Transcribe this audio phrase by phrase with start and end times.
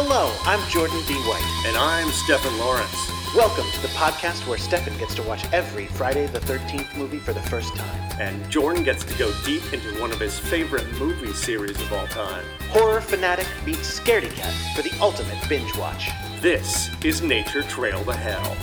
[0.00, 1.14] Hello, I'm Jordan D.
[1.22, 1.64] White.
[1.66, 3.10] And I'm Stefan Lawrence.
[3.34, 7.32] Welcome to the podcast where Stefan gets to watch every Friday the 13th movie for
[7.32, 8.20] the first time.
[8.20, 12.06] And Jordan gets to go deep into one of his favorite movie series of all
[12.06, 12.44] time.
[12.68, 16.10] Horror Fanatic meets Scaredy Cat for the ultimate binge watch.
[16.40, 18.56] This is Nature Trail to Hell.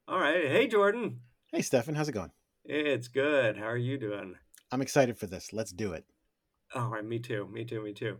[0.07, 0.47] all right.
[0.47, 1.19] Hey, Jordan.
[1.51, 2.31] Hey, Stefan, how's it going?
[2.65, 3.55] It's good.
[3.55, 4.33] How are you doing?
[4.71, 5.53] I'm excited for this.
[5.53, 6.05] Let's do it.
[6.75, 7.47] All right, me too.
[7.51, 7.83] Me too.
[7.83, 8.17] Me too.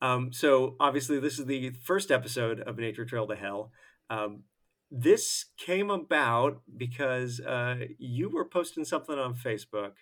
[0.00, 3.72] Um, so obviously, this is the first episode of Nature Trail to Hell.
[4.10, 4.44] Um,
[4.90, 9.92] this came about because uh, you were posting something on Facebook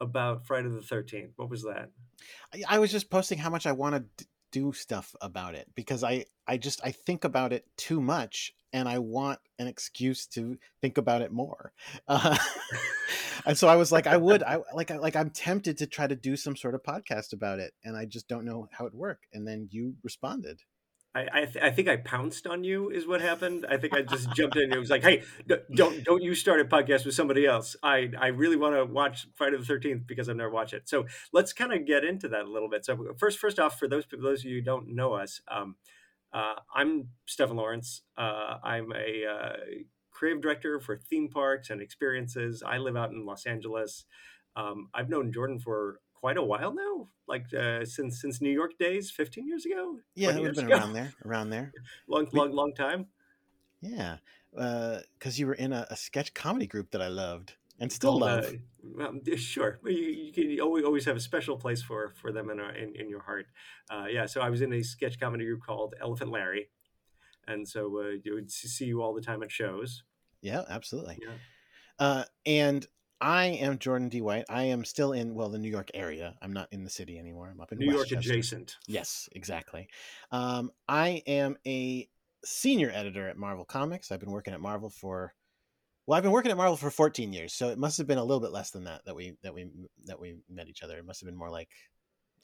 [0.00, 1.32] about Friday the Thirteenth.
[1.36, 1.90] What was that?
[2.52, 6.02] I, I was just posting how much I want to do stuff about it because
[6.04, 10.58] I I just I think about it too much and I want an excuse to
[10.80, 11.72] think about it more.
[12.06, 12.36] Uh,
[13.46, 16.06] and so I was like, I would, I like, I, like I'm tempted to try
[16.06, 18.94] to do some sort of podcast about it, and I just don't know how it
[18.94, 19.22] work.
[19.32, 20.60] And then you responded.
[21.16, 23.66] I I, th- I think I pounced on you is what happened.
[23.68, 24.64] I think I just jumped in.
[24.64, 25.22] and It was like, hey,
[25.74, 27.76] don't don't you start a podcast with somebody else.
[27.82, 30.88] I I really want to watch Friday the Thirteenth because I've never watched it.
[30.88, 32.84] So let's kind of get into that a little bit.
[32.84, 35.40] So first first off, for those those of you who don't know us.
[35.48, 35.76] Um,
[36.32, 38.02] uh, I'm Stefan Lawrence.
[38.18, 39.56] Uh, I'm a uh,
[40.10, 42.62] creative director for theme parks and experiences.
[42.66, 44.04] I live out in Los Angeles.
[44.54, 48.78] Um, I've known Jordan for quite a while now, like uh, since since New York
[48.78, 49.98] days, 15 years ago.
[50.14, 50.76] Yeah, it would have been ago.
[50.76, 51.72] around there, around there.
[52.08, 53.06] long, We- long, long time.
[53.80, 54.16] Yeah,
[54.52, 58.26] because you were in a, a sketch comedy group that I loved and still uh,
[58.26, 58.54] love.
[59.00, 62.32] um, yeah, sure, Well, you, you can always, always have a special place for for
[62.32, 63.46] them in our, in, in your heart.
[63.90, 66.70] Uh, yeah, so I was in a sketch comedy group called Elephant Larry,
[67.46, 70.02] and so uh, you would see you all the time at shows.
[70.40, 71.18] Yeah, absolutely.
[71.20, 71.34] Yeah.
[71.98, 72.86] Uh, and
[73.20, 74.20] I am Jordan D.
[74.20, 74.44] White.
[74.48, 76.34] I am still in well the New York area.
[76.42, 77.48] I'm not in the city anymore.
[77.50, 78.76] I'm up in New York adjacent.
[78.86, 79.88] Yes, exactly.
[80.30, 82.08] Um, I am a
[82.44, 84.12] senior editor at Marvel Comics.
[84.12, 85.34] I've been working at Marvel for
[86.06, 88.24] well, I've been working at Marvel for 14 years, so it must have been a
[88.24, 89.68] little bit less than that that we that we
[90.04, 90.98] that we met each other.
[90.98, 91.70] It must have been more like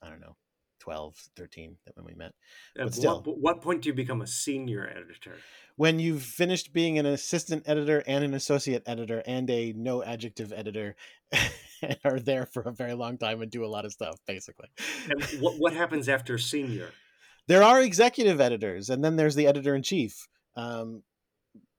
[0.03, 0.37] I don't know,
[0.83, 2.33] 12, 13 that when we met.
[2.79, 3.23] At But still.
[3.23, 5.37] what, what point do you become a senior editor?
[5.77, 10.53] When you've finished being an assistant editor and an associate editor and a no adjective
[10.53, 10.97] editor
[11.83, 14.69] and are there for a very long time and do a lot of stuff basically.
[15.09, 16.91] And what what happens after senior?
[17.49, 21.03] there are executive editors and then there's the editor in chief um,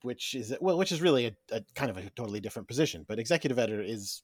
[0.01, 3.19] which is well which is really a, a kind of a totally different position but
[3.19, 4.21] executive editor is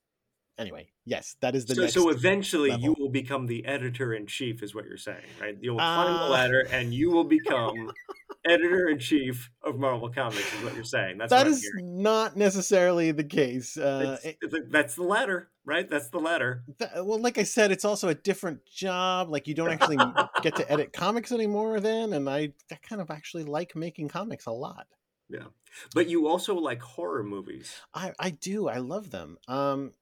[0.59, 4.62] anyway yes that is the So, so eventually you will become the editor in chief,
[4.62, 5.58] is what you're saying, right?
[5.59, 6.30] You'll climb the Uh.
[6.30, 7.92] ladder and you will become
[8.46, 11.18] editor in chief of Marvel Comics, is what you're saying.
[11.18, 12.02] That's that what is hearing.
[12.02, 15.90] not necessarily the case uh, it's- that's the ladder, right?
[15.90, 16.64] That's the ladder.
[16.78, 19.30] Th- well, like I said, it's also a different job.
[19.30, 19.97] Like you don't actually
[20.44, 24.46] get to edit comics anymore then, and I, I kind of actually like making comics
[24.46, 24.88] a lot.
[25.30, 25.46] Yeah,
[25.94, 27.76] but you also like horror movies.
[27.94, 28.68] I I do.
[28.68, 29.38] I love them.
[29.47, 29.94] Um,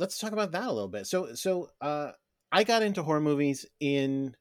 [0.00, 1.06] let's talk about that a little bit.
[1.06, 2.12] So so uh,
[2.50, 4.34] I got into horror movies in.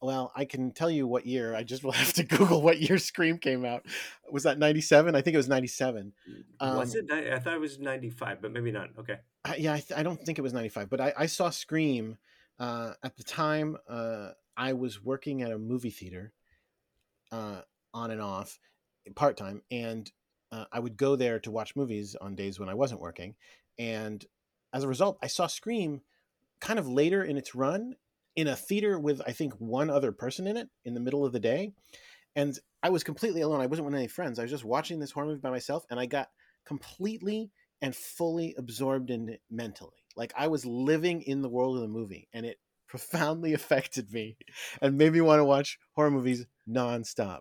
[0.00, 1.54] Well, I can tell you what year.
[1.54, 3.86] I just will have to Google what year Scream came out.
[4.30, 5.14] Was that ninety seven?
[5.14, 6.12] I think it was ninety seven.
[6.60, 7.32] was Um, it?
[7.32, 8.90] I, thought it was 95, but maybe not.
[8.98, 9.16] Okay.
[9.44, 12.18] I, yeah, I, th- I don't think it was 95, but I, I saw Scream
[12.58, 13.76] uh, at the time.
[13.88, 16.32] Uh, I was working at a movie theater
[17.32, 17.62] uh,
[17.94, 18.58] on and off
[19.14, 20.10] part time, and
[20.52, 23.34] uh, I would go there to watch movies on days when I wasn't working.
[23.78, 24.24] And
[24.74, 26.02] as a result, I saw Scream
[26.60, 27.94] kind of later in its run
[28.36, 31.32] in a theater with, I think, one other person in it in the middle of
[31.32, 31.72] the day.
[32.34, 33.60] And I was completely alone.
[33.60, 34.38] I wasn't with any friends.
[34.38, 36.28] I was just watching this horror movie by myself, and I got
[36.66, 39.92] completely and fully absorbed in it mentally.
[40.16, 42.58] Like I was living in the world of the movie, and it
[42.88, 44.36] profoundly affected me
[44.82, 47.40] and made me want to watch horror movies nonstop.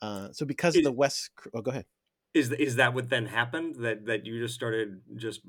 [0.00, 1.86] Uh, so because of the West, oh, go ahead.
[2.34, 3.76] Is is that what then happened?
[3.80, 5.40] That that you just started just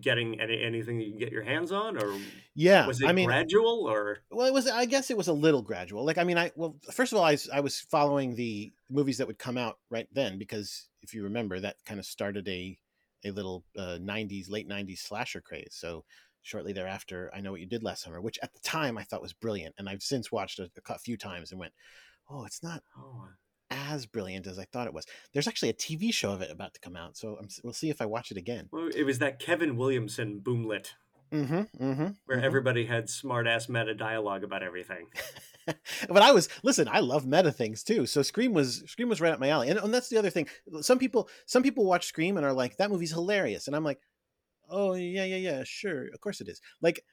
[0.00, 2.14] getting any, anything that you can get your hands on, or
[2.54, 3.86] Yeah, was it I mean, gradual?
[3.88, 4.66] Or well, it was.
[4.66, 6.04] I guess it was a little gradual.
[6.04, 9.26] Like, I mean, I well, first of all, i, I was following the movies that
[9.26, 12.78] would come out right then because if you remember, that kind of started a
[13.24, 15.72] a little uh, '90s, late '90s slasher craze.
[15.72, 16.04] So
[16.42, 19.22] shortly thereafter, I know what you did last summer, which at the time I thought
[19.22, 21.72] was brilliant, and I've since watched it a few times and went,
[22.28, 23.28] "Oh, it's not oh,
[23.94, 26.74] as brilliant as I thought it was." There's actually a TV show of it about
[26.74, 28.68] to come out, so I'm, we'll see if I watch it again.
[28.72, 30.92] well, it was that Kevin Williamson boomlet
[31.32, 31.84] Mm-hmm.
[31.84, 32.06] Mm-hmm.
[32.26, 35.06] where everybody had smart ass meta dialogue about everything.
[36.08, 36.88] but I was listen.
[36.88, 38.04] I love meta things too.
[38.06, 40.48] So Scream was Scream was right up my alley, and, and that's the other thing.
[40.80, 44.00] Some people some people watch Scream and are like, "That movie's hilarious," and I'm like,
[44.68, 47.04] "Oh yeah, yeah, yeah, sure, of course it is." Like,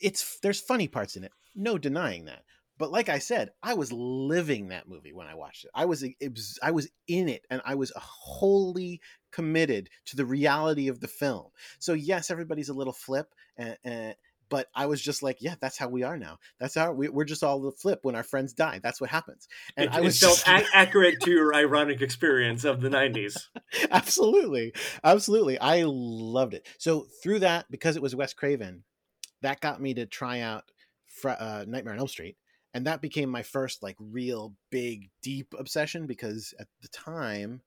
[0.00, 2.44] it's there's funny parts in it, no denying that.
[2.78, 5.70] But like I said, I was living that movie when I watched it.
[5.74, 9.00] I was it was I was in it, and I was wholly
[9.32, 11.48] committed to the reality of the film.
[11.78, 14.14] So yes, everybody's a little flip, and, and
[14.48, 16.38] but I was just like, yeah, that's how we are now.
[16.58, 18.80] That's how we, are just all the flip when our friends die.
[18.82, 19.46] That's what happens.
[19.76, 20.66] And it, I was felt just...
[20.72, 23.36] accurate to your ironic experience of the '90s.
[23.90, 24.72] absolutely,
[25.04, 26.66] absolutely, I loved it.
[26.78, 28.84] So through that, because it was Wes Craven,
[29.42, 30.64] that got me to try out
[31.24, 32.36] uh, Nightmare on Elm Street,
[32.78, 37.60] and that became my first like real big deep obsession because at the time,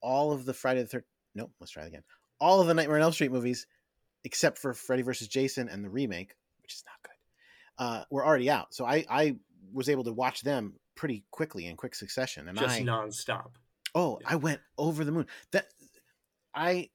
[0.00, 1.04] all of the Friday the Third,
[1.34, 2.04] nope, let's try it again.
[2.40, 3.66] All of the Nightmare on Elm Street movies
[4.22, 8.48] except for Freddy versus Jason and the remake, which is not good, uh, were already
[8.48, 8.72] out.
[8.72, 9.34] So I, I
[9.72, 12.46] was able to watch them pretty quickly in quick succession.
[12.46, 13.50] And just I, nonstop.
[13.96, 15.26] Oh, I went over the moon.
[15.50, 15.66] That
[16.54, 16.90] I,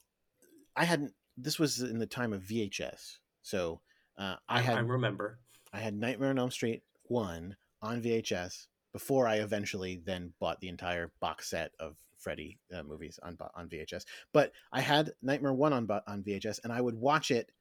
[0.73, 1.11] I hadn't.
[1.35, 3.81] This was in the time of VHS, so
[4.17, 4.77] uh, I had.
[4.77, 5.39] I remember.
[5.73, 10.69] I had Nightmare on Elm Street one on VHS before I eventually then bought the
[10.69, 14.05] entire box set of Freddy uh, movies on on VHS.
[14.31, 17.51] But I had Nightmare One on on VHS, and I would watch it.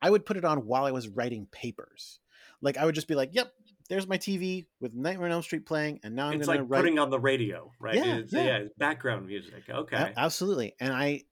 [0.00, 2.20] I would put it on while I was writing papers.
[2.60, 3.52] Like I would just be like, "Yep,
[3.88, 6.80] there's my TV with Nightmare on Elm Street playing, and now I'm it's like write...
[6.80, 7.94] putting on the radio, right?
[7.94, 8.44] Yeah, it's, yeah.
[8.44, 9.64] yeah, background music.
[9.68, 10.74] Okay, absolutely.
[10.80, 11.22] And I,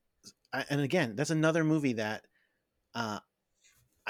[0.52, 2.24] I, and again, that's another movie that
[2.94, 3.20] uh,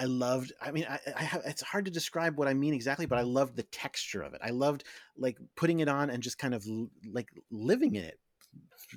[0.01, 0.55] I loved.
[0.63, 3.23] I mean, I, I have, it's hard to describe what I mean exactly, but I
[3.23, 4.41] loved the texture of it.
[4.43, 4.85] I loved
[5.19, 6.67] like putting it on and just kind of
[7.13, 8.19] like living in it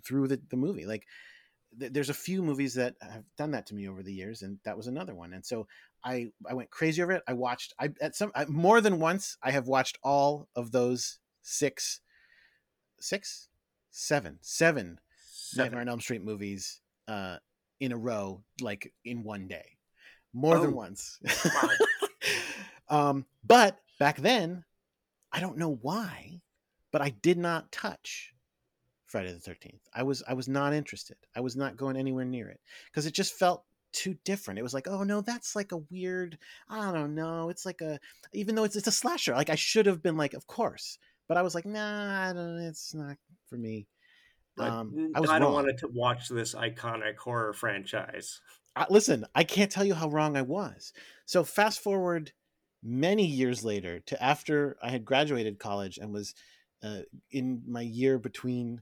[0.05, 0.85] through the, the movie.
[0.85, 1.05] Like
[1.77, 4.59] th- there's a few movies that have done that to me over the years, and
[4.63, 5.33] that was another one.
[5.33, 5.67] And so
[6.05, 7.23] I I went crazy over it.
[7.27, 9.37] I watched I at some I, more than once.
[9.43, 11.99] I have watched all of those six,
[13.01, 13.49] six,
[13.91, 15.65] seven, seven, seven.
[15.65, 16.79] Nightmare on Elm Street movies
[17.09, 17.39] uh,
[17.81, 19.65] in a row, like in one day,
[20.33, 20.61] more oh.
[20.61, 21.19] than once.
[21.45, 21.69] Wow.
[23.09, 24.63] um, but back then,
[25.31, 26.41] I don't know why,
[26.91, 28.33] but I did not touch
[29.07, 29.79] Friday the 13th.
[29.93, 31.17] I was I was not interested.
[31.35, 34.59] I was not going anywhere near it because it just felt too different.
[34.59, 36.37] It was like, oh no, that's like a weird.
[36.67, 37.49] I don't know.
[37.49, 37.99] It's like a
[38.33, 39.33] even though it's it's a slasher.
[39.33, 40.97] Like I should have been like, of course,
[41.27, 43.87] but I was like, nah, I don't, it's not for me.
[44.59, 48.39] Um, I, was I don't want to watch this iconic horror franchise.
[48.75, 50.93] Uh, listen, I can't tell you how wrong I was.
[51.25, 52.31] So fast forward
[52.83, 56.33] many years later to after I had graduated college and was
[56.83, 58.81] uh, in my year between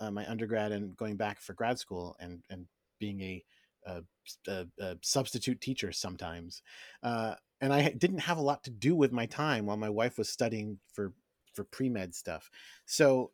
[0.00, 2.66] uh, my undergrad and going back for grad school and and
[2.98, 3.44] being a,
[3.86, 4.02] a,
[4.48, 6.62] a, a substitute teacher sometimes.
[7.02, 10.18] Uh, and I didn't have a lot to do with my time while my wife
[10.18, 11.12] was studying for
[11.54, 12.50] for pre med stuff.
[12.86, 13.32] So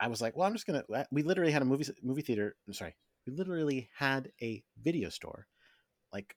[0.00, 0.84] I was like, well, I'm just gonna.
[1.10, 2.56] We literally had a movie movie theater.
[2.66, 2.94] I'm sorry,
[3.26, 5.46] we literally had a video store
[6.12, 6.36] like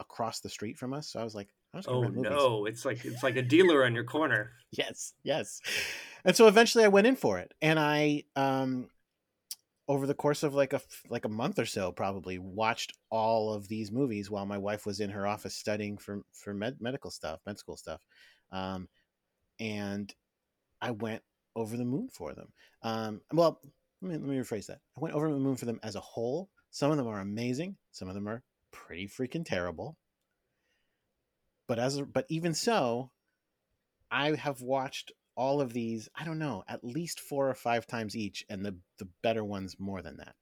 [0.00, 1.08] across the street from us.
[1.08, 1.48] So I was like,
[1.86, 4.52] oh no, it's like it's like a dealer on your corner.
[4.70, 5.60] yes, yes.
[6.24, 8.88] And so eventually I went in for it, and I um
[9.86, 13.68] over the course of like a like a month or so probably watched all of
[13.68, 17.40] these movies while my wife was in her office studying for for med- medical stuff
[17.44, 18.00] med school stuff
[18.50, 18.88] um,
[19.60, 20.14] and
[20.80, 21.22] i went
[21.54, 22.48] over the moon for them
[22.82, 23.60] um, well
[24.04, 24.80] let me, let me rephrase that.
[24.96, 26.50] I went over the moon for them as a whole.
[26.70, 27.76] Some of them are amazing.
[27.92, 29.96] Some of them are pretty freaking terrible.
[31.66, 33.10] But as but even so
[34.10, 38.14] i have watched all of these i don't know at least four or five times
[38.14, 40.34] each and the the better ones more than that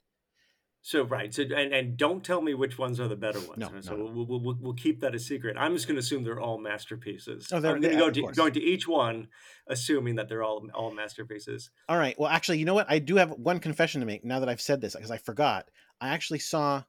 [0.83, 3.71] so right so and, and don't tell me which ones are the better ones no,
[3.81, 4.05] so no.
[4.05, 7.49] We'll, we'll, we'll keep that a secret i'm just going to assume they're all masterpieces
[7.53, 9.29] oh, they're, i'm going to go to, going to each one
[9.69, 13.17] assuming that they're all all masterpieces all right well actually you know what i do
[13.17, 15.71] have one confession to make now that i've said this because i forgot
[16.01, 16.83] i actually saw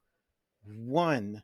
[0.66, 1.44] one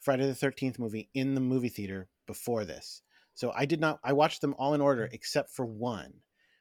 [0.00, 3.02] friday the 13th movie in the movie theater before this
[3.34, 3.98] so I did not.
[4.02, 6.14] I watched them all in order except for one,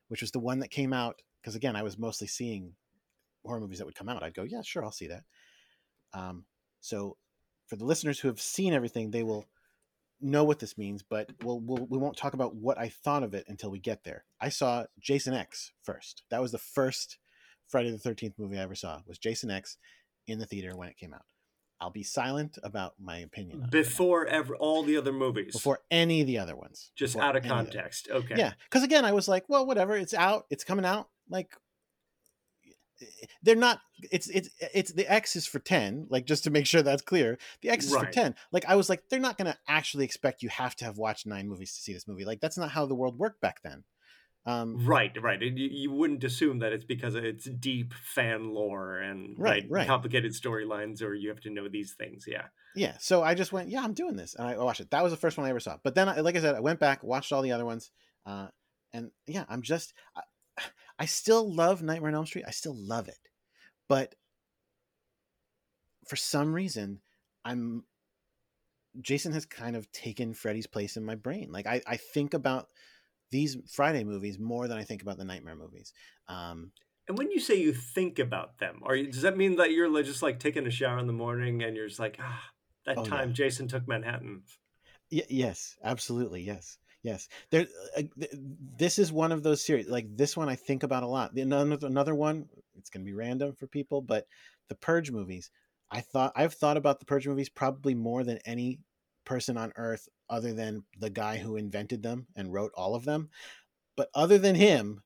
[0.08, 1.22] which was the one that came out.
[1.42, 2.74] Because again, I was mostly seeing
[3.46, 4.24] horror movies that would come out.
[4.24, 5.24] I'd go, yeah, sure, I'll see that.
[6.14, 6.46] Um,
[6.80, 7.18] so
[7.68, 9.46] for the listeners who have seen everything, they will
[10.22, 11.04] know what this means.
[11.04, 14.04] But we'll, we'll we won't talk about what I thought of it until we get
[14.04, 14.26] there.
[14.40, 16.24] I saw Jason X first.
[16.30, 17.18] That was the first
[17.68, 19.00] Friday the Thirteenth movie I ever saw.
[19.08, 19.78] Was Jason X
[20.28, 21.26] in the theater when it came out.
[21.82, 25.52] I'll be silent about my opinion before ever all the other movies.
[25.52, 26.92] Before any of the other ones.
[26.96, 28.08] Just out of context.
[28.10, 28.36] Okay.
[28.38, 29.98] Yeah, because again, I was like, well, whatever.
[29.98, 30.46] It's out.
[30.50, 31.10] It's coming out.
[31.30, 31.50] Like,
[33.42, 33.80] they're not.
[34.12, 36.08] It's it's it's the X is for ten.
[36.10, 38.06] Like just to make sure that's clear, the X is right.
[38.06, 38.36] for ten.
[38.52, 41.26] Like I was like, they're not going to actually expect you have to have watched
[41.26, 42.26] nine movies to see this movie.
[42.26, 43.84] Like that's not how the world worked back then.
[44.46, 45.42] Um, Right, right.
[45.42, 49.72] And you, you wouldn't assume that it's because it's deep fan lore and Right, right,
[49.72, 49.88] right.
[49.88, 52.26] complicated storylines, or you have to know these things.
[52.28, 52.48] Yeah.
[52.76, 54.92] yeah, so I just went, yeah, I'm doing this, and I watched it.
[54.92, 55.78] That was the first one I ever saw.
[55.82, 57.92] But then, like I said, I went back, watched all the other ones,
[58.26, 58.48] uh,
[58.92, 59.94] and yeah, I'm just,
[61.04, 62.46] I, still love Nightmare on Elm Street.
[62.48, 63.20] I still love it,
[63.88, 64.16] but
[66.08, 67.02] for some reason,
[67.46, 67.84] I'm
[69.02, 71.52] Jason has kind of taken Freddy's place in my brain.
[71.52, 72.68] Like I, I think about
[73.32, 75.94] these Friday movies more than I think about the Nightmare movies.
[76.28, 76.72] Um,
[77.08, 80.04] And when you say you think about them, are you, does that mean that you're
[80.04, 82.50] just like taking a shower in the morning and you're just like, ah,
[82.86, 83.34] that Oh, time yeah.
[83.34, 84.44] Jason took Manhattan?
[85.12, 86.44] Y- yes, absolutely.
[86.44, 87.28] Yes, yes.
[87.52, 87.68] There.
[87.98, 88.04] Uh,
[88.78, 89.88] this is one of those series.
[89.88, 91.34] Like this one, I think about a lot.
[91.36, 92.48] The- Another another one.
[92.78, 94.28] It's going to be random for people, but
[94.70, 95.52] the Purge movies.
[95.92, 98.80] I thought I've thought about the Purge movies probably more than any
[99.26, 103.30] person on Earth, other than the guy who invented them and wrote all of them.
[103.96, 105.04] But other than him,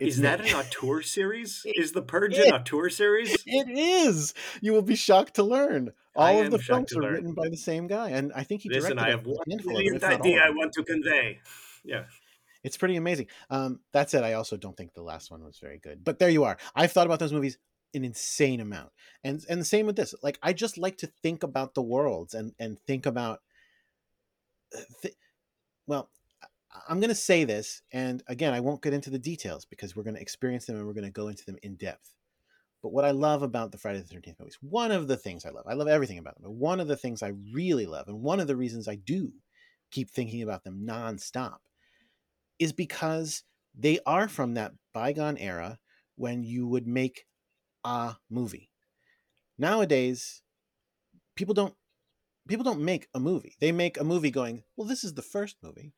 [0.00, 1.62] Is that an auteur series?
[1.66, 2.46] Is the Purge is.
[2.46, 3.34] an auteur series?
[3.46, 4.32] it is.
[4.60, 5.92] You will be shocked to learn.
[6.16, 7.12] I All of the films are learn.
[7.14, 9.96] written by the same guy, and I think he Listen, directed I have one brilliant
[9.96, 11.40] if not all idea I want to convey.
[11.84, 12.04] Yeah.
[12.62, 13.26] It's pretty amazing.
[13.50, 16.02] Um, that said, I also don't think the last one was very good.
[16.02, 16.56] But there you are.
[16.74, 17.58] I've thought about those movies
[17.92, 18.90] an insane amount,
[19.22, 20.14] and and the same with this.
[20.22, 23.40] Like I just like to think about the worlds and and think about.
[24.76, 25.14] uh, Th-
[25.86, 26.23] well, I-
[26.88, 30.02] I'm going to say this, and again, I won't get into the details because we're
[30.02, 32.14] going to experience them and we're going to go into them in depth.
[32.82, 35.50] But what I love about the Friday the Thirteenth movies, one of the things I
[35.50, 38.20] love, I love everything about them, but one of the things I really love, and
[38.20, 39.32] one of the reasons I do
[39.90, 41.58] keep thinking about them nonstop,
[42.58, 43.42] is because
[43.74, 45.78] they are from that bygone era
[46.16, 47.26] when you would make
[47.84, 48.70] a movie.
[49.58, 50.42] Nowadays,
[51.36, 51.74] people don't
[52.48, 53.56] people don't make a movie.
[53.60, 55.92] They make a movie going, well, this is the first movie.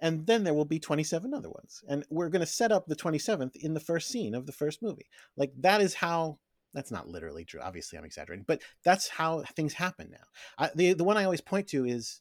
[0.00, 1.82] And then there will be 27 other ones.
[1.88, 4.82] And we're going to set up the 27th in the first scene of the first
[4.82, 5.06] movie.
[5.36, 6.38] Like that is how
[6.74, 7.60] that's not literally true.
[7.62, 10.26] Obviously, I'm exaggerating, but that's how things happen now.
[10.58, 12.20] I, the the one I always point to is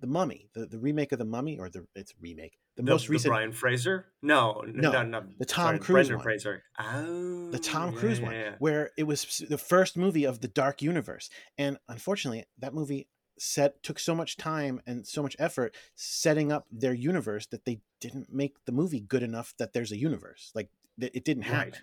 [0.00, 3.08] the Mummy, the, the remake of the Mummy, or the it's remake, the, The, most
[3.08, 4.06] the Brian Fraser?
[4.22, 6.22] No, No, no, no, the Tom sorry, Cruise Brendan one.
[6.24, 6.62] Fraser.
[6.78, 8.54] Oh, the Tom yeah, Cruise yeah, one, yeah.
[8.58, 13.08] where it was the first movie of the Dark Universe, and unfortunately, that movie
[13.38, 17.80] set took so much time and so much effort setting up their universe that they
[18.00, 20.50] didn't make the movie good enough that there's a universe.
[20.54, 21.72] Like th- it didn't happen.
[21.72, 21.80] Right.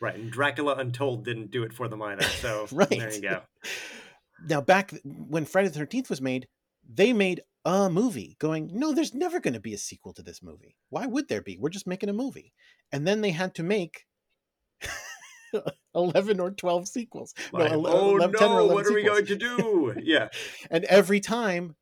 [0.00, 2.24] Right, and Dracula Untold didn't do it for them either.
[2.24, 2.88] So Right.
[2.90, 3.42] there you go.
[4.46, 6.48] Now, back when Friday the Thirteenth was made,
[6.86, 10.42] they made a movie going, no, there's never going to be a sequel to this
[10.42, 10.76] movie.
[10.90, 11.56] Why would there be?
[11.56, 12.52] We're just making a movie.
[12.92, 14.06] And then they had to make
[15.94, 17.34] 11 or 12 sequels.
[17.52, 19.94] No, Like, oh 11 10 no, 11 what are we going to do?
[20.02, 20.28] Yeah,
[20.70, 21.76] And every time,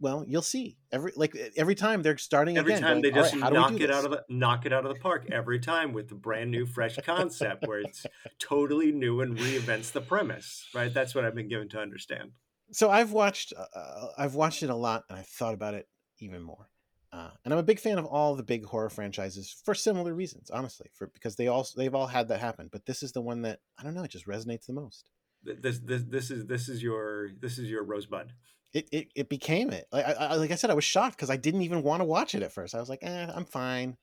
[0.00, 0.76] well, you'll see.
[0.92, 2.82] Every like every time they're starting every again.
[2.82, 4.84] time they "All right, just we knock it this?" out of the knock it out
[4.84, 8.04] of the park every time with a brand new, fresh concept where it's
[8.38, 10.68] totally new and reinvents the premise.
[10.74, 12.32] Right, that's what I've been given to understand.
[12.72, 15.88] so I've watched uh, I've watched it a lot and I've thought about it
[16.20, 16.68] even more.
[17.16, 20.50] Uh, and I'm a big fan of all the big horror franchises for similar reasons,
[20.50, 22.68] honestly, for because they all they've all had that happen.
[22.70, 25.08] But this is the one that I don't know, it just resonates the most.
[25.42, 28.32] This this this is this is your this is your rosebud.
[28.74, 29.86] It it, it became it.
[29.90, 32.04] Like I, I like I said, I was shocked because I didn't even want to
[32.04, 32.74] watch it at first.
[32.74, 33.96] I was like, eh, I'm fine.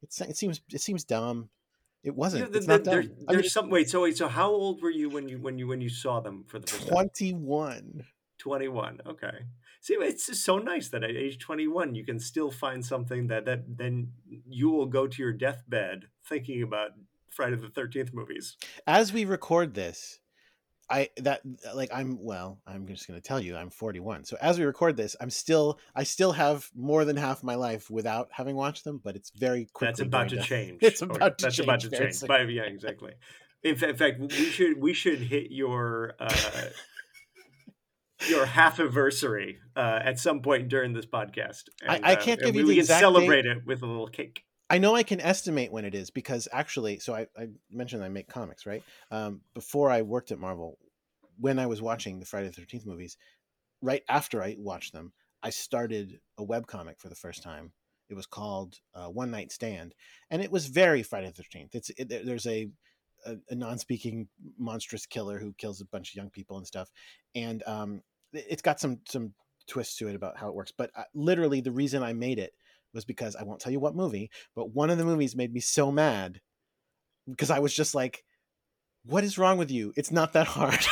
[0.00, 1.50] It's it seems it seems dumb.
[2.02, 2.50] It wasn't.
[2.50, 3.10] There- not there- dumb.
[3.26, 3.90] there's I mean, some wait.
[3.90, 4.16] So wait.
[4.16, 6.66] So how old were you when you when you when you saw them for the
[6.66, 7.08] first time?
[7.10, 8.04] 21.
[8.38, 9.46] 21 okay
[9.84, 13.44] see it's just so nice that at age 21 you can still find something that
[13.44, 13.94] that then
[14.60, 15.98] you will go to your deathbed
[16.28, 16.90] thinking about
[17.30, 20.20] friday the 13th movies As we record this,
[20.90, 21.40] I that
[21.74, 24.24] like I'm well, I'm just going to tell you I'm 41.
[24.24, 25.66] So as we record this, I'm still
[26.00, 29.64] I still have more than half my life without having watched them, but it's very
[29.72, 31.66] quickly that's about to change It's or about to that's change.
[31.66, 32.16] about to change.
[32.58, 33.12] Yeah exactly
[33.62, 36.68] in fa- in fact we should we should hit your uh
[38.28, 41.64] your half anniversary uh, at some point during this podcast.
[41.86, 43.82] I- And, I uh, can't and give you the we can exact celebrate it with
[43.82, 44.44] a little cake.
[44.70, 48.08] I know I can estimate when it is because actually, so I, I mentioned I
[48.08, 48.82] make comics, right?
[49.10, 50.78] Um, before I worked at Marvel,
[51.38, 53.16] when I was watching the Friday the Thirteenth movies,
[53.82, 55.12] right after I watched them,
[55.42, 57.72] I started a web comic for the first time.
[58.08, 59.94] It was called uh, One Night Stand,
[60.30, 61.74] and it was very Friday the Thirteenth.
[61.74, 62.68] It's it, there's a,
[63.26, 64.28] a a non-speaking
[64.58, 66.90] monstrous killer who kills a bunch of young people and stuff,
[67.34, 68.00] and um,
[68.34, 69.32] it's got some some
[69.66, 70.72] twists to it about how it works.
[70.76, 72.52] But uh, literally, the reason I made it
[72.92, 75.60] was because I won't tell you what movie, but one of the movies made me
[75.60, 76.40] so mad
[77.28, 78.24] because I was just like,
[79.04, 79.92] "What is wrong with you?
[79.96, 80.84] It's not that hard.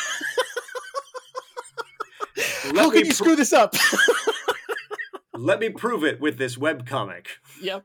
[2.65, 3.75] How me can you pro- screw this up?"
[5.35, 7.27] Let me prove it with this webcomic.
[7.61, 7.85] yep.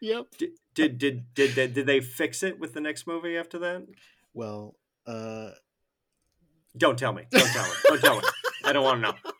[0.00, 0.26] Yep.
[0.38, 3.86] Did, did did did did did they fix it with the next movie after that?
[4.32, 5.50] Well, uh,
[6.76, 7.24] Don't tell me.
[7.30, 7.70] Don't tell me.
[7.84, 8.22] Don't tell me.
[8.68, 9.18] I don't want to know.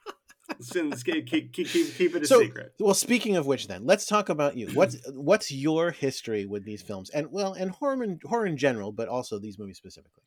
[1.04, 2.72] Keep, keep, keep, keep it a So- secret.
[2.80, 2.94] well.
[2.94, 4.68] Speaking of which, then let's talk about you.
[4.68, 8.90] What's what's your history with these films, and well, and horror in, horror in general,
[8.90, 10.22] but also these movies specifically.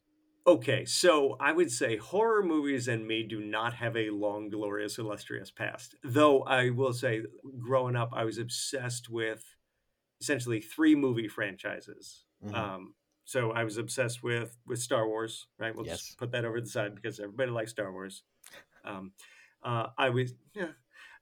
[0.46, 4.98] Okay, so I would say horror movies and me do not have a long, glorious,
[5.00, 5.96] illustrious past.
[6.03, 7.24] Though I will say,
[7.60, 9.43] growing up, I was obsessed with
[10.22, 12.25] essentially three movie franchises.
[12.46, 12.53] Mhm.
[12.55, 12.93] Um,
[13.25, 15.75] so I was obsessed with with Star Wars, right?
[15.75, 16.00] We'll Yes.
[16.05, 18.24] just put that over the side because everybody likes Star Wars.
[18.85, 19.13] Um,
[19.63, 20.71] uh, I was, yeah,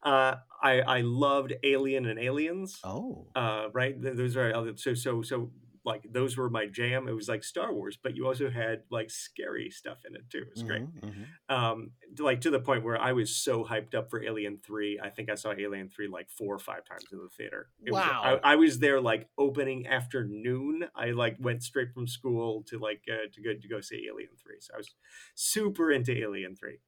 [0.04, 3.96] uh, I I loved Alien and Aliens oh, uh, right?
[4.02, 5.52] Those are so so so
[5.86, 7.08] like those were my jam.
[7.08, 10.40] It was like Star Wars, but you also had like scary stuff in it too.
[10.40, 10.82] It was great.
[10.84, 11.02] Mhm,
[11.50, 11.54] mhm.
[11.56, 15.00] Um, to, like to the point where I was so hyped up for Alien Three.
[15.02, 17.70] I think I saw Alien Three like four or five times in the theater.
[17.84, 18.40] It was- Wow.
[18.44, 20.86] I, I was there like opening afternoon.
[20.96, 24.32] I like went straight from school to like uh, to go to go see Alien
[24.42, 24.58] Three.
[24.60, 24.90] So I was
[25.36, 26.80] super into Alien Three.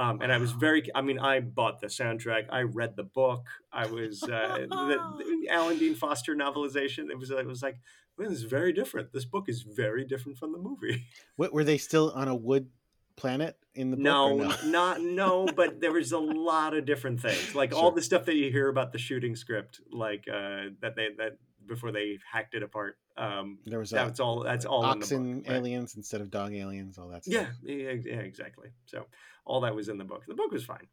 [0.00, 2.46] Um, and I was very, I mean, I bought the soundtrack.
[2.48, 3.46] I read the book.
[3.70, 7.10] I was, uh, the, the Alan Dean Foster novelization.
[7.10, 7.76] It was, it was like,
[8.16, 9.12] well, this is very different.
[9.12, 11.04] This book is very different from the movie.
[11.36, 12.68] What, were they still on a wood
[13.16, 14.06] planet in the book?
[14.06, 17.54] or No, not, no, but there was a lot of different things.
[17.54, 21.08] Like all the stuff that you hear about the shooting script, like, uh, that they,
[21.18, 22.96] that before they hacked it apart.
[23.16, 25.48] Um, there was a, that's all, that's all in the oxen book.
[25.48, 25.56] right?
[25.56, 26.96] aliens instead of dog aliens.
[26.96, 27.22] All that.
[27.26, 28.70] Yeah, yeah, yeah, exactly.
[28.86, 29.06] So
[29.50, 30.22] all that was in the book.
[30.26, 30.86] The book was fine.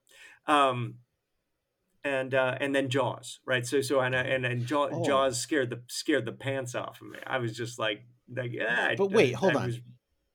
[0.48, 0.96] Um,
[2.04, 3.66] and uh, and then Jaws, right?
[3.66, 5.06] So so and and and Jaws, Oh.
[5.06, 7.20] Jaws scared the scared the pants off of me.
[7.26, 8.96] I was just like like yeah.
[8.98, 9.66] But wait, I- hold I on.
[9.68, 9.80] was-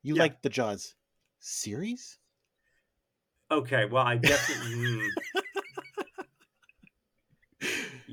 [0.03, 0.23] You Yeah.
[0.23, 0.95] like the Jaws
[1.41, 2.19] series?
[3.51, 5.09] okay, well I definitely.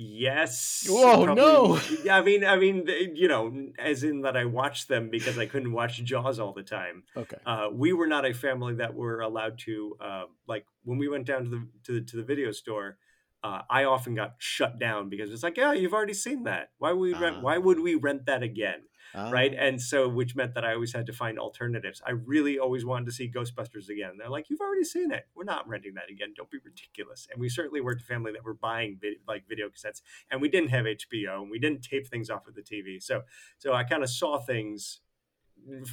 [0.02, 0.86] Yes.
[0.90, 1.80] Whoa, no.
[2.06, 5.46] Yeah, I mean, I mean, you know, as in that I watched them because I
[5.46, 7.04] couldn't watch Jaws all the time.
[7.18, 7.36] Okay.
[7.46, 11.26] uh, we were not a family that were allowed to uh, like when we went
[11.26, 12.98] down to the to the, to the video store.
[13.44, 16.72] Uh, I often got shut down because it's like, yeah, you've already seen that.
[16.78, 17.42] Why would we rent?
[17.42, 17.60] Why Ah.
[17.60, 18.82] would we rent that again?
[19.16, 19.54] Right?
[19.58, 22.02] Ah, And so, which meant that I always had to find alternatives.
[22.06, 24.14] I really always wanted to see Ghostbusters again.
[24.18, 25.28] They're like, you've already seen it.
[25.36, 26.34] We're not renting that again.
[26.36, 27.28] Don't be ridiculous.
[27.32, 30.50] And we certainly weren't a family that were buying vid- like video cassettes, and we
[30.50, 33.02] didn't have HBO, and we didn't tape things off of the TV.
[33.02, 33.24] So,
[33.58, 35.02] so I kind of saw things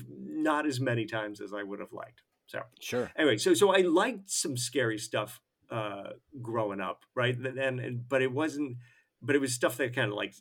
[0.09, 2.23] not as many times as I would have liked.
[2.47, 3.11] So sure.
[3.17, 7.37] anyway, so so I liked some scary stuff uh growing up, right?
[7.37, 8.77] And, and but it wasn't
[9.21, 10.35] but it was stuff that kind of like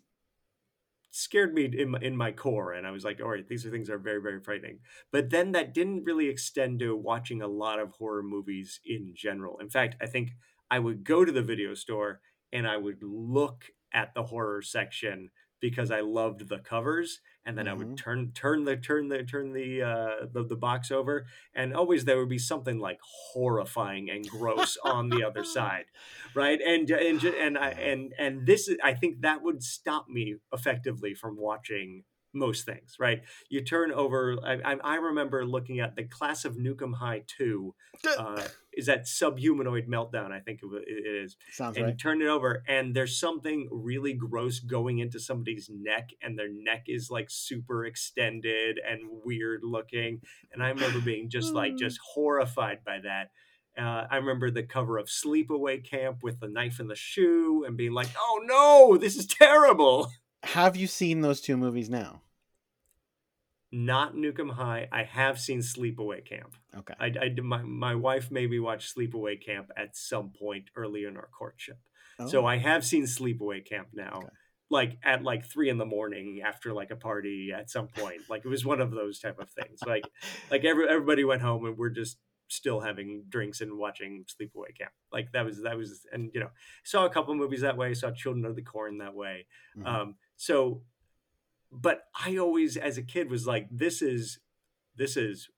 [1.15, 3.87] scared me in in my core and I was like, all right, these are things
[3.87, 4.79] that are very very frightening.
[5.11, 9.57] But then that didn't really extend to watching a lot of horror movies in general.
[9.59, 10.31] In fact, I think
[10.69, 15.29] I would go to the video store and I would look at the horror section
[15.59, 17.79] because I loved the covers and then I Mhm.
[17.79, 22.05] would turn turn the turn the turn the uh the, the box over and always
[22.05, 25.85] there would be something like horrifying and gross on the other side
[26.33, 31.13] right and and and I, and and this I think that would stop me effectively
[31.13, 32.03] from watching
[32.35, 33.23] most things right?
[33.49, 37.73] You turn over I, I remember looking at the class of Nuke 'Em High 2
[38.19, 41.37] uh, is that subhumanoid meltdown I think it is.
[41.51, 46.09] Sounds and you turn it over and there's something really gross going into somebody's neck
[46.21, 50.21] and their neck is like super extended and weird looking.
[50.51, 53.31] And i remember being just like just horrified by that.
[53.77, 57.75] Uh, i remember the cover of sleepaway camp with the knife in the shoe and
[57.75, 60.11] being like oh no this is terrible.
[60.43, 62.21] Have you seen those two movies now?
[63.75, 66.93] Not nuke 'em high i have seen sleepaway camp Okay.
[66.99, 71.03] I, I did- my, my wife made me watch sleepaway camp at some point early
[71.05, 71.79] in our courtship
[72.33, 74.27] So Oh, I have seen Sleepaway Camp now, Okay.
[74.69, 78.21] like at like three in the morning after like a party at some point.
[78.29, 79.79] Like it was one of those type of things.
[79.85, 80.05] Like
[80.51, 84.93] like every everybody went home and we're just still having drinks and watching Sleepaway Camp.
[85.11, 86.51] Like that was that was and you know
[86.85, 87.93] saw a couple movies that way.
[87.93, 89.45] Saw Children of the Corn that way.
[89.77, 89.85] Mhm.
[89.85, 90.83] Um, so,
[91.71, 94.39] but I always as a kid was like, this is
[94.95, 95.49] this is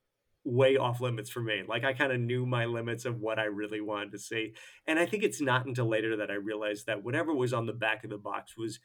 [0.43, 1.63] way off limits for me.
[1.67, 4.53] Like I kind of knew my limits of what I really wanted to see.
[4.87, 7.73] And I think it's not until later that I realized that whatever was on the
[7.73, 8.79] back of the box was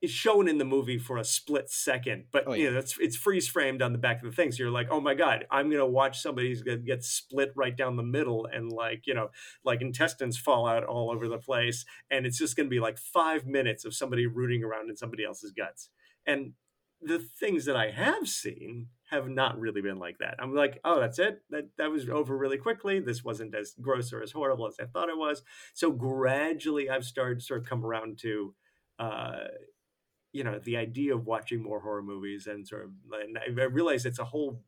[0.00, 3.16] is shown in the movie for a split second, but Oh, you know, that's it's
[3.16, 4.52] freeze framed on the back of the thing.
[4.52, 7.74] So you're like, oh my God, I'm gonna watch somebody who's gonna get split right
[7.74, 9.28] down the middle and like, you know,
[9.64, 11.84] like intestines fall out all over the place.
[12.10, 15.52] And it's just gonna be like five minutes of somebody rooting around in somebody else's
[15.52, 15.90] guts.
[16.26, 16.52] And
[17.00, 20.36] the things that I have seen have not really been like that.
[20.38, 21.42] I'm like, oh, that's it.
[21.50, 23.00] That that was over really quickly.
[23.00, 25.42] This wasn't as gross or as horrible as I thought it was.
[25.74, 28.54] So gradually, I've started sort of come around to
[28.98, 29.44] uh,
[30.34, 32.90] you know the idea of watching more horror movies and sort of
[33.22, 34.60] and I I realize it's a whole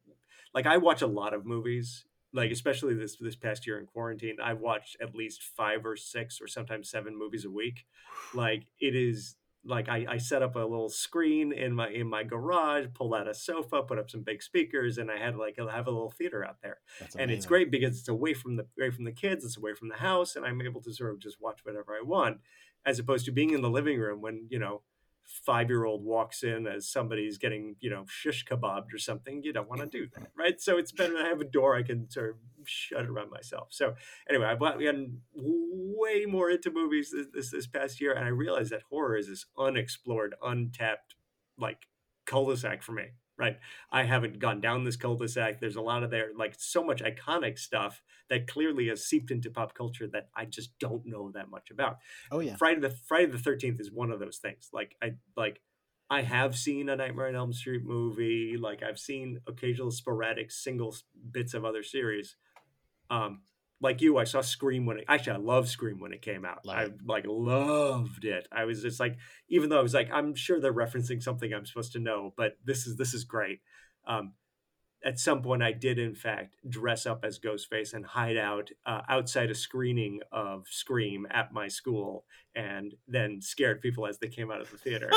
[0.54, 4.36] like I watch a lot of movies like especially this this past year in quarantine
[4.42, 7.84] I've watched at least five or six or sometimes seven movies a week
[8.32, 9.34] like it is
[9.66, 13.28] like I, I set up a little screen in my in my garage pulled out
[13.28, 16.10] a sofa put up some big speakers and I had like I have a little
[16.10, 16.78] theater out there.
[17.18, 19.88] And it's great because it's away from the away from the kids it's away from
[19.88, 22.38] the house and i'm able to sort of just watch whatever i want
[22.84, 24.82] as opposed to being in the living room when you know
[25.26, 29.52] five year old walks in as somebody's getting you know shish kebabbed or something you
[29.52, 30.60] don't want to do that right?
[30.60, 32.36] So it's better to have a door i can sort of
[32.68, 33.68] shut around myself.
[33.70, 33.94] So
[34.28, 38.70] anyway i've gotten way more into movies this, this this past year and i realized
[38.70, 41.14] that horror is this unexplored untapped
[41.58, 41.86] like
[42.26, 43.04] cul-de-sac for me
[43.38, 43.58] right
[43.90, 45.60] I haven't gone down this cul-de-sac.
[45.60, 49.50] There's a lot of there, like so much iconic stuff that clearly has seeped into
[49.50, 51.98] pop culture that I just don't know that much about.
[52.30, 52.56] Oh yeah.
[52.56, 54.70] Friday the Friday the Thirteenth is one of those things.
[54.72, 55.60] Like I like
[56.08, 58.56] I have seen a Nightmare on Elm Street movie.
[58.56, 60.94] Like I've seen occasional sporadic single
[61.30, 62.36] bits of other series.
[63.10, 63.42] Um,
[63.80, 66.64] like you, I saw Scream when it actually I love Scream when it came out.
[66.64, 68.48] Love I like loved it.
[68.50, 69.16] I was just like,
[69.48, 72.56] even though I was like, I'm sure they're referencing something I'm supposed to know, but
[72.64, 73.60] this is this is great.
[74.06, 74.32] Um,
[75.04, 79.02] at some point, I did in fact dress up as Ghostface and hide out uh,
[79.08, 84.50] outside a screening of Scream at my school, and then scared people as they came
[84.50, 85.10] out of the theater.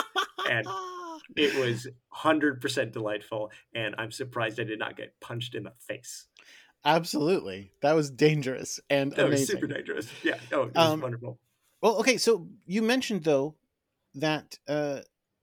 [0.49, 0.67] and
[1.37, 5.73] it was hundred percent delightful, and I'm surprised I did not get punched in the
[5.79, 6.27] face.
[6.85, 7.73] Absolutely.
[7.81, 10.11] That was dangerous and That was super dangerous.
[10.23, 10.39] Yeah.
[10.51, 11.39] Oh, it was Um, wonderful.
[11.81, 13.57] Well, okay, so you mentioned though
[14.15, 15.01] that uh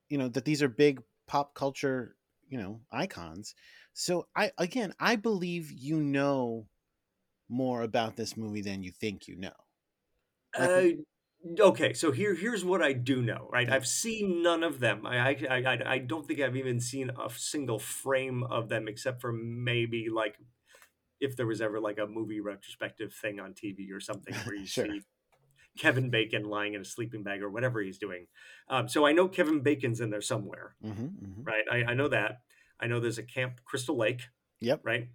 [0.09, 3.55] you know that these are big pop culture, you know, icons.
[3.93, 6.69] So I again, I believe you know
[7.49, 9.55] more about this movie than you think you know.
[10.57, 10.89] like- Uh,
[11.59, 13.47] okay, so here here's what I do know.
[13.51, 15.05] Right, I've seen none of them.
[15.05, 19.21] I, I I I don't think I've even seen a single frame of them, except
[19.21, 20.37] for maybe like
[21.19, 24.67] if there was ever like a movie retrospective thing on TV or something where you
[24.73, 24.87] Sure.
[24.87, 25.05] see
[25.77, 28.27] Kevin Bacon lying in a sleeping bag or whatever he's doing.
[28.69, 31.65] Um, so I know Kevin Bacon's in there somewhere, hmm hmm right?
[31.71, 32.41] I, I know that.
[32.79, 34.23] I know there's a Camp Crystal Lake,
[34.59, 34.83] Yep.
[34.83, 35.09] right?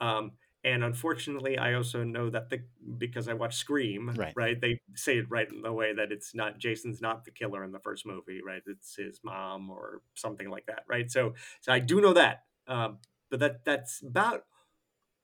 [0.00, 0.32] Um,
[0.64, 2.64] and unfortunately, I also know that the
[2.98, 4.36] because I watched Scream, Right.
[4.36, 7.72] They say it right in the way that it's not Jason's not the killer in
[7.72, 8.62] the first movie, right?
[8.66, 11.10] It's his mom or something like that, right?
[11.10, 14.46] So, so I do know that, um, but that that's about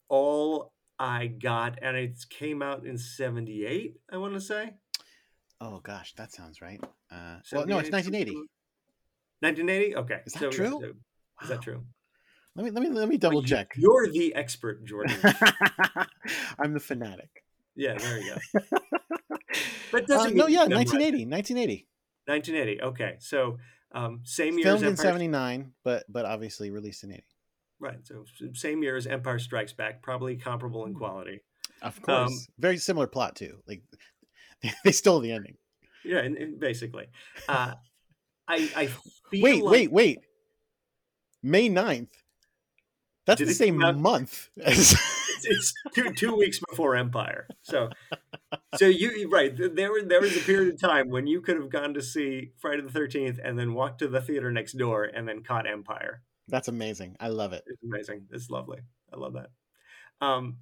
[0.09, 3.95] all I got, and it came out in '78.
[4.13, 4.75] I want to say
[5.61, 6.83] Oh gosh, that sounds right.
[7.11, 8.33] Uh, well, no, it's 1980.
[9.41, 9.97] 1980.
[9.97, 10.81] Okay, Is that so- true?
[10.81, 10.93] so-
[11.43, 11.83] is that true?
[12.57, 13.73] Let me let me let me double check.
[13.77, 15.17] You're the expert, Jordan.
[16.59, 17.43] I'm the fanatic.
[17.75, 18.61] yeah, there you go.
[19.93, 21.89] But Uh, doesn't no, yeah, you memorized 1980, 1980.
[22.27, 22.83] 1980.
[22.83, 23.59] Okay, so
[23.93, 27.25] um, same year Filmed as in 79, but but obviously released in 80.
[27.81, 30.99] Right, so same year as Empire Strikes Back, probably comparable in Hmm.
[30.99, 31.41] quality.
[31.83, 32.49] Of Um, course.
[32.59, 33.59] Very similar plot too.
[33.67, 33.83] Like
[34.85, 35.57] they stole the ending.
[36.05, 37.07] Yeah, and, and basically,
[37.49, 37.75] uh,
[38.49, 40.19] I I feel Wait, like, wait, wait.
[41.43, 42.09] May 9th.
[43.27, 44.49] That's Did the same month.
[44.63, 44.95] as-
[45.47, 47.47] It's, two two weeks before Empire.
[47.63, 47.91] So,
[48.77, 51.57] so you you- right there was there was a period of time when you could
[51.57, 55.05] have gone to see Friday the Thirteenth and then walked to the theater next door
[55.05, 56.23] and then caught Empire.
[56.49, 57.17] That's amazing.
[57.21, 57.65] I love it.
[57.67, 58.27] It's amazing.
[58.31, 58.81] It's lovely.
[59.13, 59.49] I love that.
[60.21, 60.59] Um,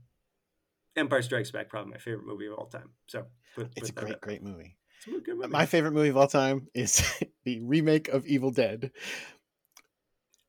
[0.97, 2.91] Empire Strikes Back, probably my favorite movie of all time.
[3.07, 4.21] So, put, It's a put great, up.
[4.21, 4.77] great movie.
[4.99, 5.49] It's a good movie.
[5.49, 7.03] My favorite movie of all time is
[7.45, 8.91] the remake of Evil Dead.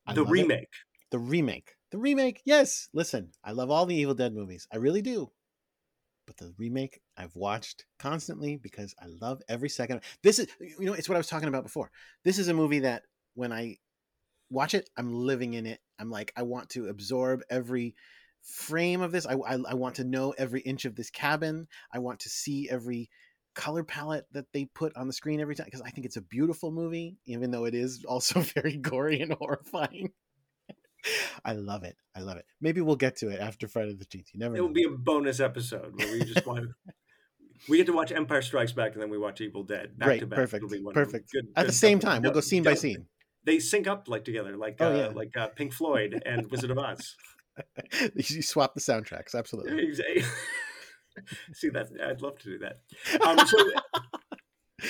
[0.06, 0.32] I the love it.
[0.32, 0.68] remake.
[1.10, 1.74] The remake.
[1.90, 2.42] The remake.
[2.44, 2.88] Yes.
[2.92, 4.66] Listen, I love all the Evil Dead movies.
[4.72, 5.30] I really do.
[6.26, 10.00] But the remake I've watched constantly because I love every second.
[10.22, 11.90] This is you know, it's what I was talking about before.
[12.24, 13.02] This is a movie that
[13.34, 13.76] when I
[14.50, 15.80] watch it, I'm living in it.
[15.98, 17.94] I'm like I want to absorb every
[18.42, 19.26] frame of this.
[19.26, 21.66] I I, I want to know every inch of this cabin.
[21.92, 23.08] I want to see every
[23.54, 26.22] color palette that they put on the screen every time because I think it's a
[26.22, 30.10] beautiful movie, even though it is also very gory and horrifying.
[31.44, 31.96] I love it.
[32.16, 32.46] I love it.
[32.60, 34.28] Maybe we'll get to it after Friday the 13th.
[34.32, 36.66] You never It will be a bonus episode where we just want
[37.68, 40.20] we get to watch Empire Strikes Back and then we watch Evil Dead back Great,
[40.20, 40.38] to back.
[40.38, 41.30] perfect, perfect.
[41.30, 43.06] Good- At good the same time, we'll go scene by scene.
[43.44, 45.06] They sync up like together, like Oh, uh, yeah.
[45.08, 47.16] like uh, Pink Floyd and Wizard of Oz.
[48.14, 49.84] you swap the soundtracks, absolutely.
[49.86, 50.24] Exactly.
[51.52, 51.88] See that?
[52.04, 52.78] I'd love to do that.
[53.24, 54.88] Um, so,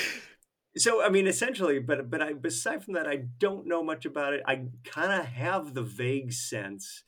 [0.77, 4.33] so I mean, essentially, but but I aside from that, I don't know much about
[4.35, 4.43] it.
[4.47, 7.03] I kind of have the vague sense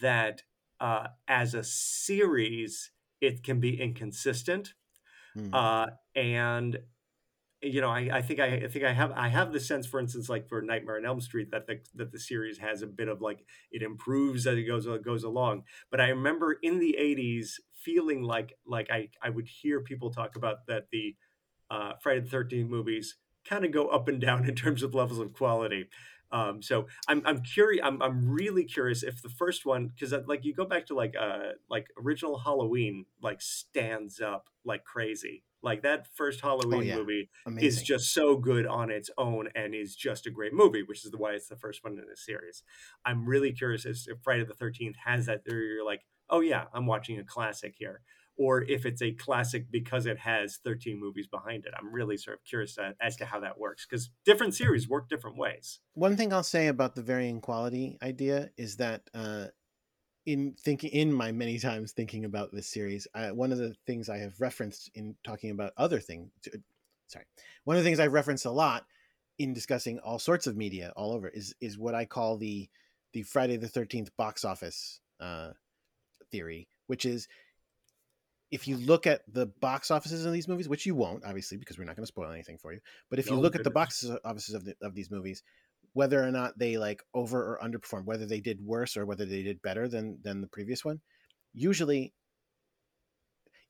[0.00, 0.42] that
[0.80, 4.74] uh, as a series, it can be inconsistent,
[5.34, 5.52] Hmm.
[5.54, 6.78] uh, and
[7.66, 10.00] you know, I, I think I, I think I have I have the sense, for
[10.00, 13.08] instance, like for Nightmare on Elm Street, that the that the series has a bit
[13.08, 15.64] of like it improves as it goes goes along.
[15.90, 20.36] But I remember in the '80s feeling like like I I would hear people talk
[20.36, 21.16] about that the
[21.70, 23.16] uh, Friday the Thirteenth movies
[23.48, 25.88] kind of go up and down in terms of levels of quality.
[26.32, 27.82] Um, so I'm I'm curious.
[27.84, 31.14] I'm I'm really curious if the first one, because like you go back to like
[31.18, 35.44] uh like original Halloween, like stands up like crazy.
[35.66, 36.96] Like that first Halloween Oh, yeah.
[36.96, 37.28] movie
[37.66, 41.12] is just so good on its own and is just a great movie, which is
[41.16, 42.62] why it's the first one in the series.
[43.04, 45.42] I'm really curious as if Friday the Thirteenth has that.
[45.44, 48.02] Where you're like, oh yeah, I'm watching a classic here,
[48.36, 51.74] or if it's a classic because it has 13 movies behind it.
[51.76, 55.08] I'm really sort of curious as, as to how that works because different series work
[55.08, 55.80] different ways.
[55.94, 59.46] One thing I'll say about the varying quality idea is that uh,
[60.26, 64.08] in thinking in my many times thinking about this series, I, one of the things
[64.08, 66.30] I have referenced in talking about other things,
[67.06, 67.26] sorry,
[67.64, 68.84] one of the things I've referenced a lot
[69.38, 72.68] in discussing all sorts of media all over is is what I call the
[73.12, 75.50] the Friday the Thirteenth box office uh,
[76.30, 77.28] theory, which is
[78.50, 81.78] if you look at the box offices of these movies, which you won't, obviously, because
[81.78, 82.80] we're not going to spoil anything for you.
[83.10, 85.42] But if you No, look at the box offices of, the, of these movies,
[85.96, 89.42] whether or not they like over or underperform, whether they did worse or whether they
[89.42, 91.00] did better than than the previous one,
[91.54, 92.12] usually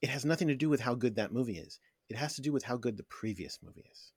[0.02, 1.78] it has nothing to do with how good that movie is.
[2.08, 4.10] It has to do with how good the previous movie is.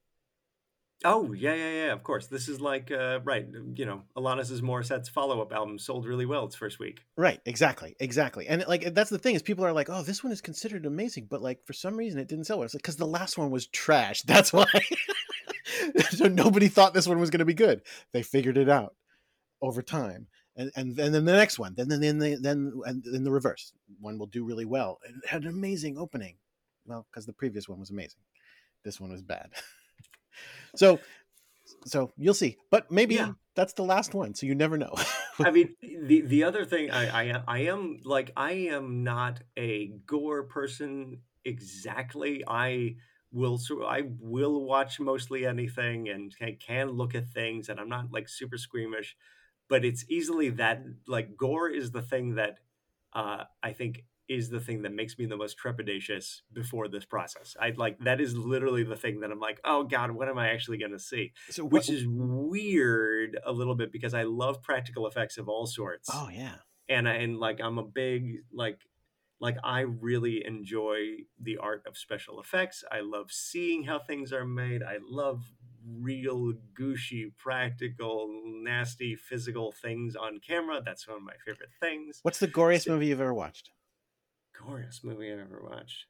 [1.06, 1.94] Oh yeah, yeah, yeah.
[1.94, 3.46] Of course, this is like uh, right.
[3.76, 7.06] You know, Alanis Morissette's follow-up album sold really well its first week.
[7.16, 8.48] Right, exactly, exactly.
[8.48, 11.28] And like that's the thing is people are like, "Oh, this one is considered amazing,"
[11.30, 12.66] but like for some reason it didn't sell well.
[12.66, 14.22] It's like cuz the last one was trash.
[14.34, 14.66] That's why.
[16.12, 17.82] so nobody thought this one was going to be good.
[18.14, 18.96] They figured it out
[19.62, 20.28] over time.
[20.56, 23.32] And, and and then the next one, then then then the, then and then the
[23.32, 23.72] reverse.
[24.02, 25.00] One will do really well.
[25.08, 26.36] It had an amazing opening.
[26.86, 28.22] Well, because the previous one was amazing.
[28.84, 29.52] This one was bad.
[30.76, 31.00] so
[31.86, 32.58] so you'll see.
[32.72, 33.34] But maybe Yeah.
[33.56, 34.34] that's the last one.
[34.34, 34.94] So you never know.
[35.40, 39.88] I mean, the the other thing I I I am like I am not a
[40.06, 42.44] gore person exactly.
[42.48, 42.96] I
[43.32, 47.90] will so I will watch mostly anything and can, can look at things, and I'm
[47.90, 49.16] not like super squeamish.
[49.68, 52.60] But it's easily that like gore is the thing that
[53.14, 57.58] uh, I think is the thing that makes me the most trepidatious before this process.
[57.60, 60.50] I like that is literally the thing that I'm like, oh god, what am I
[60.50, 61.34] actually going to see?
[61.50, 65.66] so what, Which is weird a little bit because I love practical effects of all
[65.66, 66.56] sorts Oh yeah.
[66.88, 68.80] and I, and like I'm a big like
[69.40, 72.84] like I really enjoy the art of special effects.
[72.92, 74.84] I love seeing how things are made.
[74.84, 75.44] I love
[75.88, 80.82] real gushy practical nasty physical things on camera.
[80.86, 82.20] That's one of my favorite things.
[82.22, 83.70] What's the goriest So- movie you've ever watched?
[84.62, 86.06] Goriest movie I've ever watched.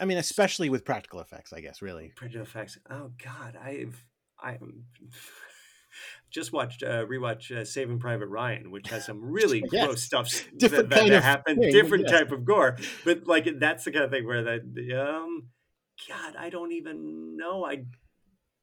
[0.00, 1.82] I mean, especially with practical effects, I guess.
[1.82, 2.12] Really.
[2.16, 2.78] Practical effects.
[2.90, 4.02] Oh God, I've
[4.38, 4.58] I
[6.34, 9.86] just watched uh, rewatch uh, Saving Private Ryan, which has some really Yes.
[9.86, 12.18] gross stuff Different that, that, that happened, thing, different yes.
[12.18, 12.76] type of gore.
[13.04, 14.60] But like that's the kind of thing where that
[14.98, 15.44] um,
[16.08, 17.64] God, I don't even know.
[17.64, 17.84] I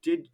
[0.02, 0.28] did.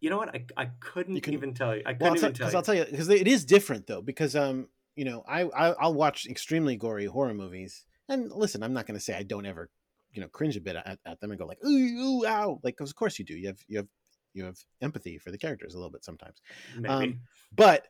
[0.00, 0.34] You know what?
[0.34, 1.82] I, I couldn't can- even tell you.
[1.84, 2.56] I couldn't I'll even tell you.
[2.56, 4.00] I'll tell you because it is different though.
[4.00, 8.72] Because um, you know, I, I I'll watch extremely gory horror movies, and listen, I'm
[8.72, 9.68] not going to say I don't ever,
[10.12, 12.80] you know, cringe a bit at, at them and go like ooh, ooh ow, like
[12.80, 13.34] of course you do.
[13.36, 13.88] You have you have
[14.36, 16.40] you have empathy for the characters a little bit sometimes.
[16.76, 16.88] Maybe.
[16.94, 17.20] um,
[17.54, 17.88] But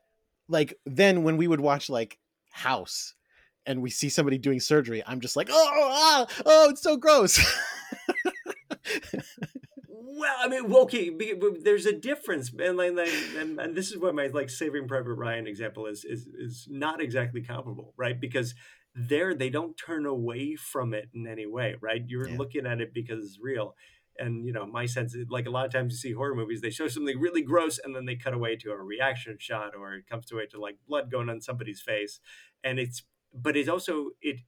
[0.48, 2.18] like then when we would watch like
[2.52, 3.12] House.
[3.68, 5.02] And we see somebody doing surgery.
[5.04, 7.37] I'm just like, oh, ah, oh, it's so gross.
[9.88, 11.11] Well, I mean, well, okay,
[11.62, 12.96] there's a difference, and like,
[13.37, 17.00] and, and this is where my like Saving Private Ryan example is is is not
[17.02, 18.18] exactly comparable, right?
[18.18, 18.54] Because
[18.94, 22.02] there they don't turn away from it in any way, right?
[22.06, 22.38] You're Yeah.
[22.38, 23.74] looking at it because it's real,
[24.18, 26.61] and you know, my sense, is, like a lot of times you see horror movies,
[26.61, 29.94] they show something really gross, and then they cut away to a reaction shot, or
[29.94, 32.20] it comes to away to like blood going on somebody's face,
[32.64, 33.02] and it's,
[33.33, 34.40] but it's also it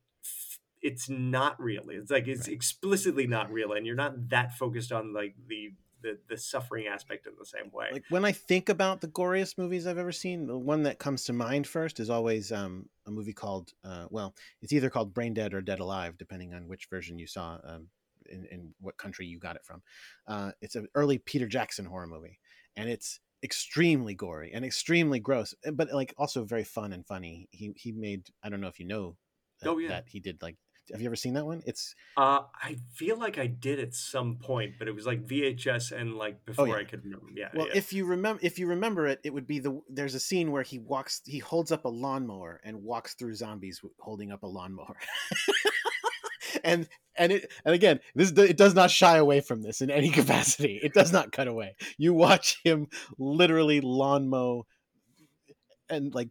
[0.81, 1.85] it's not real.
[1.89, 2.55] It's like it's Right.
[2.55, 7.27] explicitly not real, and you're not that focused on like the the, the suffering aspect
[7.27, 7.89] in the same way.
[7.91, 11.25] like when I think about the goriest movies I've ever seen, the one that comes
[11.25, 15.35] to mind first is always um, a movie called uh, well, it's either called Brain
[15.35, 17.89] Dead or Dead Alive, depending on which version you saw um,
[18.31, 19.83] in, in what country you got it from.
[20.27, 22.39] Uh, it's an early Peter Jackson horror movie,
[22.77, 27.49] and it's extremely gory and extremely gross, eh, but like also very fun and funny.
[27.51, 29.17] He he made I don't know if you know
[29.63, 29.89] that, Oh, yeah.
[29.89, 30.57] that he did like.
[30.91, 31.61] Have you ever seen that one?
[31.67, 35.93] It's uh, I feel like I did at some point, but it was like VHS
[35.93, 36.77] and like before Oh, yeah.
[36.79, 37.27] I could remember.
[37.37, 37.77] Yeah, Well, yeah.
[37.77, 40.63] if you remember, if you remember it, it would be the there's a scene where
[40.63, 44.97] he walks, he holds up a lawnmower and walks through zombies holding up a lawnmower,
[46.65, 50.11] and and it and again this it does not shy away from this in any
[50.21, 50.79] capacity.
[50.83, 51.77] It does not cut away.
[51.97, 54.67] You watch him literally lawn mow
[55.89, 56.31] and like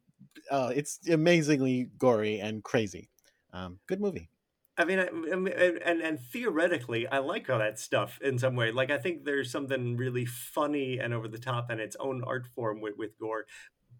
[0.50, 3.10] uh, it's amazingly gory and crazy.
[3.54, 4.30] Um, good movie.
[4.78, 8.72] I mean, I, I and and theoretically, I like all that stuff in some way.
[8.72, 12.48] Like, I think there's something really funny and over the top and its own art
[12.48, 13.46] form with, with gore,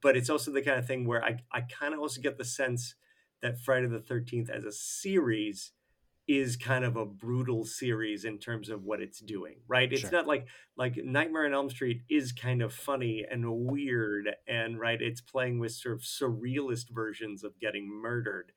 [0.02, 2.46] but it's also the kind of thing where I I kind of also get the
[2.46, 2.94] sense
[3.42, 5.72] that Friday the Thirteenth as a series
[6.28, 9.92] is kind of a brutal series in terms of what it's doing, right?
[9.92, 10.12] It's Sure.
[10.12, 15.02] not like like Nightmare on Elm Street is kind of funny and weird and right,
[15.02, 18.52] it's playing with sort of surrealist versions of getting murdered.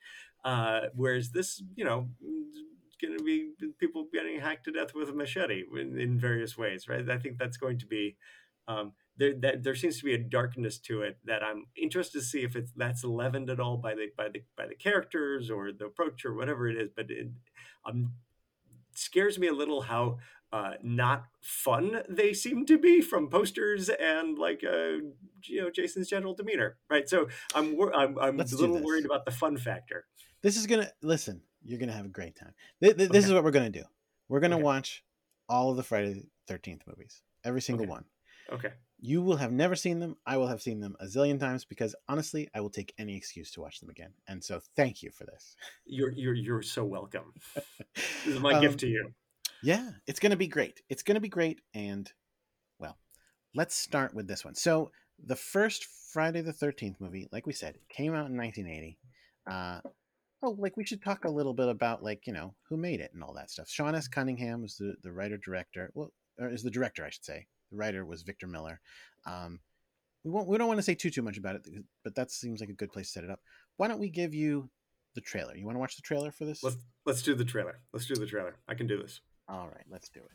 [0.45, 5.09] Uh, whereas this, you know, it's going to be people getting hacked to death with
[5.09, 7.09] a machete in, in various ways, right?
[7.09, 8.17] I think that's going to be
[8.67, 9.35] um, there.
[9.41, 12.57] That there seems to be a darkness to it that I'm interested to see if
[12.57, 16.25] it's that's leavened at all by the by the by the characters or the approach
[16.25, 16.89] or whatever it is.
[16.97, 17.29] But it
[17.87, 18.15] um,
[18.95, 20.19] scares me a little how
[20.53, 24.99] uh, not fun they seem to be from posters and like uh,
[25.45, 27.09] you know Jason's general demeanor, right?
[27.09, 30.07] So I'm wor- I'm, I'm Let's a little worried about the fun factor.
[30.43, 33.27] this is gonna listen you're gonna have a great time Th- th- this Okay.
[33.29, 33.85] is what we're gonna do
[34.29, 34.63] we're gonna Okay.
[34.65, 35.05] watch
[35.47, 37.91] all of the friday 13th movies every single Okay.
[37.91, 38.05] one
[38.51, 38.73] Okay.
[39.03, 41.95] You will have never seen them i will have seen them a zillion times because
[42.09, 45.25] honestly i will take any excuse to watch them again and so thank you for
[45.25, 47.33] this You're you're you're so welcome.
[48.25, 49.13] This is my Um, gift to you.
[49.63, 50.81] Yeah, it's going to be great.
[50.89, 51.61] It's going to be great.
[51.75, 52.11] And,
[52.79, 52.97] well,
[53.55, 54.55] let's start with this one.
[54.55, 54.91] So,
[55.27, 58.99] the first Friday the 13th movie, like we said, came out in 1980.
[59.51, 59.81] Uh,
[60.43, 63.13] oh, like we should talk a little bit about, like, you know, who made it
[63.13, 63.69] and all that stuff.
[63.69, 64.09] Sean S.
[64.09, 65.91] Cunningham was the, the writer director.
[65.95, 67.47] Well, or is the director, I should say.
[67.71, 68.81] The writer was Victor Miller.
[69.27, 69.61] Um,
[70.25, 71.67] we, won't, we don't want to say too, too much about it,
[72.05, 73.41] but that seems like a good place to set it up.
[73.77, 74.69] Why don't we give you
[75.15, 75.57] the trailer?
[75.57, 76.63] You want to watch the trailer for this?
[76.63, 77.81] Let's let's do the trailer.
[77.93, 78.57] Let's do the trailer.
[78.69, 79.21] I can do this.
[79.49, 80.31] All right, let's do it.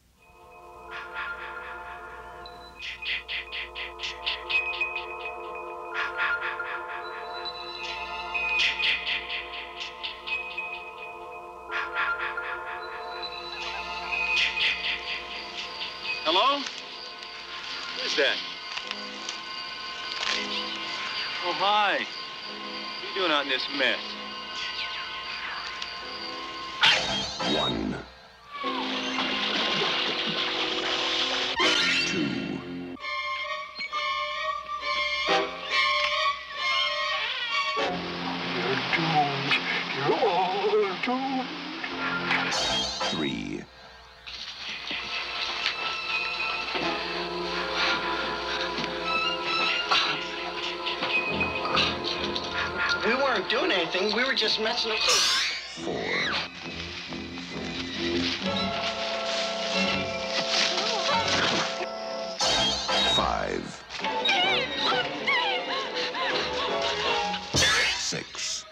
[16.28, 16.62] Hello?
[18.17, 18.23] Oh,
[21.58, 21.97] hi.
[21.97, 22.08] What
[23.04, 23.99] are you doing out in this mess?
[27.58, 27.97] One.
[32.06, 32.21] Two.
[38.56, 39.54] You're doomed.
[39.97, 41.47] You're all doomed.
[43.12, 43.65] Three.
[53.86, 54.15] Anything.
[54.15, 54.98] We were just messing up.
[54.98, 55.95] Four.
[63.15, 63.84] Five.
[67.98, 68.65] Six.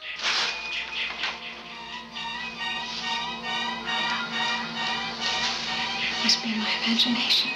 [6.24, 7.53] must be my imagination.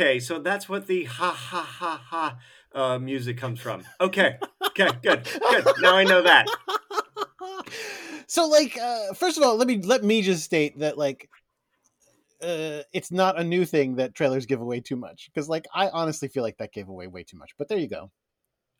[0.00, 2.38] Okay, so that's what the ha ha ha ha
[2.72, 3.84] uh, music comes from.
[4.00, 4.38] Okay.
[4.68, 4.88] Okay.
[5.02, 5.28] Good.
[5.50, 5.66] Good.
[5.80, 6.46] Now I know that.
[8.26, 11.28] so like uh first of all let me let me just state that like
[12.42, 15.88] uh it's not a new thing that trailers give away too much because like i
[15.88, 18.10] honestly feel like that gave away way too much but there you go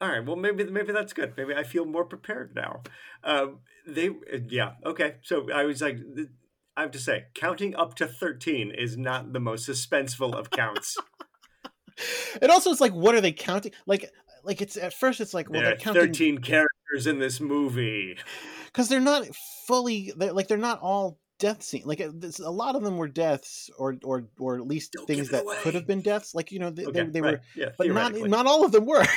[0.01, 0.25] All right.
[0.25, 1.35] Well, maybe maybe that's good.
[1.37, 2.83] Maybe I feel more prepared now.
[3.23, 4.11] Um, they.
[4.49, 4.73] Yeah.
[4.87, 5.17] Okay.
[5.23, 5.99] So I was like,
[6.77, 10.97] I have to say, counting up to 13 is not the most suspenseful of counts.
[12.43, 13.73] and also it's like what are they counting?
[13.87, 14.11] Like
[14.45, 18.17] like it's at first it's like well there they're counting 13 characters in this movie.
[18.67, 19.27] because they're not
[19.67, 23.09] fully they're, like they're not all death scene like this, a lot of them were
[23.09, 25.57] deaths or or or at least Don't things that away.
[25.63, 27.89] could have been deaths like you know they, Okay, they, they right, were yeah, but
[27.89, 29.05] not not all of them were.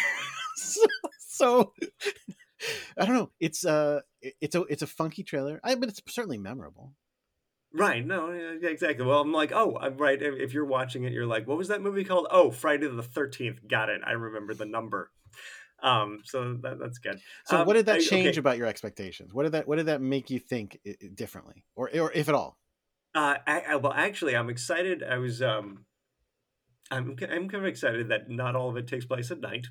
[0.55, 0.81] So,
[1.17, 1.73] so
[2.97, 3.31] i don't know.
[3.39, 5.59] It's uh it's a it's a funky trailer.
[5.63, 6.93] I but it's certainly memorable
[7.73, 8.05] Right.
[8.05, 9.05] No, yeah, exactly.
[9.05, 10.21] Well, I'm like, oh, I'm right.
[10.21, 12.27] If if you're watching it, you're like, what was that movie called?
[12.29, 13.67] Oh, Friday the 13th.
[13.67, 14.01] Got it.
[14.05, 15.09] I remember the number.
[15.81, 17.19] Um, so that, that's good.
[17.45, 18.39] so Um, what did that I- change okay.
[18.39, 20.79] about your expectations what did that what did that make you think
[21.13, 22.57] differently or or if at all
[23.13, 25.03] Uh, I, I, well, actually, I'm excited.
[25.03, 25.85] I was, um,
[26.89, 29.67] I'm, I'm kind of excited that not all of it takes place at night.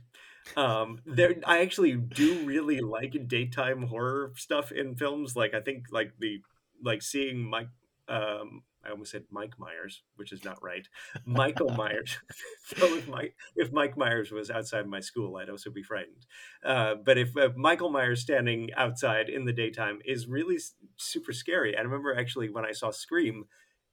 [0.57, 5.35] Um, there, I actually do really like daytime horror stuff in films.
[5.35, 6.41] Like, I think, like the,
[6.85, 7.69] like seeing Mike,
[8.13, 10.87] um, I almost said Mike Myers, which is not right.
[11.25, 12.19] Michael Myers.
[12.65, 16.27] so if Mike, if Mike Myers was outside my school, I'd also be frightened.
[16.65, 20.59] Uh, but if uh, Michael Myers standing outside in the daytime is really
[20.97, 21.77] super scary.
[21.77, 23.45] I remember actually when I saw Scream,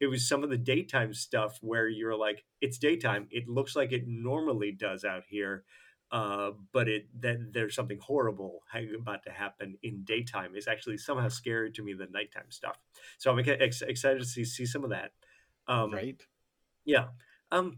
[0.02, 3.28] it was some of the daytime stuff where you're like, it's daytime.
[3.32, 5.64] It looks like it normally does out here.
[6.12, 8.64] Uh, but it then there's something horrible
[9.00, 12.80] about to happen in daytime is actually somehow scarier to me than nighttime stuff.
[13.20, 15.12] So I'm ex- excited to see see some of that.
[15.68, 16.20] Um, right
[16.86, 17.08] yeah.
[17.52, 17.78] Um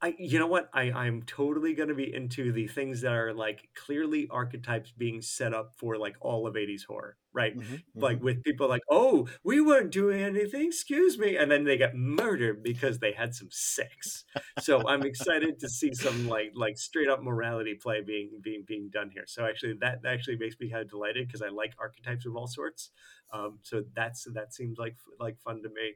[0.00, 0.70] I you know what?
[0.72, 5.20] I I'm totally going to be into the things that are like clearly archetypes being
[5.22, 7.54] set up for like all of 80s horror, right?
[7.54, 8.22] Mhm, Like mhm.
[8.22, 12.62] with people like, "Oh, we weren't doing anything, excuse me." And then they get murdered
[12.62, 14.24] because they had some sex.
[14.56, 18.90] So I'm excited to see some like like straight up morality play being being being
[18.90, 19.26] done here.
[19.26, 22.36] So actually that that actually makes me kind of delighted because I like archetypes of
[22.36, 22.90] all sorts.
[23.32, 25.94] Um so that's that seems like like fun to me.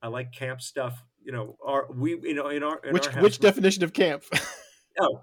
[0.00, 1.04] I like camp stuff.
[1.24, 3.84] You know, our we you know in our in which our house, which we- definition
[3.84, 4.24] of camp
[5.00, 5.22] Oh,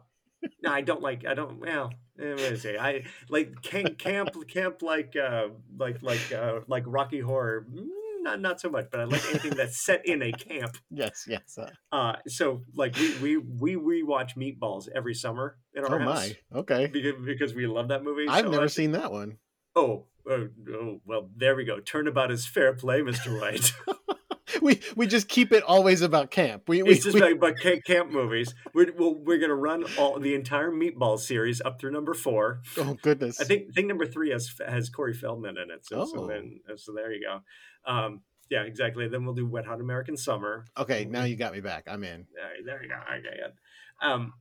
[0.63, 1.25] no, I don't like.
[1.27, 1.59] I don't.
[1.59, 2.77] Well, eh, what do I say?
[2.77, 7.67] I like camp, camp, camp, like, uh, like, like, uh, like Rocky Horror.
[7.69, 7.87] Mm,
[8.23, 10.77] Not, not so much, but I like anything that's set in a camp.
[10.89, 15.95] yes yes uh, Uh, so like we we we rewatch Meatballs every summer in our
[15.95, 18.27] oh house my okay because because we love that movie.
[18.27, 19.37] i've so never I- seen that one
[19.75, 21.79] Oh, oh, oh, well, there we go.
[21.79, 23.71] Turnabout is fair play, Mister White.
[24.61, 27.57] we we just keep it always about camp we, we, it's just we- like about
[27.59, 28.53] ca- camp movies.
[28.73, 32.61] We're well, we're gonna run all the entire Meatball series up through number four.
[32.77, 35.85] oh goodness I think think number three has has Corey Feldman in it.
[35.85, 36.27] So, so Oh.
[36.27, 37.91] then so there you go.
[37.91, 39.07] Um, yeah, exactly.
[39.07, 40.65] Then we'll do Wet Hot American Summer.
[40.77, 42.95] okay now you got me back i'm in There, there you go.
[42.95, 44.07] Okay, good.
[44.07, 44.33] Um,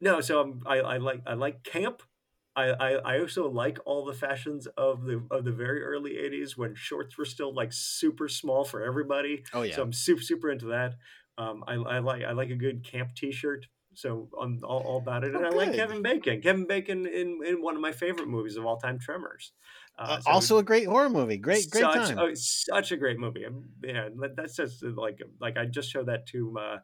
[0.00, 2.02] no, so I'm, I I like I like camp.
[2.56, 6.56] I, I, I also like all the fashions of the of the very early '80s
[6.56, 9.44] when shorts were still like super small for everybody.
[9.52, 10.94] oh yeah So I'm super super into that.
[11.38, 13.66] Um, I, I like I like a good camp T-shirt.
[13.92, 15.74] So I'm all, all about it, and Oh, I like.
[15.74, 16.40] Kevin Bacon.
[16.40, 19.52] Kevin Bacon in, in one of my favorite movies of all time, Tremors.
[19.98, 23.18] Uh, so also a great horror movie great great such, time oh, such a great
[23.18, 23.44] movie.
[23.82, 26.78] Yeah, that- that's just uh, like like I just showed that to uh,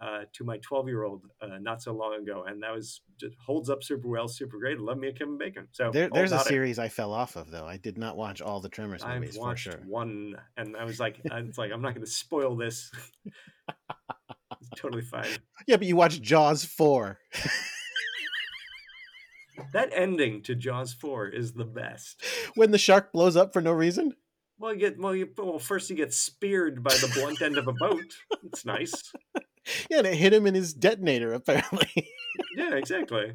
[0.00, 3.34] uh, to my 12 year old uh, not so long ago, and that was just
[3.44, 4.78] holds up super well, super great.
[4.78, 5.68] Love me a Kevin Bacon.
[5.72, 6.48] So there, there's a about it.
[6.48, 9.42] series i fell off of though i did not watch all the tremors movies for
[9.42, 12.56] watched sure one, and I was like, I was like, I'm not going to spoil
[12.56, 12.90] this.
[13.68, 15.26] it's totally fine.
[15.66, 17.18] yeah but you watched jaws 4
[19.72, 22.24] That ending to Jaws 4 is the best.
[22.54, 24.14] when the shark blows up for no reason
[24.58, 27.68] Well, you get well, you well first you get speared by the blunt end of
[27.68, 28.04] a boat.
[28.44, 29.12] It's nice.
[29.90, 32.08] yeah and it hit him in his detonator apparently
[32.56, 33.32] Yeah, exactly.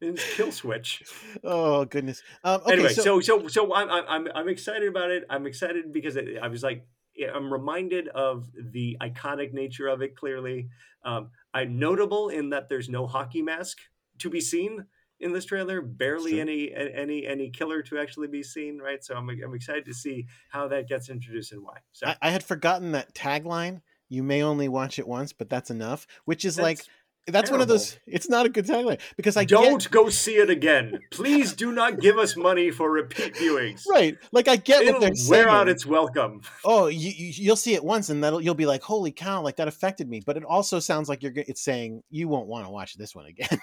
[0.00, 1.02] It's kill switch.
[1.42, 5.10] oh goodness um okay anyway, so, so so so I'm I'm I'm, I'm excited about
[5.10, 5.24] it.
[5.30, 6.86] I'm excited because it, I was like
[7.34, 10.16] I'm reminded of the iconic nature of it.
[10.16, 10.68] Clearly,
[11.04, 13.78] um, I'm notable in that there's no hockey mask
[14.18, 14.86] to be seen
[15.20, 15.80] in this trailer.
[15.80, 18.78] Barely any any any killer to actually be seen.
[18.78, 21.78] Right, so I'm I'm excited to see how that gets introduced and why.
[21.92, 23.80] So I, I had forgotten that tagline
[24.14, 26.88] you may only watch it once but that's enough which is like that's-
[27.26, 30.34] that's one of those it's not a good tagline because i don't get go see
[30.36, 30.98] it again.
[31.10, 33.80] Please do not give us money for repeat viewings.
[33.90, 35.30] right like i get what It'll they're saying.
[35.30, 36.42] wear out its welcome.
[36.66, 39.56] oh you, you you'll see it once and that'll you'll be like holy cow like
[39.56, 42.70] that affected me but it also sounds like you're it's saying you won't want to
[42.70, 43.58] watch this one again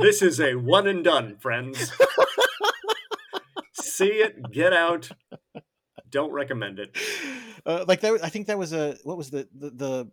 [0.00, 1.92] This is a one and done, friends.
[3.74, 5.10] See it, get out.
[6.10, 6.96] Don't recommend it.
[7.66, 10.10] Uh, like that i think that was a what was the the the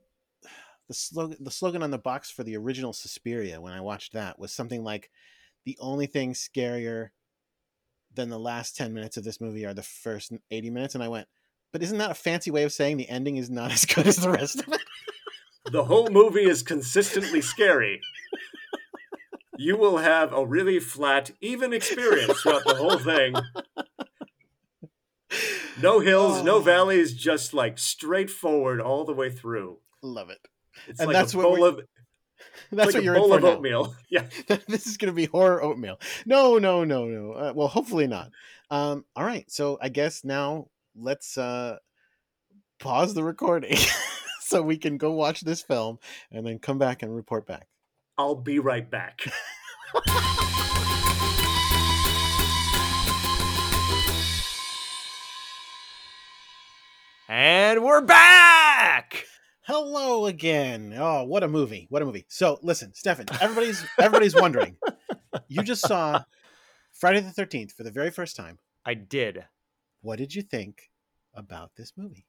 [0.89, 4.39] the slogan the slogan on the box for the original Suspiria when I watched that
[4.39, 5.09] was something like
[5.63, 7.09] the only thing scarier
[8.15, 11.07] than the last 10 minutes of this movie are the first 80 minutes and I
[11.07, 11.27] went
[11.71, 14.17] But isn't that a fancy way of saying the ending is not as good as
[14.17, 14.81] the rest of it?
[15.71, 18.01] The whole movie is consistently scary.
[19.57, 23.35] You will have a really flat, even experience throughout the whole thing.
[25.81, 26.59] No hills, no Oh.
[26.61, 29.77] valleys, just like straightforward all the way through.
[30.01, 30.39] Love it.
[30.87, 31.79] It's And like that's a what bowl we- of
[32.71, 33.93] That's like what you're bowl in of for now.
[34.09, 34.27] Yeah.
[34.67, 35.99] this is going to be horror oatmeal.
[36.25, 37.31] No, no, no, no.
[37.33, 38.31] Uh, well, hopefully not.
[38.71, 39.49] Um, all right.
[39.51, 41.77] So I guess now let's uh,
[42.79, 43.77] pause the recording
[44.41, 45.99] so we can go watch this film
[46.31, 47.67] and then come back and report back.
[48.17, 49.21] I'll be right back.
[57.51, 59.25] And we're back.
[59.61, 60.93] Hello again.
[60.95, 61.87] Oh, what a movie!
[61.89, 62.27] What a movie.
[62.29, 63.25] So listen, Stefan.
[63.41, 64.77] Everybody's everybody's wondering.
[65.47, 66.21] You just saw
[66.93, 68.59] Friday the Thirteenth for the very first time.
[68.85, 69.45] I did.
[70.01, 70.91] What did you think
[71.33, 72.27] about this movie?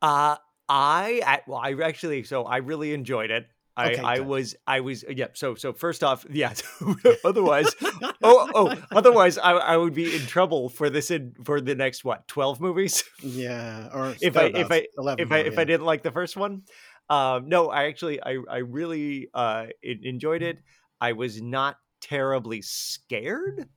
[0.00, 0.36] Uh
[0.68, 3.48] I I- well I actually so I really enjoyed it.
[3.76, 4.26] I Okay, I good.
[4.26, 6.52] was I was yeah so so first off yeah
[7.24, 7.74] otherwise
[8.22, 12.04] oh oh otherwise I I would be in trouble for this in for the next
[12.04, 13.88] what 12 movies Yeah.
[13.92, 15.60] Or if I if I 11 if I more, if yeah.
[15.60, 16.62] I didn't like the first one.
[17.08, 20.58] Um, no, I actually I I really uh en- enjoyed it.
[21.00, 23.68] I was not terribly scared.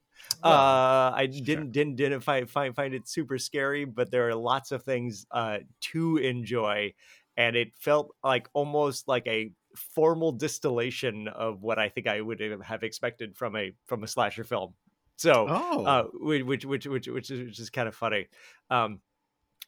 [0.44, 1.46] Well, uh, I sure.
[1.46, 5.26] didn't didn't didn't find, find find it super scary, but there are lots of things
[5.32, 5.60] uh
[5.92, 6.94] to enjoy,
[7.38, 12.40] and it felt like almost like a formal distillation of what I think I would
[12.64, 14.74] have expected from a from a slasher film.
[15.18, 15.86] So Oh.
[15.86, 18.28] uh, whi- which which which which is, which is kind of funny.
[18.70, 19.00] Um,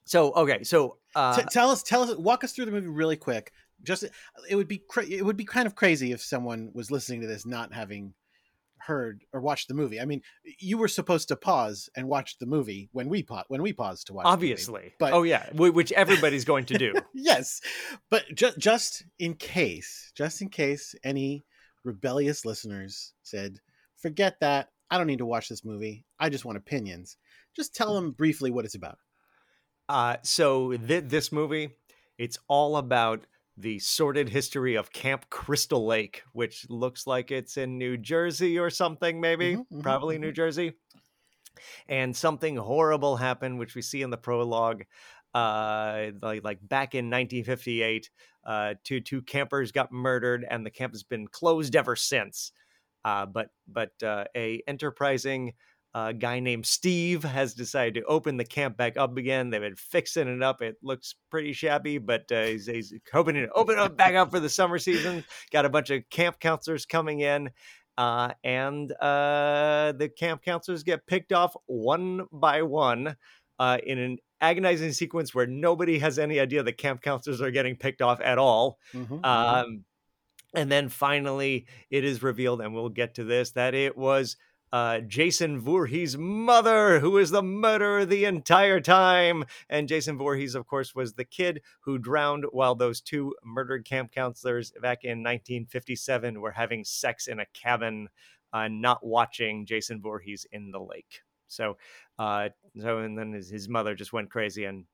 [0.05, 3.17] so okay, so uh, T- tell us, tell us, walk us through the movie really
[3.17, 3.51] quick.
[3.83, 4.05] Just,
[4.49, 7.27] it would be, cra- it would be kind of crazy if someone was listening to
[7.27, 8.13] this not having
[8.87, 10.01] heard or watched the movie.
[10.01, 10.21] I mean,
[10.59, 14.07] you were supposed to pause and watch the movie when we pa- when we paused
[14.07, 14.23] to watch.
[14.23, 14.33] the movie.
[14.33, 16.93] obviously, but- oh yeah, which everybody's going to do.
[17.13, 17.61] yes,
[18.09, 21.45] but ju- just in case, just in case any
[21.83, 23.59] rebellious listeners said,
[23.97, 24.69] "Forget that.
[24.89, 26.05] I don't need to watch this movie.
[26.19, 27.17] I just want opinions."
[27.55, 28.97] Just tell them briefly what it's about.
[29.89, 31.69] Uh, so th- this movie,
[32.17, 33.25] it's all about
[33.57, 38.69] the sordid history of Camp Crystal Lake, which looks like it's in New Jersey or
[38.69, 40.73] something, maybe, Mhm, mhm, probably New Jersey.
[41.87, 44.83] And something horrible happened, which we see in the prologue.
[45.33, 48.09] Uh, like like back in 1958,
[48.45, 52.51] uh, two two campers got murdered, and the camp has been closed ever since.
[53.05, 55.53] Uh, but but uh, a enterprising
[56.05, 59.49] a guy named Steve has decided to open the camp back up again.
[59.49, 60.61] They've been fixing it up.
[60.61, 64.39] It looks pretty shabby, but uh, he's, he's hoping to open it back up for
[64.39, 65.23] the summer season.
[65.51, 67.49] Got a bunch of camp counselors coming in.
[67.97, 73.15] Uh, and uh, the camp counselors get picked off one by one
[73.57, 77.75] uh, in an agonizing sequence where nobody has any idea the camp counselors are getting
[77.75, 78.77] picked off at all.
[78.93, 79.25] Mhm, mhm.
[79.25, 79.83] Um,
[80.53, 84.37] and then finally, it is revealed, and we'll get to this, that it was
[84.71, 89.45] uh, Jason Voorhees' mother who was the murderer the entire time.
[89.69, 94.11] And Jason Voorhees, of course, was the kid who drowned while those two murdered camp
[94.11, 98.09] counselors back in 1957 were having sex in a cabin,
[98.53, 101.21] uh, not watching Jason Voorhees in the lake.
[101.47, 101.77] So,
[102.19, 102.49] uh,
[102.79, 104.85] so and then his, his mother just went crazy and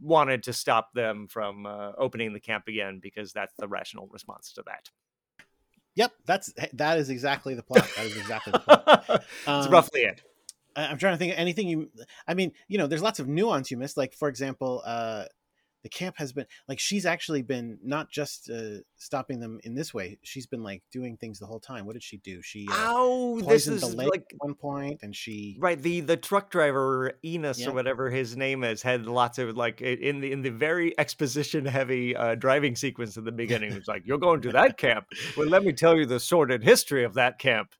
[0.00, 4.52] wanted to stop them from uh, opening the camp again because that's the rational response
[4.54, 4.88] to that.
[5.96, 7.88] Yep, that's that is exactly the plot.
[7.96, 9.04] That is exactly the plot.
[9.46, 10.22] That's Um, roughly it.
[10.76, 11.90] I- I'm trying to think of anything you.
[12.28, 13.96] I mean, you know, there's lots of nuance you missed.
[13.96, 15.24] Like, for example, uh,
[15.82, 19.94] the camp has been like she's actually been not just uh, stopping them in this
[19.94, 20.18] way.
[20.22, 21.86] She's been like doing things the whole time.
[21.86, 22.42] What did she do?
[22.42, 25.80] She uh, Oh, this is the lake like at one point, and she right.
[25.80, 27.68] The the truck driver Enos Yeah.
[27.68, 31.64] or whatever his name is had lots of like in the in the very exposition
[31.64, 33.72] heavy uh, driving sequence in the beginning.
[33.72, 35.06] It's like you're going to that camp.
[35.36, 37.74] Well, let me tell you the sordid history of that camp.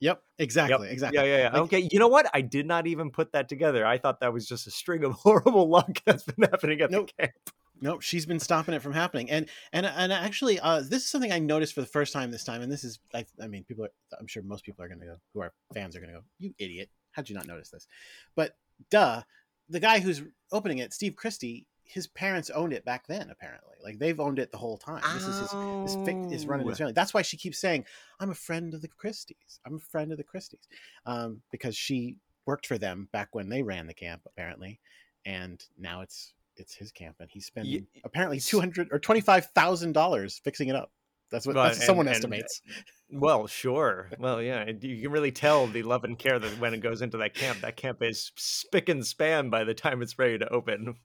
[0.00, 0.92] Yep, exactly, Yep.
[0.92, 1.18] exactly.
[1.18, 1.52] Yeah, yeah, yeah.
[1.52, 2.28] Like- okay, you know what?
[2.34, 3.86] I did not even put that together.
[3.86, 7.10] I thought that was just a string of horrible luck that's been happening at Nope.
[7.16, 7.34] the camp.
[7.80, 9.30] Nope, she's been stopping it from happening.
[9.30, 12.42] And and and actually, uh, this is something I noticed for the first time this
[12.44, 12.62] time.
[12.62, 15.06] And this is, I, I mean, people are, I'm sure most people are going to
[15.06, 17.86] go, who are fans are going to go, you idiot, how'd you not notice this?
[18.34, 18.56] But
[18.90, 19.22] duh,
[19.68, 20.22] the guy who's
[20.52, 23.30] opening it, Steve Christy, his parents owned it back then.
[23.30, 25.02] Apparently, like they've owned it the whole time.
[25.14, 25.50] This is his.
[25.50, 26.78] This fic is running his Oh.
[26.78, 26.92] family.
[26.92, 27.84] That's why she keeps saying,
[28.20, 29.60] "I'm a friend of the Christys.
[29.64, 30.66] I'm a friend of the Christys,"
[31.06, 34.80] um, because she worked for them back when they ran the camp, apparently,
[35.24, 39.46] and now it's it's his camp, and he's spending apparently two hundred or twenty five
[39.54, 40.90] thousand dollars fixing it up.
[41.30, 42.62] That's what But- that's what someone and- and- estimates.
[43.10, 44.10] Well, sure.
[44.18, 47.16] Well, yeah, you can really tell the love and care that when it goes into
[47.18, 47.60] that camp.
[47.60, 50.96] That camp is spick and span by the time it's ready to open.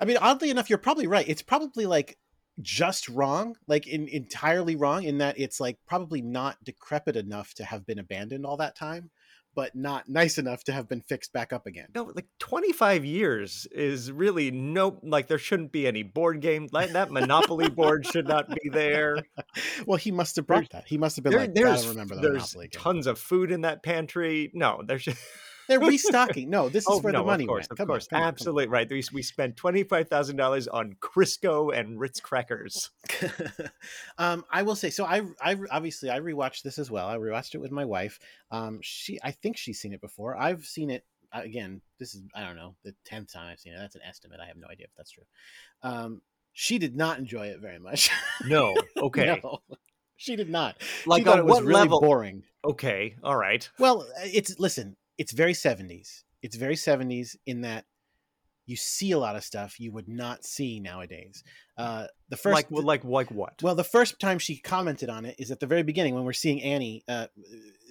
[0.00, 1.28] I mean, oddly enough, you're probably right.
[1.28, 2.18] It's probably like
[2.60, 7.64] just wrong, like in, entirely wrong in that it's like probably not decrepit enough to
[7.64, 9.10] have been abandoned all that time,
[9.54, 11.88] but not nice enough to have been fixed back up again.
[11.94, 16.68] No, like 25 years is really no, like there shouldn't be any board game.
[16.72, 19.18] Like that Monopoly board should not be there.
[19.86, 20.84] Well, he must have brought that.
[20.86, 23.18] He must have been There- like, there's "Gotta remember the there's Monopoly game." tons of
[23.18, 24.50] food in that pantry.
[24.54, 25.16] No, there should.
[25.68, 26.50] They're restocking.
[26.50, 27.70] No, this is Oh where no, the money of course, went.
[27.72, 28.28] of Come course, on, come on.
[28.28, 28.88] absolutely right.
[28.90, 32.90] We we spent twenty five thousand dollars on Crisco and Ritz crackers.
[34.18, 35.04] um, I will say so.
[35.04, 37.08] I, I obviously I rewatched this as well.
[37.08, 38.18] I rewatched it with my wife.
[38.50, 40.36] Um, she I think she's seen it before.
[40.36, 41.80] I've seen it uh, again.
[41.98, 43.78] This is I don't know the tenth time I've seen it.
[43.78, 44.40] That's an estimate.
[44.42, 45.24] I have no idea if that's true.
[45.82, 46.20] Um,
[46.52, 48.10] she did not enjoy it very much.
[48.46, 49.58] No, okay, No,
[50.16, 50.76] she did not.
[51.06, 52.00] like she thought on it was what really level?
[52.00, 52.42] boring.
[52.64, 53.68] Okay, all right.
[53.78, 54.96] Well, it's listen.
[55.18, 56.24] It's very seventies.
[56.42, 57.84] It's very seventies in that
[58.66, 61.44] you see a lot of stuff you would not see nowadays.
[61.76, 63.62] Uh, the first like like like what?
[63.62, 66.32] Well, the first time she commented on it is at the very beginning when we're
[66.32, 67.26] seeing Annie, uh,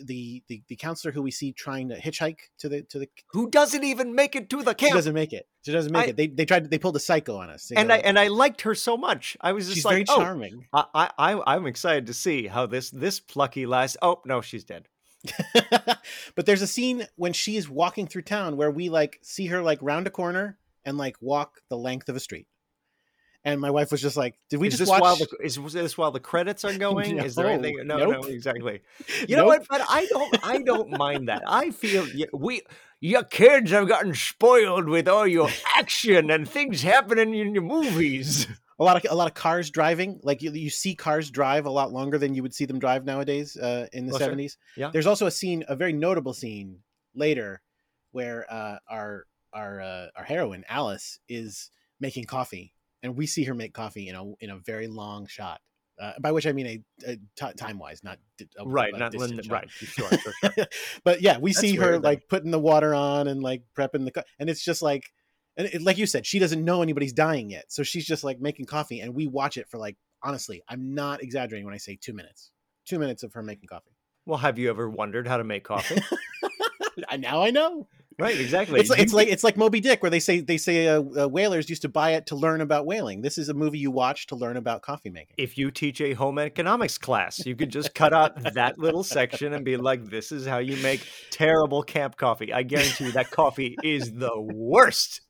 [0.03, 3.09] the, the the counselor who we see trying to hitchhike to the to the.
[3.31, 4.91] Who doesn't even make it to the camp.
[4.91, 5.47] She doesn't make it.
[5.63, 6.17] She doesn't make I- it.
[6.17, 6.69] They they tried.
[6.71, 7.67] They pulled a psycho on us.
[7.67, 9.37] They and I and I liked her so much.
[9.41, 10.65] I was just she's like, very oh, charming.
[10.73, 13.95] I, I I- I'm excited to see how this this plucky lass.
[14.01, 14.87] Oh no, she's dead.
[16.35, 19.79] but there's a scene when she's walking through town where we like see her like
[19.81, 22.47] round a corner and like walk the length of a street.
[23.45, 25.57] And my wife was just like, "Did we is just this watch?" while the is
[25.73, 27.19] this while the credits are going?
[27.25, 27.85] is there anything?
[27.85, 28.23] No, nope.
[28.23, 28.81] no, exactly.
[29.27, 29.65] You know what?
[29.69, 31.43] But I don't I don't mind that.
[31.45, 32.61] I feel we
[33.01, 38.47] your kids have gotten spoiled with all your action and things happening in your movies.
[38.79, 41.69] A lot of a lot of cars driving like you, you see cars drive a
[41.69, 44.35] lot longer than you would see them drive nowadays uh, in the Well, sure.
[44.35, 44.89] 70s Yeah.
[44.91, 46.79] there's also a scene a very notable scene
[47.15, 47.61] later
[48.11, 51.69] where uh, our our uh, our heroine alice is
[51.99, 55.61] making coffee and we see her make coffee in a in a very long shot
[56.01, 59.13] uh, by which i mean a, a t- time wise not di- a- Right, not
[59.49, 59.69] right.
[59.69, 60.65] Sure, sure, sure.
[61.03, 62.07] but yeah we That's see her though.
[62.09, 65.11] like putting the water on and like prepping the co- and it's just like
[65.57, 68.39] and it, like you said she doesn't know anybody's dying yet so she's just like
[68.39, 71.97] making coffee and we watch it for like honestly i'm not exaggerating when i say
[71.99, 72.51] two minutes
[72.85, 73.91] two minutes of her making coffee
[74.25, 76.01] Well, have you ever wondered how to make coffee?
[77.17, 77.87] Now i know
[78.19, 78.79] right, exactly.
[78.79, 81.27] it's, like- it's like it's like moby dick where they say they say uh, uh,
[81.27, 84.27] whalers used to buy it to learn about whaling this is a movie you watch
[84.27, 87.95] to learn about coffee making if you teach a home economics class, you could just
[87.95, 92.15] cut out that little section and be like, this is how you make terrible camp
[92.17, 92.53] coffee.
[92.53, 95.21] I guarantee you that coffee is the worst.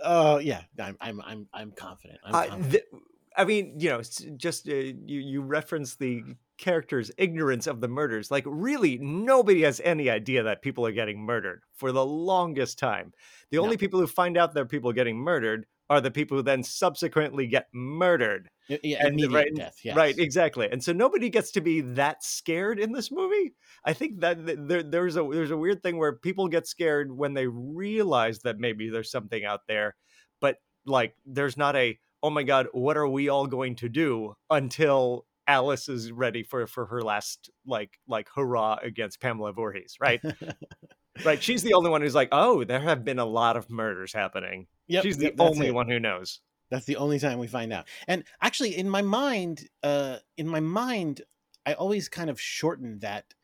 [0.00, 2.72] Oh yeah i'm i'm i'm, I'm confident, I'm I, confident.
[2.72, 3.02] th-
[3.38, 4.00] I mean, you know,
[4.38, 6.22] just uh, you you reference the
[6.56, 8.30] character's ignorance of the murders.
[8.30, 13.12] Like, really, nobody has any idea that people are getting murdered for the longest time.
[13.50, 13.80] The only No.
[13.80, 17.46] people who find out that people are getting murdered are the people who then subsequently
[17.46, 18.50] get murdered.
[18.68, 19.96] Yeah, and immediate right, death yes.
[19.96, 20.68] Right, exactly.
[20.70, 23.54] And so nobody gets to be that scared in this movie.
[23.84, 27.34] I think that there, there's a there's a weird thing where people get scared when
[27.34, 29.94] they realize that maybe there's something out there,
[30.40, 34.34] but like there's not a oh my god, what are we all going to do
[34.50, 40.20] until Alice is ready for for her last like like hurrah against Pamela Voorhees, right?
[41.24, 41.40] right.
[41.40, 44.66] She's the only one who's like, oh, there have been a lot of murders happening.
[44.88, 45.74] Yep, She's the yep, only it.
[45.74, 46.40] one who knows.
[46.70, 47.86] That's the only time we find out.
[48.08, 51.22] And actually, in my mind, uh, in my mind,
[51.64, 53.34] I always kind of shorten that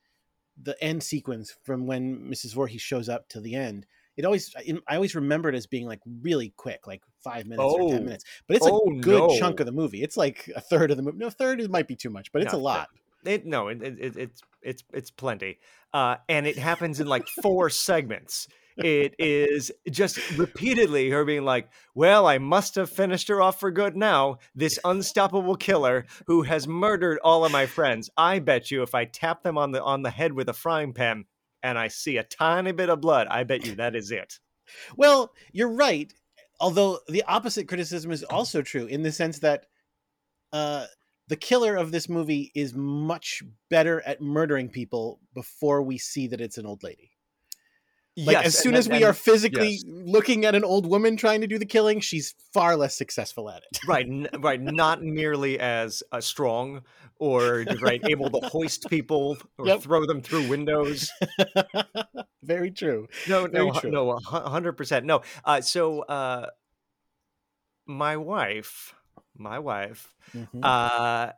[0.61, 2.55] the end sequence from when Mrs.
[2.55, 3.87] Voorhees shows up to the end.
[4.17, 4.55] It always,
[4.87, 7.89] I always remember it as being like really quick, like five minutes or Oh.
[7.91, 8.25] ten minutes.
[8.47, 10.03] But it's a Oh, good chunk of the movie.
[10.03, 11.17] It's like a third of the movie.
[11.19, 12.89] No, a third it might be too much, but it's No, a lot.
[13.25, 15.61] It, no, it, it- it's it's it's plenty,
[15.95, 18.49] uh, and it happens in like four segments.
[18.77, 23.71] It is just repeatedly her being like, "Well, I must have finished her off for
[23.71, 24.39] good now.
[24.55, 28.11] This unstoppable killer who has murdered all of my friends.
[28.17, 30.93] I bet you, if I tap them on the on the head with a frying
[30.93, 31.27] pan
[31.63, 34.39] and I see a tiny bit of blood, I bet you that is it."
[34.97, 36.13] Well, you're right.
[36.61, 39.67] Although the opposite criticism is also true in the sense that
[40.53, 40.87] uh,
[41.29, 46.41] the killer of this movie is much better at murdering people before we see that
[46.41, 47.11] it's an old lady.
[48.15, 49.85] Like Yes, as soon and- as we and- are physically yes.
[49.87, 53.63] looking at an old woman trying to do the killing, she's far less successful at
[53.63, 53.79] it.
[53.89, 56.83] right n- right not nearly as uh, strong
[57.19, 59.81] or right able to hoist people or Yep.
[59.83, 61.11] throw them through windows
[62.43, 63.07] Very true.
[63.29, 63.91] no Very no true.
[63.91, 66.49] no 100% no uh so uh
[67.87, 68.95] my wife
[69.37, 70.61] my wife Mhm.
[70.63, 71.33] uh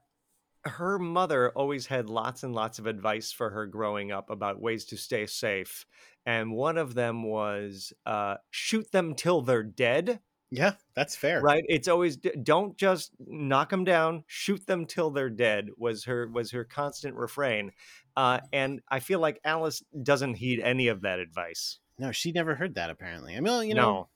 [0.66, 4.84] her mother always had lots and lots of advice for her growing up about ways
[4.86, 5.86] to stay safe.
[6.26, 10.20] And one of them was uh, shoot them till they're dead.
[10.50, 11.40] Yeah, that's fair.
[11.40, 11.64] Right?
[11.68, 16.52] It's always don't just knock them down, shoot them till they're dead was her was
[16.52, 17.72] her constant refrain.
[18.16, 21.80] Uh, and I feel like Alice doesn't heed any of that advice.
[21.98, 23.36] No, she never heard that apparently.
[23.36, 24.08] I mean, you know, No.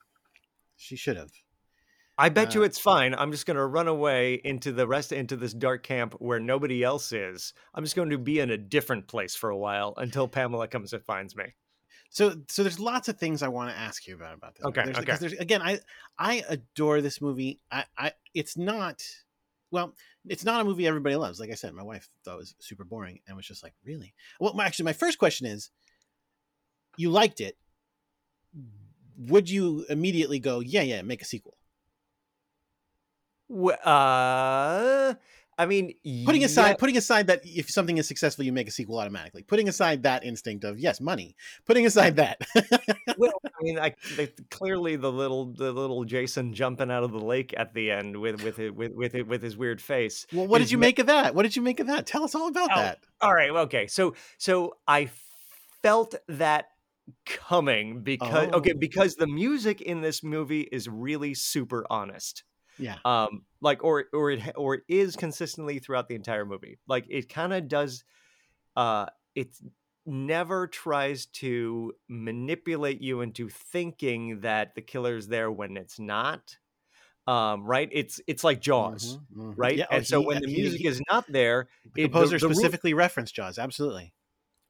[0.76, 1.30] she should have.
[2.18, 3.14] I bet you Uh, it's fine.
[3.14, 6.82] I'm just going to run away into the rest into this dark camp where nobody
[6.82, 7.52] else is.
[7.74, 10.92] I'm just going to be in a different place for a while until Pamela comes
[10.92, 11.54] and finds me.
[12.10, 14.64] So, so there's lots of things I want to ask you about about this.
[14.64, 15.04] Okay, There's, okay.
[15.04, 15.78] Because there's again, I
[16.18, 17.60] I adore this movie.
[17.70, 19.02] I, I it's not
[19.70, 19.94] well,
[20.26, 21.38] it's not a movie everybody loves.
[21.38, 24.14] Like I said, my wife thought it was super boring and was just like, really?
[24.40, 25.70] Well, my, actually, my first question is,
[26.96, 27.56] you liked it.
[29.18, 31.57] Would you immediately go, yeah, yeah, make a sequel?
[33.50, 35.14] Uh,
[35.60, 35.92] I mean,
[36.24, 39.42] Putting aside, yeah- putting aside that if something is successful, you make a sequel automatically.
[39.42, 41.34] Putting aside that instinct of yes, money.
[41.66, 42.40] Putting aside that,
[43.18, 47.18] well, I mean, I they, clearly the little the little Jason jumping out of the
[47.18, 50.26] lake at the end with with it, with with it, with his weird face.
[50.32, 51.34] well, what did you ma- make of that?
[51.34, 52.06] What did you make of that?
[52.06, 52.98] Tell us all about Oh, that.
[53.20, 53.88] All right, well, okay.
[53.88, 55.10] So so I
[55.82, 56.68] felt that
[57.24, 58.78] coming because okay, Oh.
[58.78, 62.44] because the music in this movie is really super honest.
[62.78, 62.98] Yeah.
[63.04, 67.28] um like or or it or it is consistently throughout the entire movie like it
[67.28, 68.04] kind of does
[68.76, 69.56] uh it
[70.06, 76.56] never tries to manipulate you into thinking that the killer's there when it's not
[77.26, 79.54] um right it's it's like jaws Mhm, mhm.
[79.56, 82.02] right Yeah, oh, and so he- when the music he- is not there the it-
[82.02, 83.58] composer the ru- specifically referenced Jaws.
[83.58, 84.14] Absolutely.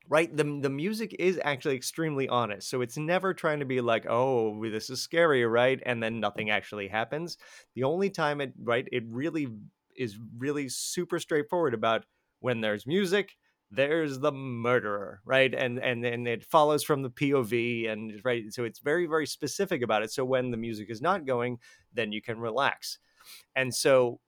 [0.08, 0.34] Right?
[0.34, 4.64] The the music is actually extremely honest so it's never trying to be like oh
[4.70, 5.80] this is scary right?
[5.84, 7.36] And then nothing actually happens.
[7.74, 9.48] The only time it right it really
[9.96, 12.04] is really super straightforward about
[12.40, 13.36] when there's music
[13.70, 15.52] there's the murderer right?
[15.54, 19.82] And and and it follows from the pov and right so it's very very specific
[19.82, 20.10] about it.
[20.10, 21.58] So when the music is not going
[21.92, 22.98] then you can relax.
[23.54, 24.20] And so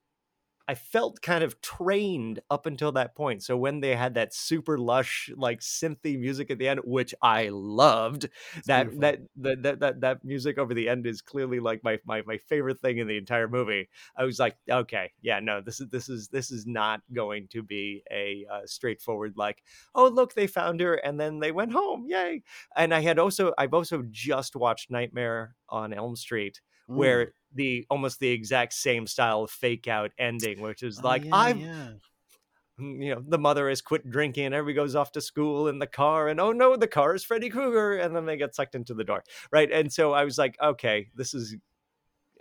[0.70, 3.42] I felt kind of trained up until that point.
[3.42, 7.48] So when they had that super lush, like synthy music at the end, which I
[7.48, 8.28] loved,
[8.66, 12.22] that that, that that that that music over the end is clearly like my my
[12.24, 13.88] my favorite thing in the entire movie.
[14.16, 17.64] I was like, okay, yeah, no, this is this is this is not going to
[17.64, 19.64] be a uh, straightforward like,
[19.96, 22.44] oh look, they found her and then they went home, yay!
[22.76, 28.20] And I had also I've also just watched Nightmare on Elm Street where the almost
[28.20, 31.90] the exact same style of fake out ending, which is Oh, like yeah, I've yeah.
[32.80, 35.78] mm, you know the mother has quit drinking and everybody goes off to school in
[35.78, 38.74] the car and oh no the car is Freddy Krueger and then they get sucked
[38.74, 39.22] into the door
[39.52, 41.56] right and so I was like okay this is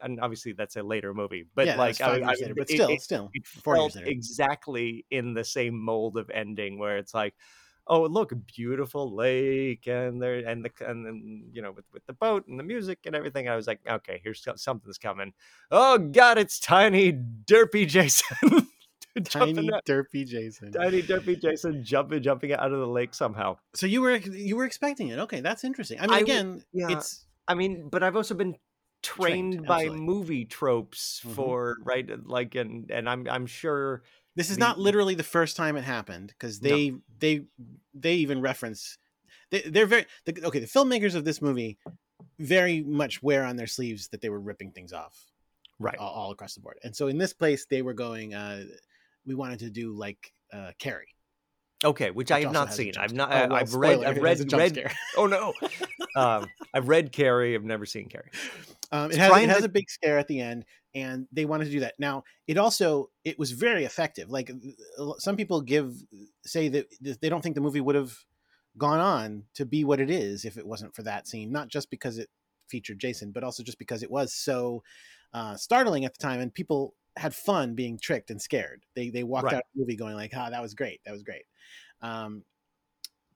[0.02, 2.90] and obviously that's a later movie but Yeah, like I, I- later, but it- still,
[2.92, 7.36] it- still, it felt exactly in the same mold of ending where it's like
[7.90, 12.14] oh look beautiful lake and there and the and then you know with, with the
[12.14, 15.34] boat and the music and everything i was like okay here's something's coming
[15.72, 18.38] oh god it's tiny derpy jason
[19.24, 20.72] Tiny out, derpy Jason.
[20.72, 24.66] tiny derpy jason jumping jumping out of the lake somehow So you were you were
[24.66, 25.20] expecting it.
[25.20, 26.00] Okay, that's interesting.
[26.00, 26.92] I mean, I again, yeah.
[26.92, 28.56] it's I mean, but I've also been
[29.02, 30.06] trained, Trained, by absolutely.
[30.06, 31.32] movie tropes Mhm.
[31.32, 34.04] for right, like, and and I'm I'm sure
[34.40, 36.70] this is not literally the first time it happened because No.
[36.70, 37.42] they they
[37.94, 38.98] they even reference
[39.52, 40.60] they, they're very the, okay.
[40.60, 41.78] The filmmakers of this movie
[42.40, 45.26] very much wear on their sleeves that they were ripping things off
[45.80, 45.98] right.
[45.98, 46.78] all, all across the board.
[46.84, 48.34] And so in this place, they were going.
[48.34, 48.64] uh
[49.26, 51.16] We wanted to do like uh Carrie.
[51.84, 52.94] Okay, which I have not seen.
[52.98, 53.32] I've not.
[53.32, 54.04] Oh, well, I've read.
[54.04, 54.78] I've it has a read.
[54.78, 54.92] Read.
[55.18, 55.54] Oh no.
[56.16, 57.56] um, I've read Carrie.
[57.56, 58.32] I've never seen Carrie.
[58.92, 60.66] Um, it has, it has a big scare at the end,
[60.96, 61.96] and they wanted to do that.
[62.00, 64.30] Now, it also it was very effective.
[64.30, 64.50] Like
[64.98, 65.96] uh, some people give
[66.46, 66.88] say that
[67.22, 68.18] they don't think the movie would have
[68.78, 71.52] gone on to be what it is if it wasn't for that scene.
[71.52, 72.30] Not just because it
[72.68, 74.84] featured Jason, but also just because it was so
[75.34, 78.86] uh, startling at the time, and people had fun being tricked and scared.
[78.96, 79.54] They they walked Right.
[79.54, 81.02] out of the movie going like, "Ah, that was great.
[81.06, 81.46] That was great."
[82.02, 82.46] Um,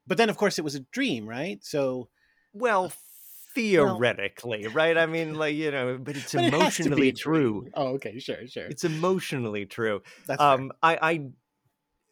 [0.08, 1.64] but then, of course, it was a dream, right?
[1.64, 2.10] So
[2.54, 2.94] Well,
[3.56, 4.98] theoretically, right?
[4.98, 7.16] I mean, like you know, but it's but it be emotionally dream.
[7.16, 7.68] true.
[7.74, 8.66] Oh, okay, sure, sure.
[8.66, 10.02] It's emotionally true.
[10.28, 10.48] That's fair.
[10.50, 11.30] um i i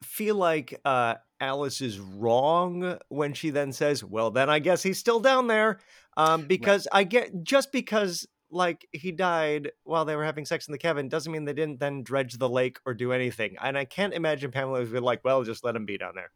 [0.03, 4.97] feel like uh alice is wrong when she then says well then i guess he's
[4.97, 5.79] still down there
[6.17, 10.71] um because i get just because like he died while they were having sex in
[10.71, 13.85] the cabin doesn't mean they didn't then dredge the lake or do anything and i
[13.85, 16.31] can't imagine pamela was like well just let him be down there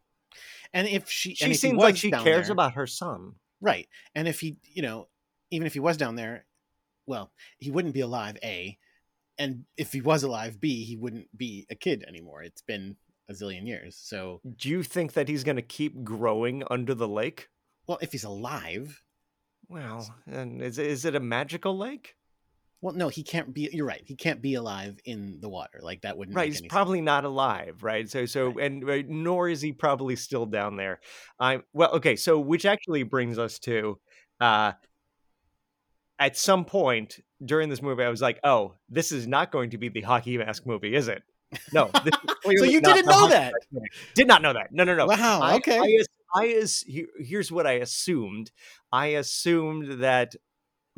[0.74, 3.34] and if she, she seems like she cares there- about her son
[3.66, 5.07] right and if he you know
[5.49, 6.45] even if he was down there
[7.07, 8.78] well he wouldn't be alive a
[9.38, 12.95] and if he was alive b he wouldn't be a kid anymore it's been
[13.28, 13.95] a zillion years.
[13.97, 17.49] So, Do you think that he's going to keep growing under the lake?
[17.88, 19.01] well, if he's alive,
[19.68, 22.16] Well, and is is it a magical lake?
[22.86, 23.67] Well, no, he can't be.
[23.73, 24.03] You're right.
[24.05, 25.79] He can't be alive in the water.
[25.81, 26.38] Like that wouldn't.
[26.38, 26.71] Right, make he's any sense.
[26.71, 28.07] probably not alive, right?
[28.07, 30.99] So, so, and uh, nor is he probably still down there.
[31.39, 32.15] I'm well, okay.
[32.15, 33.97] So, which actually brings us to,
[34.39, 34.73] uh,
[36.19, 39.79] at some point during this movie, I was like, "Oh, this is not going to
[39.79, 41.23] be the hockey mask movie, is it?"
[41.73, 41.89] No.
[42.05, 42.13] is
[42.59, 43.51] so you didn't know that.
[44.13, 44.71] Did not know that.
[44.71, 45.07] No, no, no.
[45.07, 45.41] Wow.
[45.41, 45.79] I, okay.
[45.79, 46.03] I,
[46.39, 48.51] I here- here's what I assumed.
[48.91, 50.36] I assumed that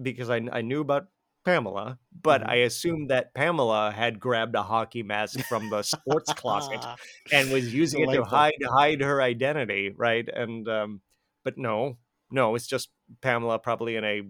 [0.01, 1.05] because I I knew about
[1.47, 2.49] Pamela, but Mhm.
[2.49, 6.83] I assumed that Pamela had grabbed a hockey mask from the sports closet
[7.31, 10.27] and was using it to hide hide her identity, right?
[10.27, 11.01] And um,
[11.45, 12.89] but no, no, it's just
[13.21, 14.23] Pamela probably in a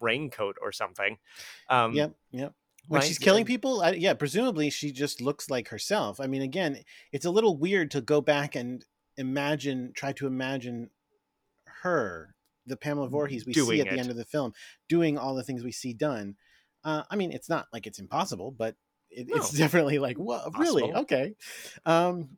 [0.00, 1.18] raincoat or something.
[1.68, 2.14] Um, Yep.
[2.30, 2.54] Yep.
[2.88, 3.06] When right?
[3.06, 6.20] she's killing people, I, yeah, presumably she just looks like herself.
[6.20, 8.82] I mean, again, it's a little weird to go back and
[9.18, 10.88] imagine, try to imagine
[11.82, 14.54] her, the Pamela Voorhees we see at the end of the film,
[14.88, 16.36] doing all the things we see done.
[16.84, 18.74] Uh, I mean, it's not like it's impossible, but
[19.10, 20.58] it, it's definitely like, what?
[20.58, 20.92] Really?
[20.92, 21.34] Okay.
[21.84, 22.30] Um,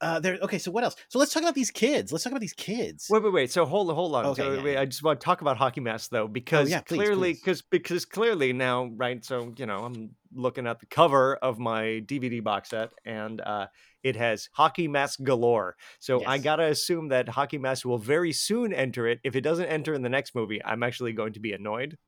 [0.00, 0.38] uh, there.
[0.40, 0.58] Okay.
[0.58, 0.96] So what else?
[1.08, 2.10] So let's talk about these kids.
[2.10, 3.06] Let's talk about these kids.
[3.10, 3.52] Wait, wait, wait.
[3.52, 4.26] So hold, hold on.
[4.26, 4.80] Okay, so yeah, wait, yeah.
[4.80, 8.06] I just want to talk about hockey masks though, because yeah, please, clearly, because because
[8.06, 9.22] clearly now, right?
[9.22, 13.66] So you know, I'm looking at the cover of my DVD box set, and uh,
[14.02, 15.76] it has hockey mask galore.
[15.98, 19.20] So I gotta assume that hockey mask will very soon enter it.
[19.22, 21.98] If it doesn't enter in the next movie, I'm actually going to be annoyed.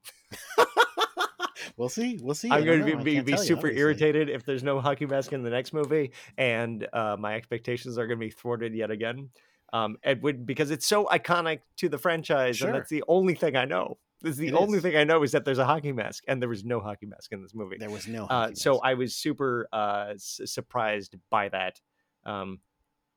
[1.76, 2.18] we'll see.
[2.22, 2.50] We'll see.
[2.50, 5.32] I'm going to be, be, be tell you, super irritated if there's no hockey mask
[5.32, 9.30] in the next movie, and uh, my expectations are going to be thwarted yet again.
[9.72, 12.68] Um, and would because it's so iconic to the franchise, Sure.
[12.68, 13.96] and that's the only thing I know.
[14.20, 14.82] This is the It only is.
[14.82, 17.32] thing I know is that there's a hockey mask, and there was no hockey mask
[17.32, 17.76] in this movie.
[17.78, 18.26] There was no.
[18.26, 18.78] Uh, so.
[18.80, 21.80] I was super uh, s- surprised by that.
[22.24, 22.60] Um,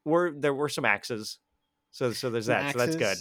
[0.05, 1.39] were there were some axes,
[1.91, 2.71] so so there's that.
[2.71, 3.17] So that's good.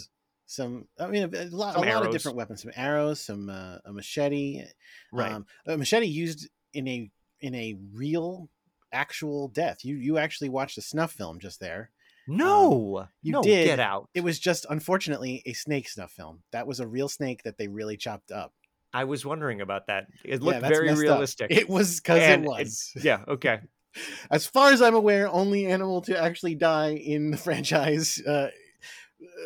[0.47, 2.61] Some, I mean, a, lot, a lot of different weapons.
[2.61, 4.63] Some arrows, some uh, a machete.
[5.11, 5.31] Right.
[5.31, 7.09] Um, a machete used in a
[7.41, 8.49] in a real,
[8.91, 9.83] actual death.
[9.83, 11.91] You you actually watched a snuff film just there.
[12.27, 13.65] no, you no, did.
[13.65, 14.09] get out.
[14.13, 16.43] It was just unfortunately a snake snuff film.
[16.51, 18.53] That was a real snake that they really chopped up.
[18.93, 20.07] I was wondering about that.
[20.23, 21.03] It looked that's very messed up.
[21.03, 21.51] realistic.
[21.51, 22.91] It was because it was.
[22.95, 23.23] Yeah.
[23.27, 23.59] Okay.
[24.31, 28.49] as far as I'm aware, only animal to actually die in the franchise uh,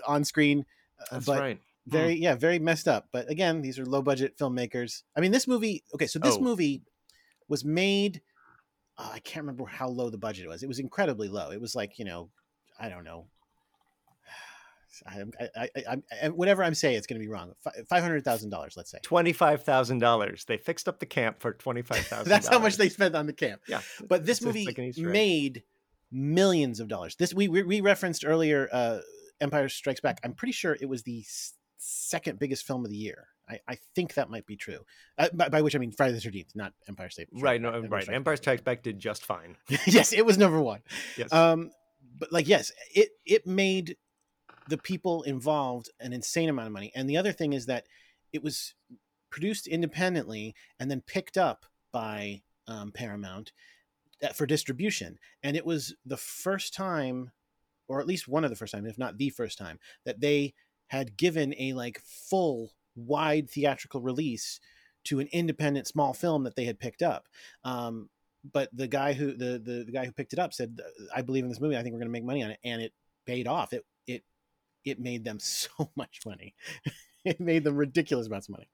[0.07, 0.65] on screen.
[0.99, 1.59] Uh, That's but right.
[1.87, 3.07] very yeah very messed up.
[3.11, 5.03] But again these are low budget filmmakers.
[5.15, 6.41] I mean this movie okay so this Oh.
[6.41, 6.81] movie
[7.47, 8.21] was made
[8.97, 10.61] uh, i can't remember how low the budget was.
[10.63, 11.51] It was incredibly low.
[11.51, 12.29] It was like you know
[12.79, 13.25] i don't know.
[15.07, 15.23] I,
[15.55, 17.53] I, I, I, whatever i'm saying it's going to be wrong.
[17.91, 18.97] $500000 let's say.
[19.03, 20.45] Twenty-five thousand dollars.
[20.45, 22.27] They fixed up the camp for twenty-five thousand.
[22.29, 23.61] that's how much they spent on the camp.
[23.67, 25.13] Yeah, but this it's- movie like an Easter egg.
[25.13, 25.63] made
[26.11, 27.15] millions of dollars.
[27.15, 28.99] This we we, we referenced earlier uh
[29.41, 31.23] empire strikes back i'm pretty sure it was the
[31.77, 34.79] second biggest film of the year i, I think that might be true
[35.17, 37.61] uh, by, by which i mean friday the 13th not empire state Strikes Right.
[37.61, 37.81] No.
[37.81, 38.09] Back, right.
[38.09, 39.55] Empire Strikes Back did just fine.
[39.85, 40.81] yes it was number one
[41.17, 41.31] Yes.
[41.31, 41.71] um
[42.17, 43.95] but like yes it it made
[44.67, 47.87] the people involved an insane amount of money and the other thing is that
[48.33, 48.73] it was
[49.31, 53.51] produced independently and then picked up by um, paramount
[54.21, 57.31] uh, for distribution and it was the first time
[57.89, 60.53] or at least one of the first time if not the first time that they
[60.87, 64.59] had given a like full wide theatrical release
[65.03, 67.27] to an independent small film that they had picked up.
[67.63, 68.09] Um,
[68.53, 70.79] but the guy who the, the the guy who picked it up said
[71.13, 72.81] i believe in this movie i think we're going to make money on it and
[72.81, 72.93] it
[73.29, 73.73] paid off.
[73.73, 74.23] It it
[74.85, 76.55] it made them so much money
[77.29, 78.67] it made them ridiculous amounts of money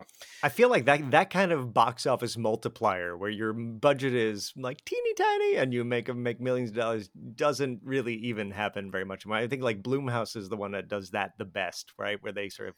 [0.43, 4.83] I feel like that that kind of box office multiplier where your budget is like
[4.85, 9.25] teeny tiny and you make make millions of dollars doesn't really even happen very much.
[9.27, 12.17] I think like Blumhouse is the one that does that the best, right?
[12.21, 12.75] Where they sort of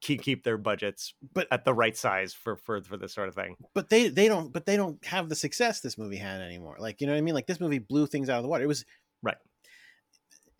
[0.00, 3.34] keep keep their budgets But- at the right size for for for this sort of
[3.34, 3.56] thing.
[3.74, 7.00] but they they don't but they don't have the success this movie had anymore like
[7.00, 8.68] you know what i mean like this movie blew things out of the water it
[8.68, 8.84] was
[9.24, 9.36] Right.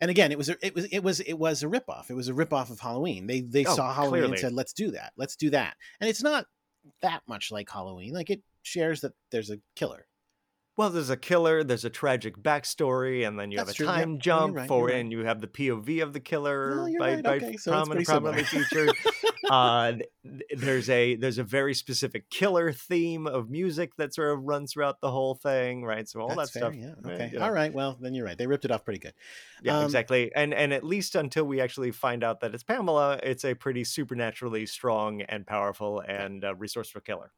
[0.01, 2.09] And again it was a, it was it was it was a ripoff.
[2.09, 3.27] It was a ripoff of halloween.
[3.27, 4.31] They they Oh, saw halloween clearly.
[4.33, 5.13] and said let's do that.
[5.17, 5.75] Let's do that.
[5.99, 6.45] And it's not
[7.01, 8.13] that much like halloween.
[8.13, 10.07] Like it shares that there's a killer.
[10.75, 13.85] Well, there's a killer, there's a tragic backstory, and then you That's have a true,
[13.85, 14.95] time jump right, for right.
[14.95, 18.07] and you have the POV of the killer No, by, right, by okay, so prominent,
[18.07, 18.31] similar.
[18.33, 18.95] prominently featured.
[19.49, 24.31] Uh, th- th- there's a there's a very specific killer theme of music that sort
[24.33, 26.07] of runs throughout the whole thing, right?
[26.07, 26.75] So all That's that fair, stuff.
[26.75, 27.45] yeah eh, okay you know.
[27.45, 29.13] all right well then you're right they ripped it off pretty good
[29.61, 30.31] Yeah, Um, exactly.
[30.33, 33.83] And and at least until we actually find out that it's Pamela, it's a pretty
[33.83, 37.31] supernaturally strong and powerful and uh, resourceful killer.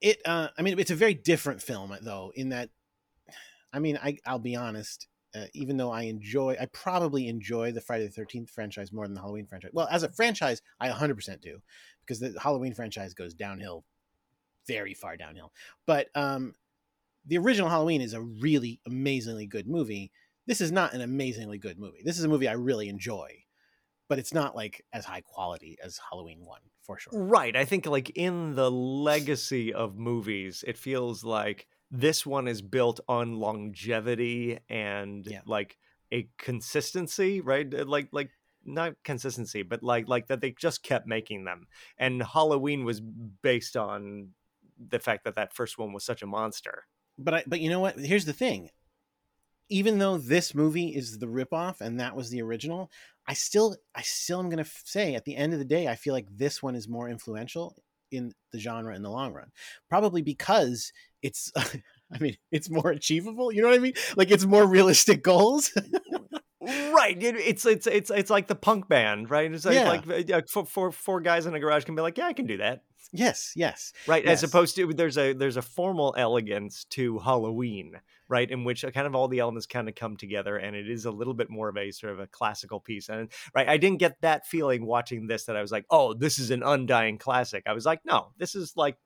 [0.00, 2.70] it uh i mean it's a very different film though in that
[3.72, 5.06] I mean, I I'll be honest.
[5.36, 9.14] Uh, even though I enjoy, I probably enjoy the Friday the Thirteenth franchise more than
[9.14, 9.72] the Halloween franchise.
[9.74, 11.60] Well, as a franchise, I 100% do
[12.00, 13.84] because the Halloween franchise goes downhill,
[14.66, 15.52] very far downhill.
[15.86, 16.54] But um,
[17.26, 20.12] the original Halloween is a really amazingly good movie.
[20.46, 22.02] This is not an amazingly good movie.
[22.04, 23.28] This is a movie I really enjoy,
[24.08, 27.12] but it's not like as high quality as Halloween one for sure.
[27.12, 27.56] Right.
[27.56, 33.00] I think like in the legacy of movies, it feels like this one is built
[33.08, 35.42] on longevity and Yeah.
[35.46, 35.78] like
[36.12, 37.72] a consistency, right?
[37.72, 38.30] Uh, Like like
[38.64, 41.68] not consistency, but like like that they just kept making them.
[41.98, 44.34] And Halloween was based on
[44.78, 46.86] the fact that that first one was such a monster.
[47.18, 47.98] But I, but you know what?
[47.98, 48.70] Here's the thing.
[49.68, 52.90] Even though this movie is the ripoff and that was the original,
[53.26, 55.96] I still I still am gonna f- say at the end of the day, I
[55.96, 57.76] feel like this one is more influential
[58.12, 59.50] in the genre in the long run.
[59.88, 60.92] Probably because
[61.26, 63.52] it's I mean, it's more achievable.
[63.52, 63.94] You know what I mean?
[64.16, 65.72] Like it's more realistic goals.
[66.60, 67.16] Right.
[67.22, 69.52] it- It's it's it's it's like the punk band, right?
[69.52, 69.88] It's like, Yeah.
[69.88, 72.46] like uh, four, four, four guys in a garage can be like, yeah, I can
[72.46, 72.82] do that.
[73.12, 73.92] yes, yes.
[74.08, 77.92] right as opposed to there's a there's a formal elegance to halloween
[78.28, 80.90] right in which uh, kind of all the elements kind of come together and it
[80.90, 83.76] is a little bit more of a sort of a classical piece and right i
[83.76, 87.16] didn't get that feeling watching this that i was like oh this is an undying
[87.16, 88.96] classic i was like no this is like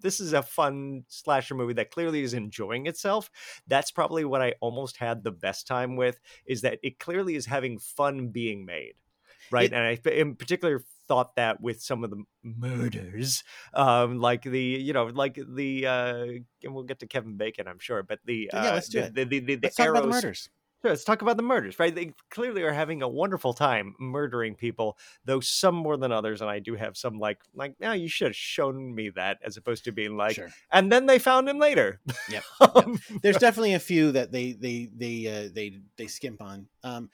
[0.00, 3.30] this is a fun slasher movie that clearly is enjoying itself
[3.66, 7.46] that's probably what i almost had the best time with is that it clearly is
[7.46, 8.94] having fun being made
[9.50, 13.42] right It- and i in particular thought that with some of the murders
[13.72, 16.24] um like the you know like the uh
[16.62, 19.06] and we'll get to kevin bacon i'm sure but the uh Yeah, let's do the,
[19.06, 19.14] it.
[19.14, 20.50] the, the, the, the Let's talk about the arrows- murders.
[20.82, 21.92] Sure, let's talk about the murders, right?
[21.92, 26.40] They clearly are having a wonderful time murdering people, though some more than others.
[26.40, 29.56] And I do have some like, like, now you should have shown me that, as
[29.56, 30.50] opposed to being like, sure.
[30.70, 32.00] and then they found him later.
[32.30, 32.44] Yep,
[32.76, 36.68] Um, There's definitely a few that they they they uh, they they skimp on.
[36.84, 37.10] Um,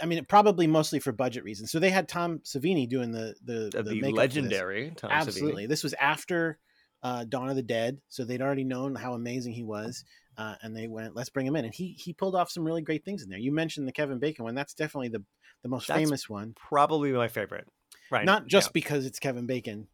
[0.00, 1.72] I mean, probably mostly for budget reasons.
[1.72, 4.16] So they had Tom Savini doing the the, the, the makeup for this.
[4.16, 5.14] legendary Tom Savini.
[5.14, 5.66] Absolutely.
[5.66, 6.58] This was after
[7.02, 10.04] uh, Dawn of the Dead, so they'd already known how amazing he was,
[10.38, 12.82] uh, and they went, "Let's bring him in." And he he pulled off some really
[12.82, 13.38] great things in there.
[13.38, 15.24] You mentioned the Kevin Bacon one; that's definitely the
[15.62, 16.54] the most That's famous one.
[16.54, 17.68] Probably my favorite.
[18.10, 18.24] Right.
[18.24, 18.72] Not just yeah.
[18.74, 19.88] because it's Kevin Bacon,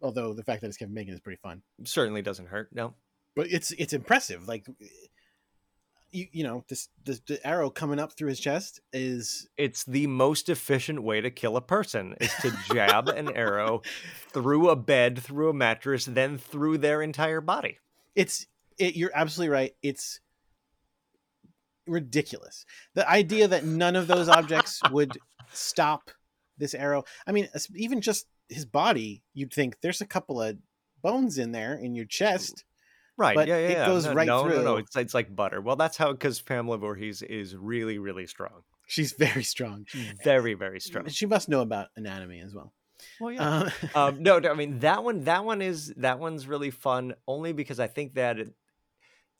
[0.00, 1.62] although the fact that it's Kevin Bacon is pretty fun.
[1.84, 2.68] certainly doesn't hurt.
[2.72, 2.94] No.
[3.34, 4.46] But it's it's impressive.
[4.46, 4.66] Like
[6.10, 10.06] you you know this the, the arrow coming up through his chest is It's the
[10.06, 13.82] most efficient way to kill a person is to jab an arrow
[14.32, 17.78] through a bed, through a mattress, then through their entire body.
[18.14, 18.46] it's
[18.78, 19.72] it, you're absolutely right.
[19.82, 20.20] It's
[21.86, 22.64] ridiculous.
[22.94, 25.12] The idea that none of those objects would
[25.52, 26.10] stop
[26.58, 27.04] this arrow.
[27.26, 30.56] I mean, even just his body, you'd think there's a couple of
[31.02, 32.64] bones in there in your chest.
[33.18, 33.34] Right.
[33.34, 33.84] But yeah, yeah.
[33.84, 34.76] it goes no, right no, No, no, through.
[34.78, 35.60] It's it's like butter.
[35.60, 38.62] Well, that's how because Pamela Voorhees is really, really strong.
[38.86, 39.86] She's very strong.
[40.22, 41.08] Very, very strong.
[41.08, 42.72] She must know about anatomy as well.
[43.20, 43.48] Well, yeah.
[43.48, 45.24] Um, um, no, no, I mean that one.
[45.24, 48.54] That one is that one's really fun only because I think that it,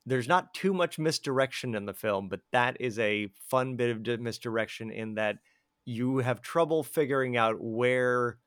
[0.06, 4.20] there's not too much misdirection in the film, but that is a fun bit of
[4.20, 5.38] misdirection in that
[5.84, 8.38] you have trouble figuring out where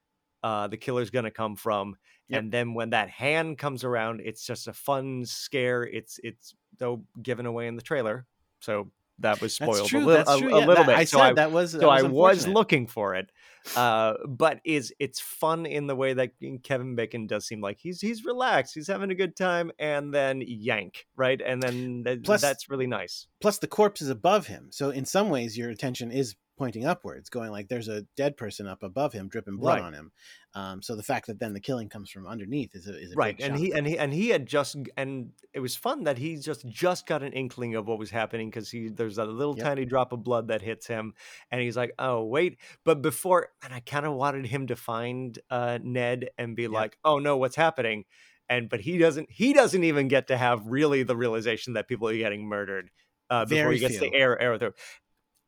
[0.41, 1.95] uh, the killer's going to come from,
[2.29, 2.39] Yep.
[2.39, 5.83] and then when that hand comes around, it's just a fun scare.
[5.83, 8.25] It's it's though given away in the trailer,
[8.59, 8.91] so
[9.21, 10.97] that was spoiled a little, a, yeah, little that- bit.
[10.97, 11.71] I so said I, that was.
[11.73, 13.31] that so I was looking for it,
[13.75, 16.31] uh, but is it's fun in the way that
[16.63, 20.41] Kevin Bacon does seem like he's he's relaxed, he's having a good time, and then
[20.45, 23.27] yank right, and then th- Plus- that's really nice.
[23.41, 27.29] plus the corpse is above him so in some ways your attention is pointing upwards
[27.29, 29.79] going like there's a dead person up above him dripping blood Right.
[29.79, 30.11] on him
[30.53, 33.17] um, so the fact that then the killing comes from underneath is a, is a
[33.17, 36.35] Right, and he and he and he had just and it was fun that he
[36.37, 39.57] just just got an inkling of what was happening because he there's a little Yep.
[39.57, 41.15] tiny drop of blood that hits him,
[41.49, 45.37] and he's like, oh wait, but before and I kind of wanted him to find
[45.49, 48.05] uh, Ned and be like, oh no, what's happening?
[48.47, 52.07] And but he doesn't he doesn't even get to have really the realization that people
[52.09, 52.91] are getting murdered
[53.31, 53.99] uh, before Very he gets few.
[53.99, 54.73] the arrow arrow through.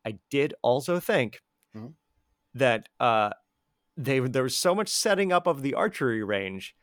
[0.04, 1.40] I did also think
[1.76, 1.94] Mhm.
[2.54, 3.30] that uh,
[3.96, 6.74] they there was so much setting up of the archery range.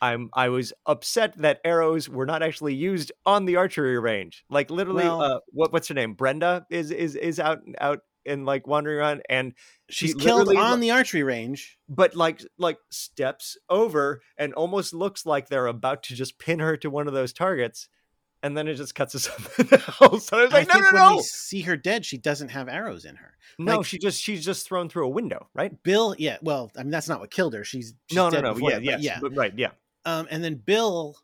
[0.00, 4.44] I'm I was upset that arrows were not actually used on the archery range.
[4.48, 6.14] Like literally, Well- uh, what what's her name?
[6.14, 9.52] Brenda is is is out out and like wandering around, and
[9.90, 14.94] she's she killed on like- the archery range but like like steps over and almost
[14.94, 17.88] looks like they're about to just pin her to one of those targets,
[18.42, 19.68] and then it just cuts to something
[20.00, 20.30] else.
[20.32, 22.18] And I was like, I no, think no, when no, we see her dead she
[22.18, 23.76] doesn't have arrows in her no.
[23.78, 25.82] like- she just she's just thrown through a window, right?
[25.82, 28.54] bill yeah well i mean that's not what killed her she's, she's no, no, no.
[28.54, 29.70] before Yeah, yeah but right, yeah.
[30.04, 31.16] um, and then bill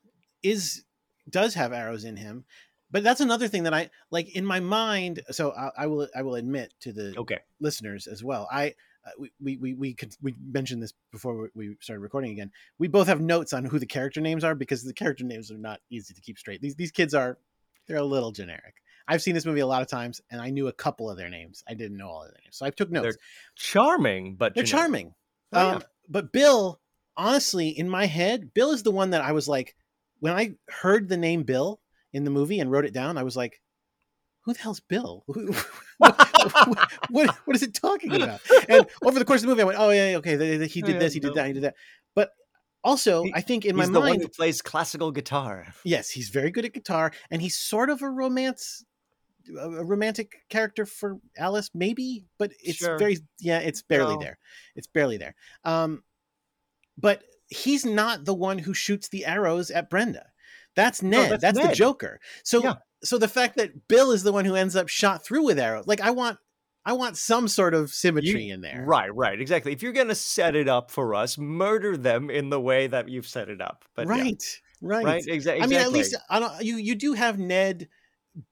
[0.43, 0.85] is
[1.29, 2.45] does have arrows in him
[2.91, 5.21] but that's another thing that I like in my mind.
[5.31, 7.39] So I, I will I will admit to the Okay.
[7.61, 8.49] listeners as well.
[8.51, 8.77] I
[9.19, 12.51] we we we we could we mentioned this before we- we started recording again.
[12.79, 15.59] We both have notes on who the character names are because the character names are
[15.59, 16.61] not easy to keep straight.
[16.61, 17.39] These these kids are
[17.87, 18.75] they're a little generic.
[19.11, 21.31] I've seen this movie a lot of times, and I knew a couple of their
[21.31, 21.65] names.
[21.67, 23.05] I didn't know all of their names, so I took notes.
[23.05, 23.23] They're
[23.55, 24.83] charming, but They're generic.
[24.85, 25.15] charming.
[25.55, 25.75] Oh, yeah.
[25.77, 26.79] um, But Bill,
[27.17, 29.75] honestly, in my head, Bill is the one that I was like,
[30.21, 31.81] when I heard the name Bill
[32.13, 33.63] in the movie and wrote it down, I was like,
[34.43, 35.25] who the hell's Bill?
[36.45, 38.41] What, what, what is it talking about?
[38.68, 40.82] And over the course of the movie, I went, oh, yeah, okay, they- they- he
[40.82, 41.74] did this, he did that, he did that.
[42.14, 42.30] But
[42.84, 45.66] also, He- I think in He's my the one mind, who plays classical guitar.
[45.84, 48.84] yes, he's very good at guitar, and he's sort of a romance,
[49.59, 52.99] a a romantic character for Alice, maybe, but it's Sure.
[52.99, 54.20] very, yeah, it's barely No.
[54.20, 54.39] there.
[54.76, 55.34] It's barely there.
[55.64, 56.03] Um,
[56.97, 60.26] but he's not the one who shoots the arrows at Brenda.
[60.76, 61.30] That's Ned.
[61.30, 62.20] that's that's the Joker.
[62.45, 62.74] So, Yeah.
[63.05, 65.87] So the fact that Bill is the one who ends up shot through with arrows,
[65.87, 66.39] like I want,
[66.85, 68.83] I want some sort of symmetry in there.
[68.87, 69.73] Right, right, exactly.
[69.73, 73.27] If you're gonna set it up for us, murder them in the way that you've
[73.29, 73.85] set it up.
[73.95, 74.43] But yeah, right,
[74.81, 75.63] right, right, exa- exactly.
[75.65, 76.63] I mean, at least I don't.
[76.63, 77.89] You you do have Ned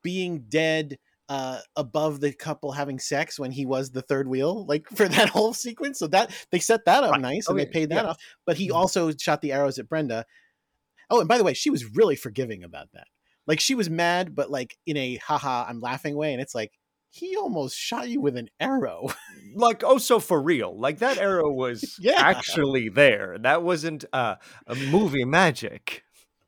[0.02, 4.86] being dead uh above the couple having sex when he was the third wheel like
[4.94, 7.20] for that whole sequence so that they set that up Right.
[7.20, 8.10] nice and they paid that yeah.
[8.10, 8.74] off but he Mhm.
[8.74, 10.24] also shot the arrows at brenda
[11.10, 13.08] oh and by the way she was really forgiving about that
[13.46, 16.72] like she was mad but like in a haha i'm laughing way and it's like
[17.10, 19.08] he almost shot you with an arrow.
[19.58, 20.78] Like oh so for real.
[20.78, 22.20] Like that arrow was Yeah.
[22.20, 23.38] actually there.
[23.40, 24.34] That wasn't uh,
[24.66, 26.02] a movie magic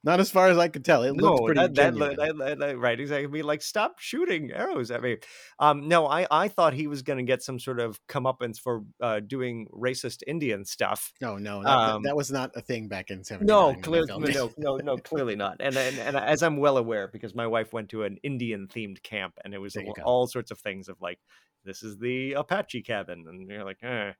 [0.04, 1.02] not as far as i could tell.
[1.02, 2.16] It looked no pretty that, genuine.
[2.16, 3.24] that- that- that- right exactly.
[3.24, 5.18] I mean, like stop shooting arrows at me.
[5.58, 9.20] Um no i i thought he was gonna get some sort of comeuppance for uh
[9.20, 11.12] doing racist indian stuff.
[11.20, 14.50] No no that, um, that was not a thing back in 79 no clearly no
[14.56, 15.56] no no clearly not.
[15.60, 19.02] And, and and as i'm well aware because my wife went to an indian themed
[19.02, 21.18] camp and it was There all sorts of things of like
[21.64, 24.12] this is the apache cabin and you're like eh.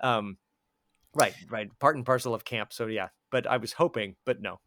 [0.00, 0.38] um
[1.14, 3.08] right right part and parcel of camp so yeah.
[3.30, 4.58] But i was hoping but no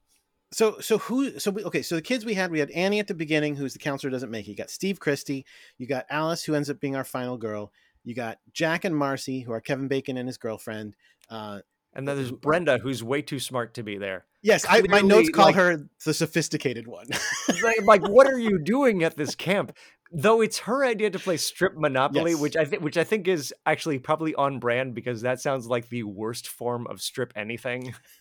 [0.52, 3.08] so so who so we, okay so the kids we had we had annie at
[3.08, 4.52] the beginning who's the counselor doesn't make it.
[4.52, 5.46] You got steve christy
[5.78, 7.72] you got alice who ends up being our final girl
[8.04, 10.96] you got jack and marcy who are kevin bacon and his girlfriend
[11.30, 11.60] uh
[11.94, 14.26] and then there's brenda who's way too smart to be there.
[14.42, 17.08] Yes I, my notes call like- her the sophisticated one.
[17.62, 19.76] Like, like, what are you doing at this camp?
[20.12, 22.40] Though it's her idea to play strip monopoly Yes.
[22.40, 25.90] which i think which i think is actually probably on brand because that sounds like
[25.90, 27.94] the worst form of strip anything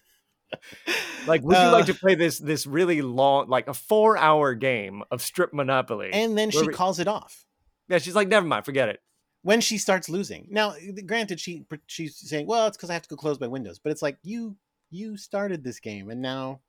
[1.27, 4.55] like would you like Uh, to play this this really long like a four hour
[4.55, 7.45] game of strip monopoly and then she we- calls it off.
[7.89, 9.01] Yeah she's like never mind forget it.
[9.43, 10.47] When she starts losing.
[10.51, 10.75] Now
[11.07, 13.91] granted she she's saying well it's because i have to go close my windows but
[13.93, 14.57] it's like you
[14.91, 16.61] you started this game and now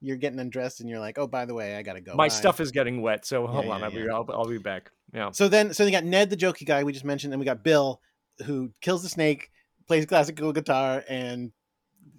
[0.00, 2.14] you're getting undressed and you're like oh by the way i gotta go.
[2.14, 2.28] My Bye.
[2.28, 3.90] stuff is getting wet so hold Yeah, on yeah, I'll,
[4.24, 4.32] be.
[4.32, 4.90] I'll, I'll be back.
[5.12, 5.30] Yeah.
[5.32, 7.64] So then, so you got Ned, the jokey guy we just mentioned, and we got
[7.64, 8.00] Bill,
[8.44, 9.50] who kills the snake,
[9.86, 11.50] plays classical guitar, and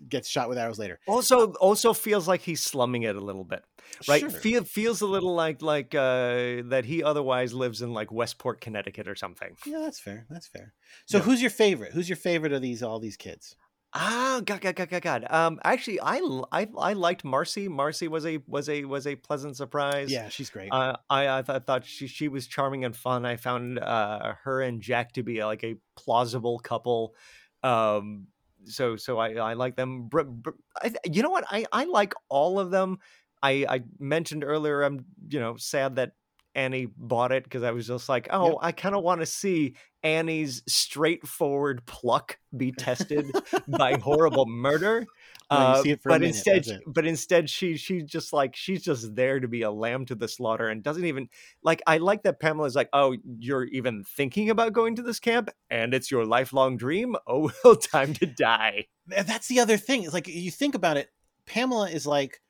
[0.10, 1.00] gets shot with arrows later.
[1.08, 3.64] also also feels like he's slumming it a little bit
[4.08, 4.30] right Sure.
[4.30, 9.08] Feel, feels a little like like uh that he otherwise lives in like westport connecticut
[9.08, 10.26] or something Yeah, that's fair.
[10.30, 10.74] That's fair.
[11.06, 11.24] So, Yeah.
[11.24, 11.94] who's your favorite?
[11.94, 13.56] Who's your favorite of these all these kids?
[13.92, 15.26] Ah, god, god, god, god, god.
[15.32, 16.20] Um, actually, I,
[16.52, 17.68] I, I liked Marcy.
[17.68, 20.12] Marcy was a was a was a pleasant surprise.
[20.12, 20.70] Yeah, she's great.
[20.72, 23.26] Uh, I I th- thought she she was charming and fun.
[23.26, 27.16] I found uh her and Jack to be like a plausible couple.
[27.64, 28.28] Um,
[28.66, 30.08] so so I I like them.
[30.08, 30.50] Br- br-
[30.82, 31.46] I, you know what?
[31.50, 33.00] I I like all of them.
[33.42, 34.82] I I mentioned earlier.
[34.82, 36.12] I'm you know sad that
[36.56, 38.58] Annie bought it because I was just like, oh, Yep.
[38.62, 43.32] I kind of want to see Annie's straightforward pluck be tested
[43.68, 45.06] by horrible murder.
[45.52, 46.84] No, you Uh, see it for a but minute, instead, it.
[46.86, 50.28] but instead, she she's just like she's just there to be a lamb to the
[50.28, 51.28] slaughter and doesn't even
[51.64, 51.82] like.
[51.88, 55.94] I like that Pamela's like, oh, you're even thinking about going to this camp, and
[55.94, 57.16] it's your lifelong dream.
[57.28, 58.86] Oh, well, time to die.
[59.08, 60.04] That's the other thing.
[60.04, 61.10] It's like you think about it.
[61.46, 62.42] Pamela is like,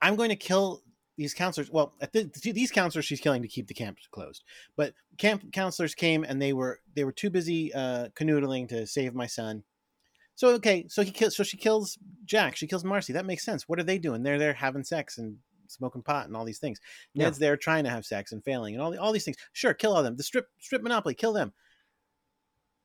[0.00, 0.82] I'm going to kill
[1.16, 1.70] these counselors.
[1.70, 4.44] Well, at the, these counselors she's killing to keep the camp closed.
[4.76, 9.14] But camp counselors came and they were they were too busy uh, canoodling to save
[9.14, 9.62] my son.
[10.36, 11.36] So okay, so he kills.
[11.36, 12.56] So she kills Jack.
[12.56, 13.12] She kills Marcy.
[13.12, 13.68] That makes sense.
[13.68, 14.22] What are they doing?
[14.22, 15.36] They're there having sex and
[15.68, 16.80] smoking pot and all these things.
[17.14, 17.24] Yeah.
[17.24, 19.36] Ned's there trying to have sex and failing and all the, all these things.
[19.52, 20.16] Sure, kill all of them.
[20.16, 21.52] The strip strip monopoly, kill them.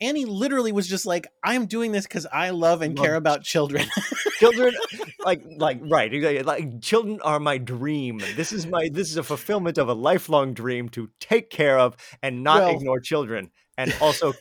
[0.02, 3.44] Annie literally was just like, "I'm doing this because I love and Love care about
[3.44, 3.86] children."
[4.40, 4.74] Children,
[5.20, 8.22] like like right, exactly, like children are my dream.
[8.38, 11.98] This is my this is a fulfillment of a lifelong dream to take care of
[12.24, 14.32] and not Well- ignore children, and also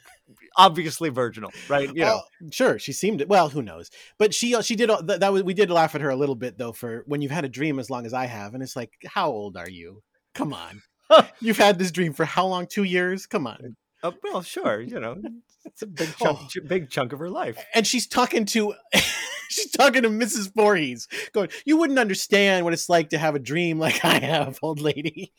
[0.58, 1.88] obviously virginal, right?
[1.88, 3.48] You know, Oh, sure, she seemed well.
[3.48, 3.90] Who knows?
[4.18, 5.32] But she uh, she did uh, that, that.
[5.32, 7.48] was We did laugh at her a little bit though for when you've had a
[7.48, 10.02] dream as long as I have, and it's like, how old are you?
[10.34, 10.82] Come on.
[11.40, 12.66] You've had this dream for how long?
[12.66, 13.26] Two years?
[13.26, 13.76] Come on.
[14.02, 15.16] Oh, well, sure, you know,
[15.64, 16.60] it's a big chunk, Oh.
[16.66, 17.56] big chunk of her life.
[17.74, 18.74] And she's talking to
[19.48, 20.52] she's talking to Mrs.
[20.54, 24.58] Voorhees, going, You wouldn't understand what it's like to have a dream like I have,
[24.62, 25.32] old lady.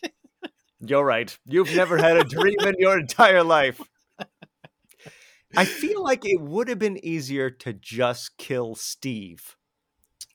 [0.81, 1.37] You're right.
[1.45, 3.79] You've never had a dream in your entire life.
[5.55, 9.55] I feel like it would have been easier to just kill Steve.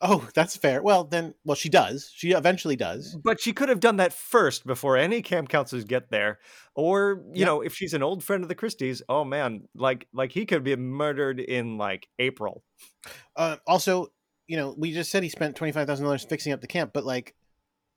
[0.01, 0.82] Oh, that's fair.
[0.82, 2.11] Well, then, well, she does.
[2.15, 3.16] She eventually does.
[3.24, 6.41] But she could have done that first before any camp counselors get there.
[6.74, 7.47] Or, you Yeah.
[7.47, 10.65] know, if she's an old friend of the Christys, oh man, like like he could
[10.65, 12.65] be murdered in like April.
[13.36, 14.09] Uh, also,
[14.47, 16.91] you know, we just said he spent twenty five thousand dollars fixing up the camp,
[16.93, 17.35] but like,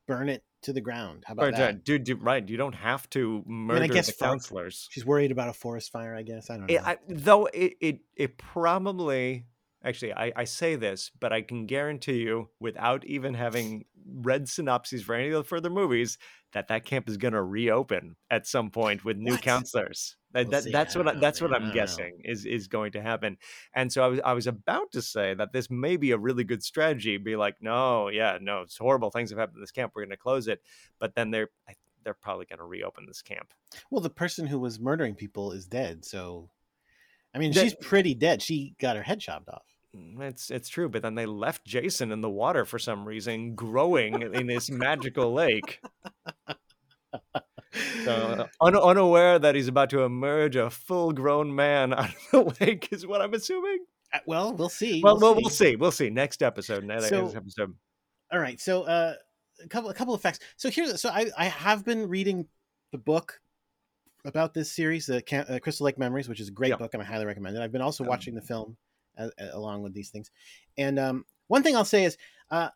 [0.07, 1.23] burn it to the ground.
[1.25, 1.83] How about Right, that?
[1.83, 2.47] dude, dude, right.
[2.47, 4.87] You don't have to murder guess the counselors.
[4.91, 6.15] She's worried about a forest fire.
[6.15, 6.73] I guess I don't know.
[6.75, 9.45] It, I, though it, it it probably
[9.87, 15.03] actually I, I say this, but I can guarantee you, without even having read synopses
[15.03, 16.17] for any of the further movies,
[16.53, 19.41] that that camp is going to reopen at some point with new What?
[19.41, 20.15] counselors.
[20.33, 20.71] We'll that see.
[20.71, 21.73] that's what I, that's what I'm know.
[21.73, 23.37] guessing is is going to happen.
[23.73, 26.43] And so I was I was about to say that this may be a really
[26.43, 27.17] good strategy.
[27.17, 29.93] Be like, no, yeah, no, it's horrible things have happened in this camp.
[29.95, 30.61] We're going to close it.
[30.99, 31.49] But then they're
[32.03, 33.53] they're probably going to reopen this camp.
[33.91, 36.49] well, the person who was murdering people is dead, so
[37.33, 38.41] I mean, That- she's pretty dead.
[38.41, 39.65] She got her head chopped off.
[39.95, 43.55] Mm, It's it's true, but then they left Jason in the water for some reason,
[43.55, 45.79] growing in this magical lake.
[48.03, 52.89] So, un- unaware that he's about to emerge a full-grown man out of the lake
[52.91, 53.85] is what I'm assuming.
[54.13, 55.01] Uh, Well, we'll see.
[55.03, 55.75] Well, well, we'll see.
[55.75, 56.83] We'll see next episode.
[56.83, 57.75] Next So- episode.
[58.31, 58.59] All right.
[58.59, 59.13] So, uh,
[59.63, 60.39] a couple, a couple of facts.
[60.57, 62.47] So here, so I, I have been reading
[62.91, 63.39] the book
[64.25, 67.05] about this series, the uh, Crystal Lake Memories, which is a great book, and I
[67.05, 67.61] highly recommend it.
[67.61, 68.75] I've been also Um, watching the film
[69.17, 70.31] uh, along with these things.
[70.77, 72.17] And um, one thing I'll say is,
[72.51, 72.69] uh,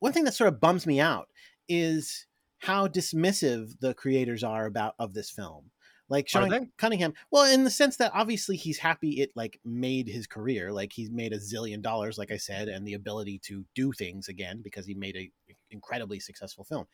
[0.00, 1.28] one thing that sort of bums me out
[1.68, 2.26] is
[2.58, 5.70] how dismissive the creators are about of this film.
[6.08, 6.70] Like Sean?
[6.76, 10.92] Cunningham, well, in the sense that obviously he's happy it like made his career, like
[10.92, 14.60] he's made a zillion dollars, like I said, and the ability to do things again
[14.62, 15.30] because he made a
[15.70, 16.86] incredibly successful film.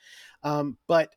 [0.43, 1.11] Um, but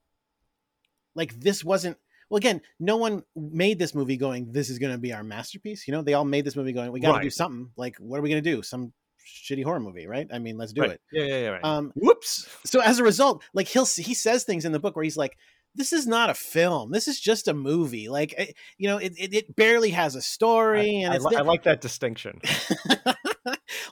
[1.15, 1.97] like this wasn't
[2.30, 5.88] well again no one made this movie going this is going to be our masterpiece
[5.88, 8.18] you know they all made this movie going we got to do something like what
[8.19, 8.91] are we going to do some
[9.26, 10.91] shitty horror movie right i mean let's do Right.
[10.91, 11.47] it Yeah, yeah, yeah.
[11.49, 11.64] Right.
[11.64, 12.47] um Whoops.
[12.65, 15.38] so as a result like he'll he says things in the book where he's like
[15.73, 18.45] this is not a film this is just a movie like eh,
[18.77, 21.81] you know it, it, it barely has a story and I, li- I like that
[21.81, 22.39] distinction.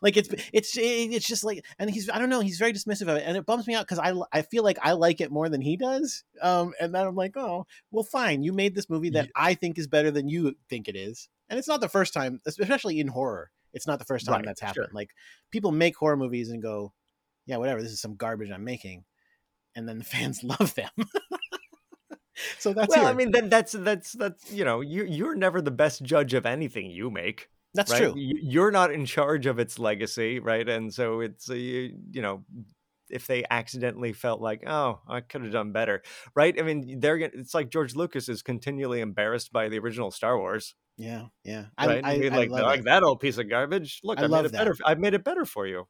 [0.04, 3.18] like it's it's it's just like and he's I don't know he's very dismissive of
[3.18, 5.50] it and it bums me out because I I feel like I like it more
[5.50, 9.10] than he does um and then I'm like oh well fine you made this movie
[9.12, 12.14] that I think is better than you think it is and it's not the first
[12.14, 14.68] time especially in horror it's not the first time Right, that's sure.
[14.68, 15.10] happened like
[15.50, 16.94] people make horror movies and go
[17.48, 19.06] yeah whatever this is some garbage I'm making
[19.76, 20.92] and then the fans love them
[22.58, 25.72] so that's well, I mean, then that's that's that's you know, you you're never the
[25.72, 27.50] best judge of anything you make.
[27.74, 28.00] That's right?
[28.04, 30.68] true You- You're not in charge of its legacy, right?
[30.68, 32.44] And so it's uh, you, you know,
[33.10, 36.02] if they accidentally felt like, oh, I could have done better,
[36.36, 36.58] right?
[36.60, 40.76] I mean, they're it's like George Lucas is continually embarrassed by the original Star Wars,
[40.98, 42.04] yeah yeah right?
[42.06, 44.00] I, I, mean, I like love like that old piece of garbage.
[44.04, 44.74] Look, I I, made it better.
[44.74, 44.88] that.
[44.88, 45.88] I made it better for you.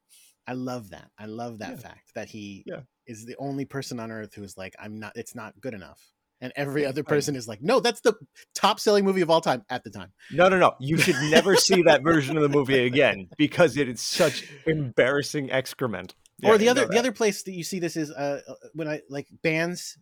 [0.47, 1.09] I love that.
[1.17, 1.75] I love that Yeah.
[1.77, 2.81] fact that he Yeah.
[3.07, 6.01] is the only person on earth who is like, I'm not, it's not good enough.
[6.43, 8.15] And every other person is like, no, that's the
[8.53, 10.11] top selling movie of all time at the time.
[10.29, 10.73] No, no, no.
[10.77, 15.51] You should never see that version of the movie again because it is such embarrassing
[15.51, 16.15] excrement.
[16.43, 18.99] or the other, the other place that you see this is uh, uh, when I
[19.09, 19.97] like bands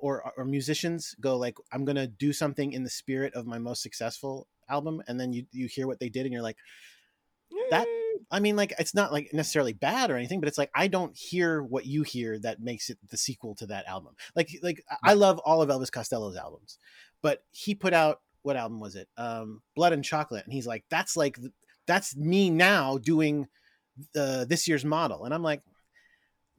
[0.00, 3.60] or, or musicians go like, I'm going to do something in the spirit of my
[3.60, 5.00] most successful album.
[5.06, 6.58] And then you, you hear what they did and you're like,
[7.70, 7.86] that-
[8.30, 11.16] I mean, like, it's not like necessarily bad or anything, but it's like, I don't
[11.16, 14.14] hear what you hear that makes it the sequel to that album.
[14.36, 16.78] Like, like I- I love all of Elvis Costello's albums,
[17.22, 19.08] but he put out, what album was it?
[19.16, 20.44] Um, Blood and Chocolate.
[20.44, 21.38] And he's like, that's like,
[21.86, 23.48] that's me now doing
[24.12, 25.24] the this year's model.
[25.24, 25.62] And I'm like,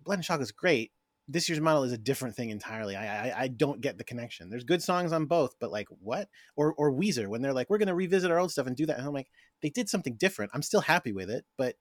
[0.04, 0.92] Blood and Chocolate's great.
[1.28, 2.96] This year's model is a different thing entirely.
[2.96, 4.50] I, I I don't get the connection.
[4.50, 6.28] There's good songs on both, but like what?
[6.56, 8.98] Or or Weezer when they're like, we're gonna revisit our old stuff and do that.
[8.98, 9.30] And I'm like,
[9.62, 10.52] they did something different.
[10.54, 11.76] I'm still happy with it, but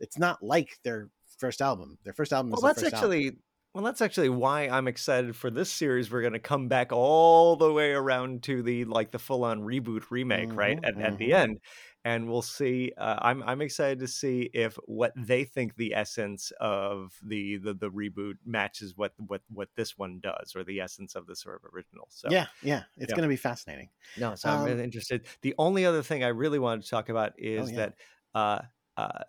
[0.00, 1.98] it's not like their first album.
[2.04, 3.38] Their first album well, that's first album.
[3.74, 6.10] Well, that's actually why I'm excited for this series.
[6.10, 9.60] We're going to come back all the way around to the like the full on
[9.60, 10.78] reboot remake, right?
[10.78, 11.34] Mhm, At, at the mhm.
[11.34, 11.60] end,
[12.04, 12.92] and we'll see.
[12.96, 17.74] Uh, I'm I'm excited to see if what they think the essence of the the,
[17.74, 21.62] the reboot matches what what what this one does, or the essence of the sort
[21.62, 22.06] of original.
[22.10, 23.14] So Yeah, yeah, it's Yeah.
[23.14, 23.90] gonna be fascinating.
[24.16, 25.26] No, so I'm Um, really interested.
[25.42, 27.74] The only other thing I really wanted to talk about is yeah.
[27.74, 27.94] that
[28.34, 28.62] uh,
[28.96, 29.22] uh,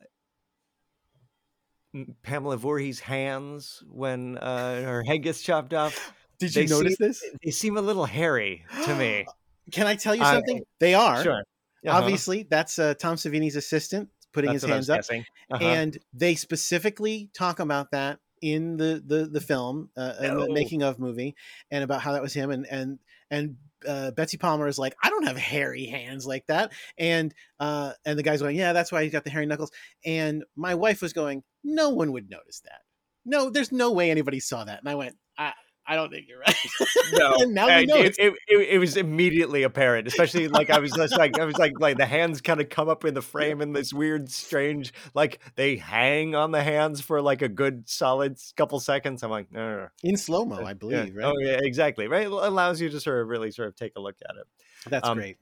[2.23, 6.13] Pamela Voorhees' hands when uh, her head gets chopped off.
[6.39, 7.23] Did you They notice seem- this?
[7.43, 9.25] They seem a little hairy to me.
[9.71, 10.63] Can I tell you something?
[10.79, 11.21] they are.
[11.23, 11.43] Sure.
[11.85, 11.97] Uh-huh.
[11.97, 15.15] Obviously, that's uh, Tom Savini's assistant putting That's his what I was hands up.
[15.51, 15.63] Uh-huh.
[15.65, 20.81] and they specifically talk about that in the the the film uh, in the making
[20.83, 21.35] of movie
[21.71, 22.99] and about how that was him and and
[23.29, 23.57] and
[23.87, 26.71] uh, Betsy Palmer is like I don't have hairy hands like that.
[26.97, 29.71] And uh and the guy's going yeah that's why he's got the hairy knuckles.
[30.05, 32.81] And my wife was going no one would notice that.
[33.25, 34.79] No there's no way anybody saw that.
[34.79, 35.53] And I went I
[35.89, 36.55] I don't think you're right
[37.13, 40.93] no, now we know it, it, it, it was immediately apparent, especially like I was
[40.93, 43.59] just like I was like like the hands kind of come up in the frame
[43.59, 48.37] in this weird, strange like they hang on the hands for like a good solid
[48.55, 49.23] couple seconds.
[49.23, 50.75] I'm like, "Ugh." in slow mo I Yeah.
[50.75, 52.07] believe right Oh yeah, exactly.
[52.07, 54.47] Right, it allows you to sort of really sort of take a look at it.
[54.85, 55.37] that's um, great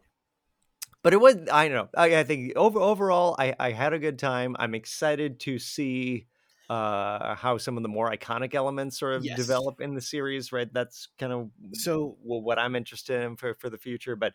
[1.03, 1.89] but it was I don't know.
[1.95, 4.55] I, I think over overall, I I had a good time.
[4.59, 6.27] I'm excited to see
[6.69, 9.37] uh how some of the more iconic elements sort of Yes.
[9.37, 10.51] develop in the series.
[10.51, 14.15] Right, that's kind of so well, what I'm interested in for for the future.
[14.15, 14.33] But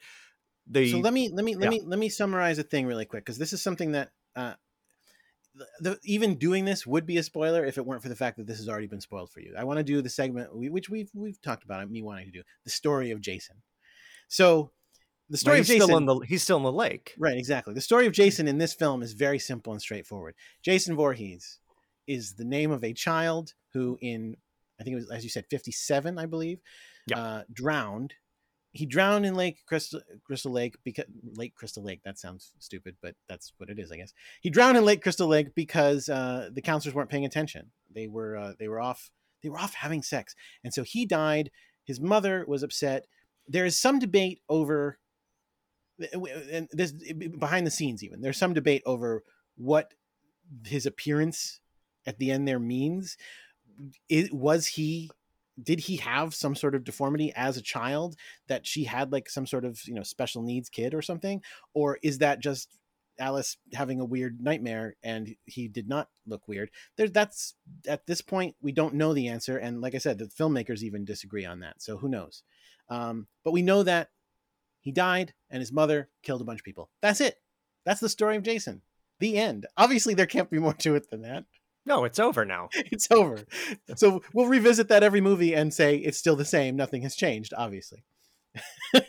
[0.67, 3.25] the so let me let me let me let me summarize a thing really quick
[3.25, 4.55] because this is something that uh
[5.55, 8.39] the, the, even doing this would be a spoiler if it weren't for the fact
[8.39, 9.55] that this has already been spoiled for you.
[9.59, 12.33] I want to do the segment we, which we've we've talked about me wanting to
[12.33, 13.57] do the story of Jason.
[14.29, 14.71] So
[15.29, 17.15] the story he's of Jason still in the he's still in the lake.
[17.19, 17.75] Right, exactly.
[17.75, 20.35] The story of Jason in this film is very simple and straightforward.
[20.63, 21.59] Jason Voorhees
[22.13, 24.37] is the name of a child who, in
[24.81, 26.61] I think it was as you said, fifty-seven, I believe,
[27.07, 27.19] Yeah.
[27.19, 28.15] uh, drowned.
[28.75, 31.05] He drowned in Lake Crystal, Crystal Lake because
[31.37, 32.01] Lake Crystal Lake.
[32.05, 34.15] That sounds stupid, but that's what it is, I guess.
[34.41, 37.71] He drowned in Lake Crystal Lake because uh, the counselors weren't paying attention.
[37.95, 39.11] They were uh, they were off
[39.43, 40.35] they were off having sex,
[40.65, 41.51] and so he died.
[41.85, 43.07] His mother was upset.
[43.47, 44.99] There is some debate over
[46.51, 46.93] and this
[47.39, 49.23] behind the scenes even there's some debate over
[49.57, 49.93] what
[50.67, 51.61] his appearance
[52.07, 53.17] at the end there means
[54.09, 55.11] it was he
[55.63, 58.17] did he have some sort of deformity as a child
[58.49, 61.43] that she had like some sort of you know special needs kid or something?
[61.75, 62.79] Or is that just
[63.19, 66.71] alice having a weird nightmare and he did not look weird?
[66.97, 67.55] There that's
[67.87, 71.05] at this point we don't know the answer and like i said the filmmakers even
[71.05, 72.43] disagree on that so who knows?
[72.89, 74.09] Um, but we know that
[74.81, 76.91] he died and his mother killed a bunch of people.
[77.01, 77.37] That's it.
[77.85, 78.83] That's the story of jason.
[79.21, 79.67] The end.
[79.77, 81.45] Obviously there can't be more to it than that
[81.85, 82.69] No, it's over now.
[82.75, 83.45] it's over
[83.97, 87.53] so we'll revisit that every movie and say it's still the same nothing has changed
[87.57, 88.05] obviously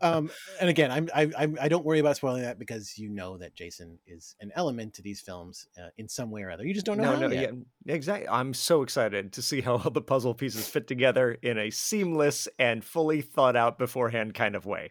[0.00, 3.36] um, and again I'm, I, I'm i don't worry about spoiling that because you know
[3.38, 6.72] that jason is an element to these films uh, in some way or other you
[6.72, 7.52] just don't know no, how no, yet.
[7.84, 8.28] yeah, exactly.
[8.28, 12.48] I'm so excited to see how all the puzzle pieces fit together in a seamless
[12.58, 14.90] and fully thought out beforehand kind of way.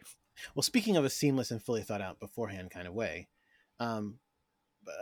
[0.54, 3.28] Well, speaking of a seamless and fully thought out beforehand kind of way,
[3.80, 4.18] um,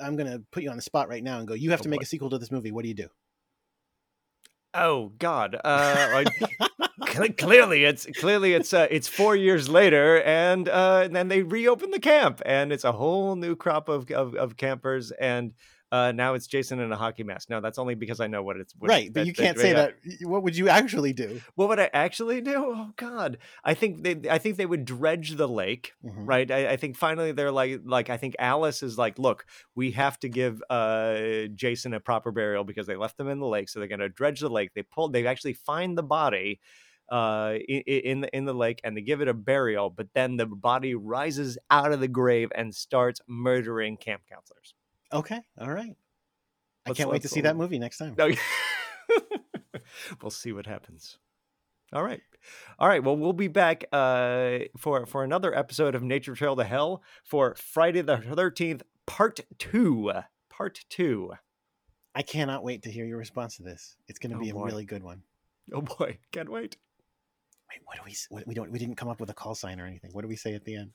[0.01, 1.85] I'm going to put you on the spot right now and go, you have Oh,
[1.85, 2.05] to make boy.
[2.05, 2.70] a sequel to this movie.
[2.73, 3.09] What do you do?
[4.77, 5.55] Oh God!
[5.65, 11.28] Uh, I- clearly, it's clearly it's uh, it's four years later, and uh, and then
[11.28, 15.52] they reopen the camp, and it's a whole new crop of of, of campers, and
[15.94, 17.48] uh, now it's Jason in a hockey mask.
[17.50, 19.12] No, that's only because I know what it's what, right.
[19.12, 19.94] But you can't say that.
[20.22, 21.40] What would you actually do?
[21.54, 22.54] What would I actually do?
[22.56, 23.38] Oh God!
[23.62, 25.92] I think they I think they would dredge the lake.
[26.04, 26.26] Mhm.
[26.26, 29.92] right I, I think finally they're like like i think alice is like look we
[29.92, 33.68] have to give uh jason a proper burial because they left him in the lake
[33.68, 36.60] so they're going to dredge the lake they pull they actually find the body
[37.10, 40.36] uh in, in the in the lake and they give it a burial but then
[40.36, 44.74] the body rises out of the grave and starts murdering camp counselors
[45.15, 45.41] Okay.
[45.61, 45.97] All right.
[46.86, 48.15] I Let's- can't wait to see that movie next time.
[48.19, 48.31] no,
[50.23, 51.19] we'll see what happens.
[51.93, 52.20] All right.
[52.78, 53.03] All right.
[53.03, 57.55] Well, we'll be back uh, for for another episode of Nature Trail to Hell for
[57.55, 60.12] Friday the 13th, part 2.
[60.51, 61.32] Part 2.
[62.16, 63.97] I cannot wait to hear your response to this.
[64.09, 64.65] It's going to Oh, be a boy.
[64.66, 65.23] really good one.
[65.73, 66.77] Oh boy, can't wait.
[67.70, 68.15] Wait, what do we?
[68.28, 68.70] What, we don't.
[68.70, 70.11] We didn't come up with a call sign or anything.
[70.12, 70.93] What do we say at the end?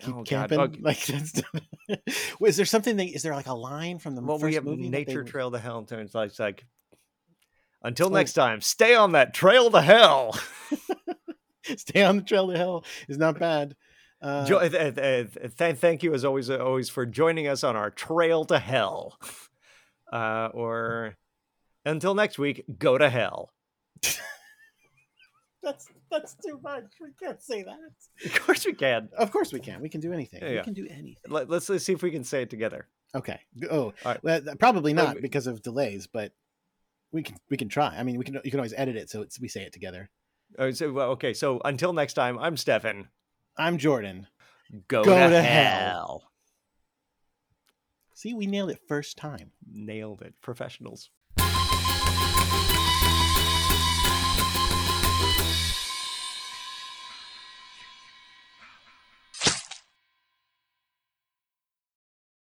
[0.00, 0.60] Keep Oh, camping.
[0.60, 0.80] Okay.
[0.80, 1.42] Like that's.
[2.44, 2.96] Is there something?
[2.96, 4.84] That, is there like a line from the Well, first we have movie?
[4.84, 5.86] that they Nature Trail to Hell.
[5.90, 6.64] It's like, like
[7.82, 8.10] until Oh.
[8.10, 10.38] next time, stay on that trail to hell.
[11.76, 13.76] Stay on the trail to hell is not bad.
[14.22, 17.76] Uh, Jo- uh, uh, th- thank you as always, uh, always for joining us on
[17.76, 19.18] our trail to hell.
[20.12, 21.16] Uh, or
[21.84, 23.52] until next week, go to hell.
[25.62, 26.84] That's that's too much.
[27.00, 27.78] We can't say that.
[28.24, 29.08] Of course we can.
[29.16, 29.80] Of course we can.
[29.80, 30.42] We can do anything.
[30.42, 31.16] Yeah, we can do anything.
[31.28, 32.86] Let, let's, let's see if we can say it together.
[33.14, 33.40] Okay.
[33.70, 34.22] Oh, All right.
[34.22, 36.32] well, probably not we- because of delays, but
[37.12, 37.94] we can we can try.
[37.96, 40.10] I mean, we can you can always edit it so it's, we say it together.
[40.58, 43.08] Uh, so, well, okay, so until next time, I'm Stefan.
[43.56, 44.26] I'm Jordan.
[44.88, 46.24] Go, Go to, to hell.
[48.14, 49.50] See, we nailed it first time.
[49.72, 50.34] Nailed it.
[50.42, 51.10] Professionals.